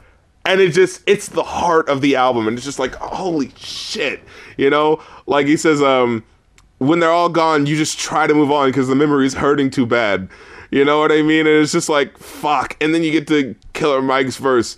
[0.46, 4.20] And it just it's the heart of the album, and it's just like holy shit,
[4.58, 5.02] you know.
[5.26, 6.22] Like he says, um,
[6.78, 9.86] when they're all gone, you just try to move on because the memory's hurting too
[9.86, 10.28] bad.
[10.70, 11.46] You know what I mean?
[11.46, 12.76] And it's just like fuck.
[12.80, 14.76] And then you get to Killer Mike's verse.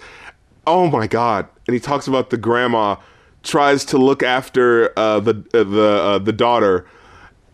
[0.66, 1.48] Oh my god!
[1.66, 2.97] And he talks about the grandma
[3.47, 6.86] tries to look after uh, the uh, the uh, the daughter,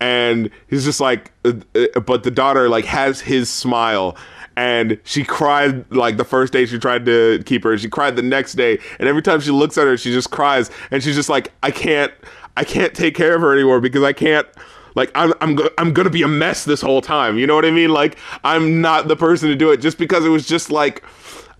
[0.00, 4.16] and he's just like, uh, uh, but the daughter like has his smile.
[4.56, 7.76] And she cried like the first day she tried to keep her.
[7.78, 10.70] She cried the next day, and every time she looks at her, she just cries.
[10.90, 12.12] And she's just like, I can't,
[12.56, 14.46] I can't take care of her anymore because I can't.
[14.94, 17.38] Like I'm, I'm, go- I'm gonna be a mess this whole time.
[17.38, 17.90] You know what I mean?
[17.90, 21.02] Like I'm not the person to do it just because it was just like.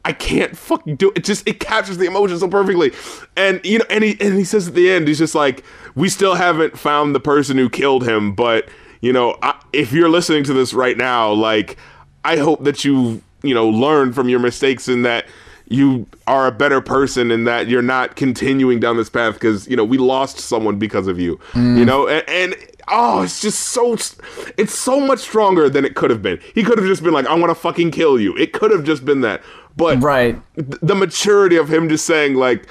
[0.05, 1.19] I can't fucking do it.
[1.19, 2.91] It just it captures the emotion so perfectly.
[3.37, 5.63] And you know, and he and he says at the end, he's just like,
[5.95, 8.69] we still haven't found the person who killed him, but
[9.01, 11.77] you know, I, if you're listening to this right now, like,
[12.25, 15.27] I hope that you you know learn from your mistakes and that
[15.69, 19.77] you are a better person and that you're not continuing down this path because you
[19.77, 21.39] know we lost someone because of you.
[21.53, 21.79] Mm.
[21.79, 22.57] You know, and, and
[22.89, 23.95] oh, it's just so
[24.59, 26.39] it's so much stronger than it could have been.
[26.55, 28.37] He could have just been like, I want to fucking kill you.
[28.37, 29.41] It could have just been that.
[29.77, 30.39] But Right.
[30.57, 32.67] th- the maturity of him just saying like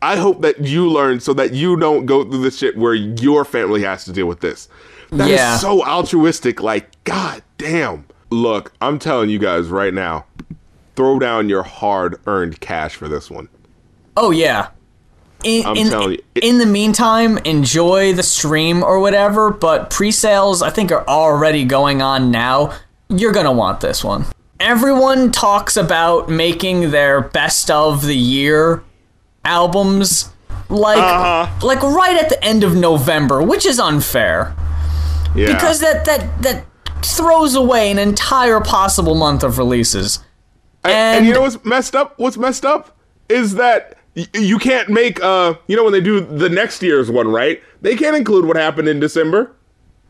[0.00, 3.44] I hope that you learn so that you don't go through the shit where your
[3.44, 4.68] family has to deal with this.
[5.10, 5.56] That is Yeah.
[5.56, 6.62] so altruistic.
[6.62, 8.04] Like, god damn.
[8.30, 10.26] Look, I'm telling you guys right now,
[10.96, 13.48] throw down your hard-earned cash for this one.
[14.16, 14.68] Oh yeah.
[15.44, 19.88] In, I'm in, telling you, it- in the meantime, enjoy the stream or whatever, but
[19.90, 22.72] pre-sales I think are already going on now.
[23.08, 24.26] You're gonna want this one.
[24.60, 28.82] Everyone talks about making their best of the year
[29.44, 30.30] albums
[30.68, 31.66] like Uh-huh.
[31.66, 34.54] like right at the end of November, which is unfair.
[35.34, 35.54] Yeah.
[35.54, 36.64] Because that that that
[37.04, 40.20] throws away an entire possible month of releases.
[40.84, 42.14] and, and- you know what's messed up?
[42.18, 42.96] What's messed up
[43.28, 47.10] is that y- you can't make uh you know when they do the next year's
[47.10, 47.62] one, right?
[47.82, 49.54] They can't include what happened in December.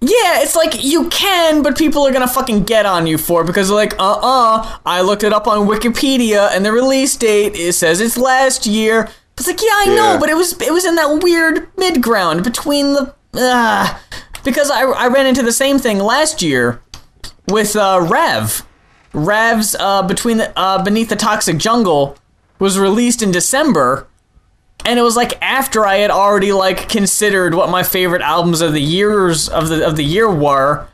[0.00, 3.46] Yeah, it's like you can, but people are gonna fucking get on you for it
[3.46, 7.56] because they're like, uh uh I looked it up on Wikipedia and the release date
[7.56, 9.08] it says it's last year.
[9.36, 12.44] It's like, yeah, I know, but it was it was in that weird mid ground
[12.44, 13.98] between the uh
[14.48, 16.80] because I, I ran into the same thing last year
[17.48, 18.64] with uh, Rev.
[19.12, 22.16] Rev's uh, between the uh, beneath the toxic jungle
[22.58, 24.06] was released in December,
[24.84, 28.72] and it was like after I had already like considered what my favorite albums of
[28.72, 30.86] the years of the of the year were.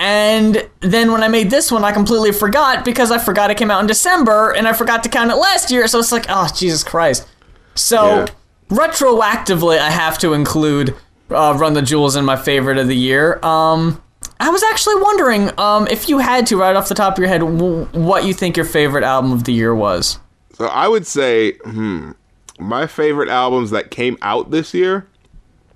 [0.00, 3.68] And then when I made this one, I completely forgot because I forgot it came
[3.70, 5.88] out in December and I forgot to count it last year.
[5.88, 7.26] So it's like, oh, Jesus Christ.
[7.74, 8.26] So Yeah.
[8.70, 10.94] retroactively, I have to include
[11.30, 13.38] uh, Run the Jewels in my favorite of the year.
[13.44, 14.02] Um,
[14.40, 17.28] I was actually wondering um, if you had to, right off the top of your
[17.28, 20.18] head, w- what you think your favorite album of the year was.
[20.54, 22.12] So I would say, hmm,
[22.58, 25.06] my favorite albums that came out this year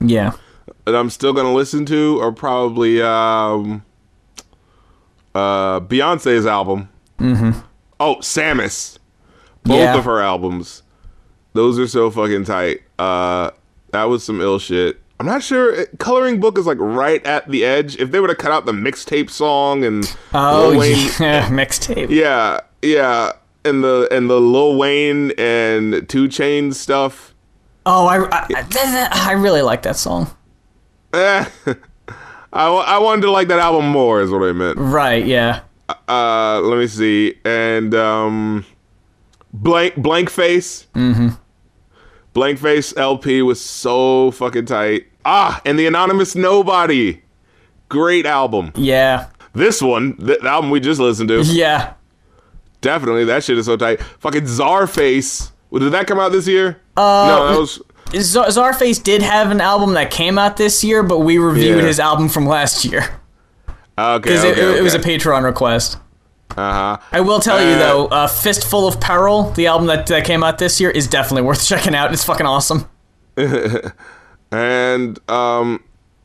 [0.01, 0.33] Yeah.
[0.85, 3.85] that I'm still gonna listen to are probably um,
[5.35, 6.89] uh, Beyonce's album.
[7.19, 7.61] Mm-hmm.
[8.01, 8.99] Oh, Sammus.
[9.65, 9.97] Both Yeah.
[9.97, 10.83] of her albums.
[11.53, 12.83] Those are so fucking tight.
[12.99, 13.51] Uh,
[13.91, 15.01] that was some ill shit.
[15.23, 15.87] I'm not sure.
[15.99, 17.95] Coloring Book is like right at the edge.
[18.01, 20.05] If they would have cut out the mixtape song and
[20.35, 21.49] Oh, Lil Wayne, yeah.
[21.49, 22.11] Mixtape.
[22.11, 23.31] yeah, yeah,
[23.65, 27.37] and the and the Lil Wayne and 2 Chainz stuff.
[27.87, 30.29] Oh, I, I, I, I really like that song.
[31.15, 31.45] Eh,
[32.53, 34.77] I, I wanted to like that album more, is what I meant.
[34.77, 35.61] Right, yeah.
[36.09, 38.65] Uh, let me see, and um,
[39.53, 40.89] blank blank face.
[40.97, 41.29] Mm-hmm.
[42.33, 45.07] Blank face LP was so fucking tight.
[45.25, 47.23] Ah, and the Anonymous Nobody,
[47.89, 48.73] great album.
[48.75, 49.27] Yeah.
[49.53, 51.93] This one, the album we just listened to, Yeah.
[52.81, 54.03] definitely that shit is so tight.
[54.21, 55.51] Fucking Czarface.
[55.73, 56.81] Did that come out this year?
[56.97, 57.81] Uh, no, that was.
[58.15, 61.87] Z- Czarface did have an album that came out this year, but we reviewed Yeah.
[61.87, 63.09] his album from last year.
[63.99, 64.99] Okay, Because okay, it, it was a.
[64.99, 65.99] Patreon request.
[66.57, 66.99] Uh-huh.
[67.13, 70.43] I will tell you Uh, though, uh, Fistful of Peril, the album that, that came
[70.45, 72.13] out this year, is definitely worth checking out.
[72.13, 72.87] It's fucking awesome.
[74.53, 75.83] And um,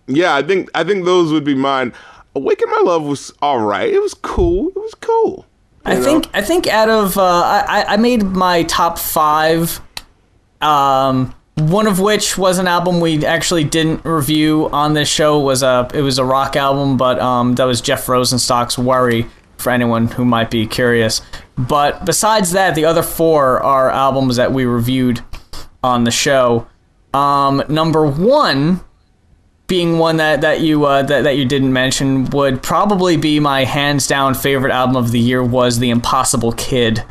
[0.08, 1.94] yeah, I think I think those would be mine.
[2.36, 3.90] Awaken My Love was all right.
[3.92, 4.70] It was cool.
[4.70, 5.46] It was cool.
[5.86, 6.04] I know?
[6.04, 7.24] think I think out of uh,
[7.68, 9.82] I I made my top five,
[10.62, 15.40] um, one of which was an album we actually didn't review on this show.
[15.40, 19.26] was a it was a rock album, but um, that was Jeff Rosenstock's Worry
[19.58, 21.22] for anyone who might be curious.
[21.58, 25.22] But besides that, the other four are albums that we reviewed
[25.84, 26.68] on the show.
[27.14, 28.82] Um, number one
[29.68, 33.64] being one that that you uh, that that you didn't mention would probably be my
[33.66, 37.04] hands down favorite album of the year was The Impossible Kid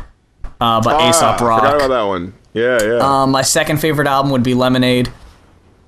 [0.61, 2.35] uh, by Ah, Aesop Forgot about that one.
[2.55, 2.99] Yeah, yeah.
[3.23, 5.11] Um, my second favorite album would be Lemonade.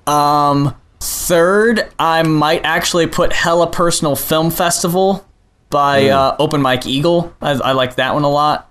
[0.05, 5.25] Um, third, I might actually put Hella Personal Film Festival
[5.69, 6.13] by Hmm.
[6.13, 7.33] uh, Open Mike Eagle.
[7.41, 8.69] I, I like that one a lot.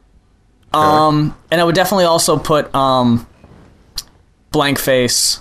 [0.72, 3.26] Um, and I would definitely also put um,
[4.52, 5.40] Blank Face.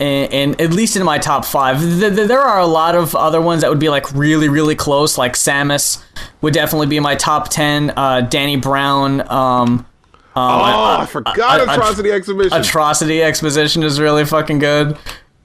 [0.00, 3.14] and, in at least in my top five, Th- th- there are a lot of
[3.14, 5.16] other ones that would be like really, really close.
[5.18, 6.02] Like Sammus
[6.40, 7.90] would definitely be my top ten.
[7.96, 9.86] Uh, Danny Brown, um,
[10.34, 12.52] oh, I, forgot I- I- Atrocity Exhibition.
[12.60, 14.96] Atrocity Exposition is really fucking good.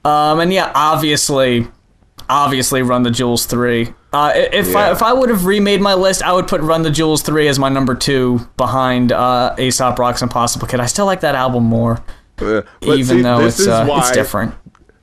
[0.04, 1.66] Um, and yeah, obviously,
[2.28, 3.88] obviously, Run the Jewels three.
[4.12, 6.82] Uh, i- if I if I would have remade my list, I would put Run
[6.82, 10.80] the Jewels three as my number two behind uh, Aesop Rock's Impossible Kid.
[10.80, 12.02] I still like that album more,
[12.40, 14.54] Uh, even see, though this it's is uh, why, it's different.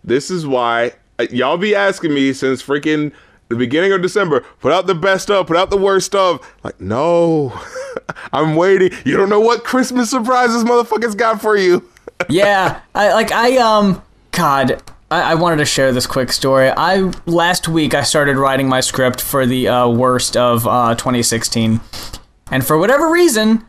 [0.04, 3.12] This is why uh, y'all be asking me since freaking
[3.50, 4.42] the beginning of December.
[4.60, 6.46] Put out the best of, put out the worst of.
[6.64, 7.60] Like, no,
[8.34, 8.92] I'm waiting.
[9.06, 11.88] You don't know what Christmas surprises motherfuckers got for you.
[12.30, 14.02] yeah, I like I um
[14.32, 14.82] God,
[15.12, 16.70] I, I wanted to share this quick story.
[16.70, 21.80] I last week I started writing my script for the uh, worst of uh, 2016,
[22.52, 23.66] and for whatever reason,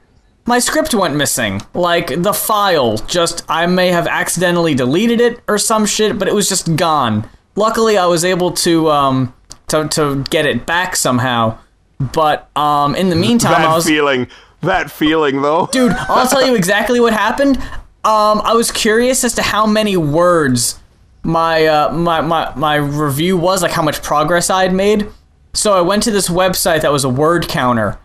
[0.47, 1.61] my script went missing.
[1.75, 6.35] Like the file, just I may have accidentally deleted it or some shit, but it
[6.35, 7.29] was just gone.
[7.57, 9.35] Luckily, I was able to um
[9.69, 11.59] to to get it back somehow.
[11.99, 14.29] But um in the meantime, I that was feeling,
[14.63, 15.67] that feeling though.
[15.73, 17.57] dude i'll tell you exactly what happened
[18.05, 20.79] um i was curious as to how many words
[21.23, 25.09] my uh my my, my review was like how much progress i had made
[25.53, 27.99] so i went to this website that was a word counter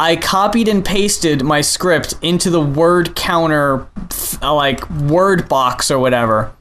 [0.00, 3.86] i copied and pasted my script into the word counter
[4.42, 6.52] uh, like word box or whatever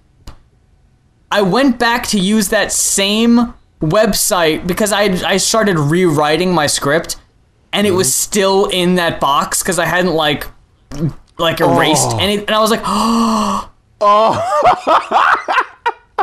[1.31, 7.15] i went back to use that same website because i i started rewriting my script
[7.71, 10.47] and it was still in that box because I hadn't like
[11.37, 12.17] like erased Oh.
[12.19, 13.69] any, and I was like, oh.
[14.01, 15.63] oh.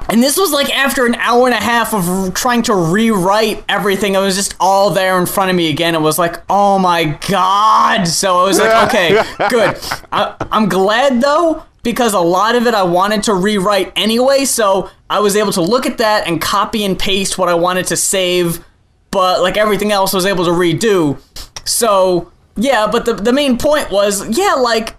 [0.09, 4.15] and this was like after an hour and a half of trying to rewrite everything.
[4.15, 5.95] It was just all there in front of me again.
[5.95, 8.07] It was like, oh my god!
[8.07, 9.78] So I was like, okay, good.
[10.12, 14.91] I, I'm glad though because a lot of it I wanted to rewrite anyway, so
[15.09, 17.97] I was able to look at that and copy and paste what I wanted to
[17.97, 18.65] save,
[19.12, 21.20] but like everything else I was able to redo.
[21.65, 24.97] So, yeah, but the, the main point was, yeah, like,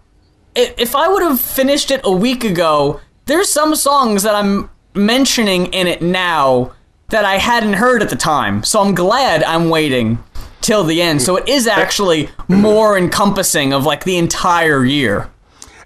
[0.56, 5.68] if I would have finished it a week ago, there's some songs that I'm mentioning
[5.68, 6.74] in it now
[7.10, 8.64] that I hadn't heard at the time.
[8.64, 10.22] So I'm glad I'm waiting
[10.62, 11.22] till the end.
[11.22, 15.30] So it is actually more encompassing of like the entire year.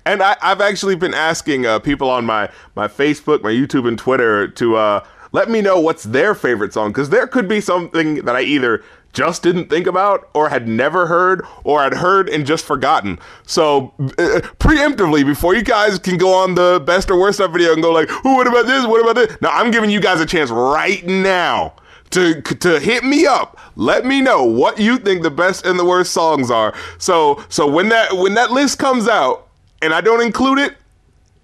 [0.06, 4.00] And I, I've actually been asking uh, people on my, my Facebook, my YouTube, and
[4.00, 8.16] Twitter to uh, let me know what's their favorite song because there could be something
[8.26, 8.84] that I either
[9.14, 13.20] just didn't think about or had never heard or had heard and just forgotten.
[13.46, 17.74] So uh, preemptively, before you guys can go on the best or worst stuff video
[17.74, 18.86] and go like, "Ooh, what about this?
[18.86, 21.74] What about this?" Now I'm giving you guys a chance right now
[22.12, 23.58] to to hit me up.
[23.76, 26.74] Let me know what you think the best and the worst songs are.
[26.98, 29.48] So so when that when that list comes out
[29.82, 30.76] and I don't include it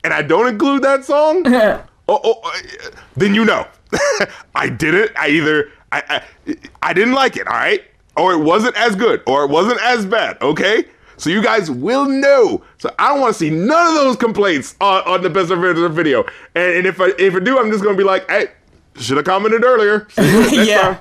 [0.03, 3.67] and I don't include that song, oh, oh, uh, then you know
[4.55, 5.11] I did it.
[5.17, 6.03] I either I,
[6.47, 7.83] I I didn't like it, all right,
[8.15, 10.37] or it wasn't as good, or it wasn't as bad.
[10.41, 10.85] Okay.
[11.19, 12.61] So you guys will know.
[12.77, 15.59] So I don't want to see none of those complaints on, on the best of
[15.59, 16.23] Vendor video.
[16.53, 18.47] And, and if I if I do, I'm just gonna be like, hey,
[18.97, 20.07] should have commented earlier.
[20.17, 20.81] Next Yeah.
[20.81, 20.99] time.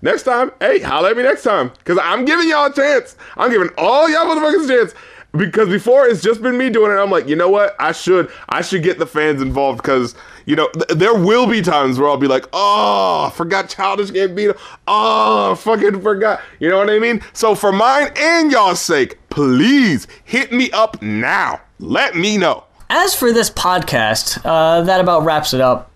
[0.00, 1.72] Next time, hey, holla at me next time.
[1.84, 3.16] Cause I'm giving y'all a chance.
[3.36, 4.94] I'm giving all y'all motherfuckers a chance.
[5.32, 7.76] Because before it's just been me doing it, I'm like, you know what?
[7.78, 10.14] I should, I should get the fans involved because
[10.46, 14.58] you know th- there will be times where I'll be like, oh, forgot Childish Gambino.
[14.86, 16.40] Oh, fucking forgot.
[16.60, 17.20] You know what I mean?
[17.34, 21.60] So for mine and y'all's sake, please hit me up now.
[21.78, 22.64] Let me know.
[22.88, 25.90] As for this podcast, uh, that about wraps it up.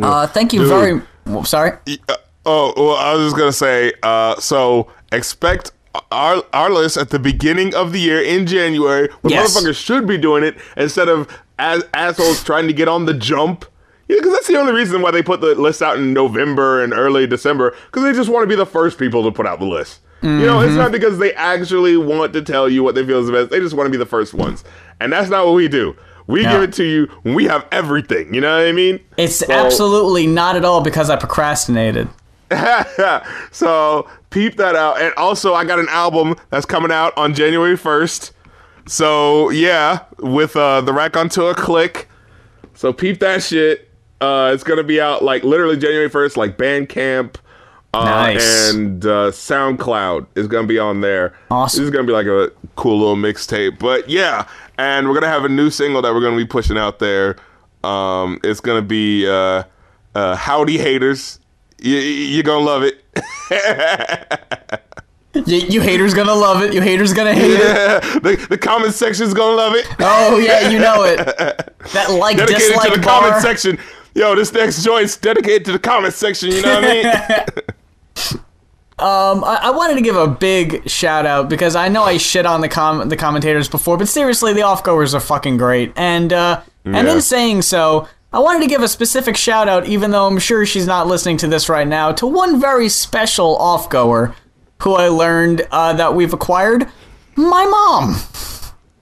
[0.00, 0.68] Uh, thank you Dude.
[0.68, 1.02] very.
[1.26, 1.72] well, sorry.
[2.08, 3.92] Uh, oh, well, I was just gonna say.
[4.04, 5.72] Uh, so expect
[6.12, 9.08] our our list at the beginning of the year in January.
[9.22, 9.56] When Yes.
[9.56, 11.28] motherfuckers should be doing it instead of
[11.58, 13.64] as assholes trying to get on the jump.
[14.08, 16.94] Yeah, because that's the only reason why they put the list out in November and
[16.94, 17.74] early December.
[17.86, 20.00] Because they just want to be the first people to put out the list.
[20.20, 20.92] You know, it's not mm-hmm.
[20.92, 23.50] because they actually want to tell you what they feel is the best.
[23.50, 24.64] They just want to be the first ones,
[25.00, 25.94] and that's not what we do.
[26.26, 26.52] We No.
[26.52, 28.34] give it to you when we have everything.
[28.34, 28.98] You know what I mean?
[29.16, 32.08] It's So- absolutely not at all because I procrastinated.
[33.50, 35.00] so peep that out.
[35.00, 38.32] And also, I got an album that's coming out on January 1st.
[38.86, 42.08] So yeah, with uh, the Rack onto a click.
[42.74, 43.90] So peep that shit.
[44.20, 47.36] Uh, it's gonna be out like literally January 1st, like Bandcamp.
[47.94, 48.70] Uh, Nice.
[48.70, 51.34] And uh, SoundCloud is gonna be on there.
[51.50, 51.80] Awesome.
[51.80, 53.78] This is gonna be like a cool little mixtape.
[53.78, 54.46] But yeah,
[54.78, 57.36] and we're gonna have a new single that we're gonna be pushing out there.
[57.84, 59.64] Um, it's gonna be uh,
[60.14, 61.40] uh, "Howdy Haters."
[61.80, 63.04] You, you're gonna love it.
[65.34, 66.72] You, you haters gonna love it.
[66.74, 68.22] You haters gonna hate it.
[68.22, 69.86] the, the comment section's gonna love it.
[70.00, 71.18] Oh yeah, you know it.
[71.92, 73.20] That like dedicated to the bar.
[73.20, 73.78] comment section.
[74.14, 76.50] Yo, this next joint's dedicated to the comment section.
[76.50, 78.34] You know what I mean?
[79.00, 82.44] Um, I, I wanted to give a big shout out because I know I shit
[82.46, 85.92] on the com- the commentators before, but seriously, the offgoers are fucking great.
[85.94, 90.10] And uh, and in saying so, I wanted to give a specific shout out, even
[90.10, 93.88] though I'm sure she's not listening to this right now, to one very special off
[93.88, 94.34] goer
[94.82, 96.86] who I learned uh, that we've acquired.
[97.36, 98.16] My mom.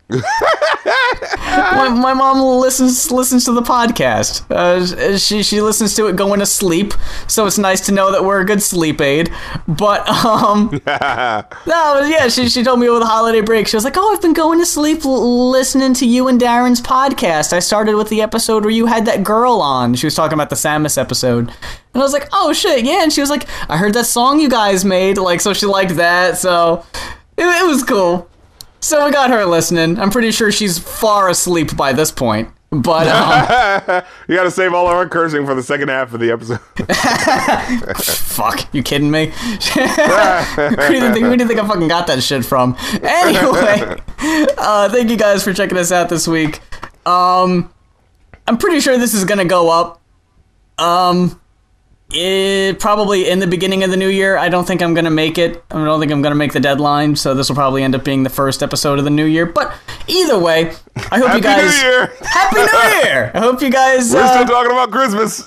[0.09, 4.49] My, my mom listens listens to the podcast.
[4.51, 6.95] Uh, she she listens to it going to sleep,
[7.27, 9.33] so it's nice to know that we're a good sleep aid.
[9.67, 13.67] But um, no, yeah, she she told me over the holiday break.
[13.67, 16.81] She was like, "Oh, I've been going to sleep l- listening to you and Darren's
[16.81, 17.53] podcast.
[17.53, 19.95] I started with the episode where you had that girl on.
[19.95, 21.57] She was talking about the Sammus episode." And
[21.95, 24.49] I was like, "Oh shit, yeah!" And she was like, "I heard that song you
[24.49, 26.39] guys made." Like, so she liked that.
[26.39, 26.85] So
[27.37, 28.29] it, it was cool.
[28.87, 29.99] So we got her listening.
[29.99, 32.51] I'm pretty sure she's far asleep by this point.
[32.71, 36.31] But um, you gotta save all of our cursing for the second half of the
[36.31, 36.61] episode.
[38.01, 39.31] fuck, you kidding me?
[39.75, 42.77] where, do you think, where do you think I fucking got that shit from?
[43.03, 44.01] Anyway,
[44.57, 46.61] uh, thank you guys for checking us out this week.
[47.05, 47.75] Um,
[48.47, 50.01] I'm pretty sure this is gonna go up.
[50.79, 51.41] Um,
[52.13, 54.37] it, probably in the beginning of the new year.
[54.37, 55.63] I don't think I'm gonna make it.
[55.71, 57.17] I don't think I'm gonna make the deadline.
[57.17, 59.47] So this will probably end up being the first episode of the new year.
[59.47, 59.75] But
[60.07, 60.73] either way,
[61.11, 61.75] I hope you guys.
[61.75, 62.13] Happy New Year!
[62.23, 62.63] Happy New
[63.09, 63.31] Year!
[63.35, 64.13] I hope you guys.
[64.13, 65.45] We're uh, still talking about Christmas.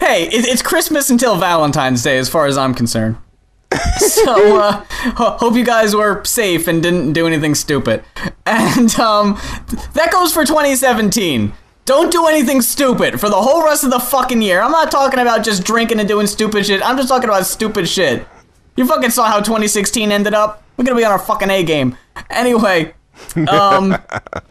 [0.00, 3.16] hey, it, it's Christmas until Valentine's Day, as far as I'm concerned.
[3.98, 4.84] so, uh,
[5.14, 8.02] hope you guys were safe and didn't do anything stupid.
[8.50, 9.34] And um,
[9.92, 11.52] that goes for 2017.
[11.88, 14.60] Don't do anything stupid for the whole rest of the fucking year.
[14.60, 16.82] I'm not talking about just drinking and doing stupid shit.
[16.86, 18.26] I'm just talking about stupid shit.
[18.76, 20.62] You fucking saw how 2016 ended up.
[20.76, 21.96] We're gonna be on our fucking A game.
[22.28, 22.92] Anyway,
[23.48, 23.96] Um,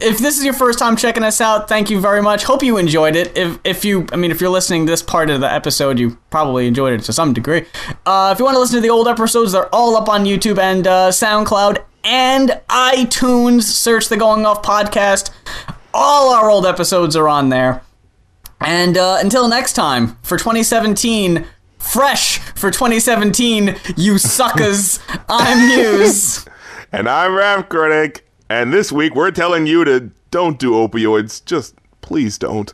[0.00, 2.42] if this is your first time checking us out, thank you very much.
[2.42, 3.38] Hope you enjoyed it.
[3.38, 6.18] If if you, I mean, if you're listening to this part of the episode, you
[6.30, 7.66] probably enjoyed it to some degree.
[8.04, 10.58] Uh, if you want to listen to the old episodes, they're all up on YouTube
[10.58, 13.62] and uh, SoundCloud and iTunes.
[13.62, 15.30] Search the Going Off podcast.
[15.94, 17.82] All our old episodes are on there.
[18.60, 21.46] And uh, until next time, for 2017,
[21.78, 26.46] fresh for 2017, you suckers, I'm Muse.
[26.92, 28.26] And I'm Rap Critic.
[28.50, 31.44] And this week we're telling you to don't do opioids.
[31.44, 32.72] Just please don't.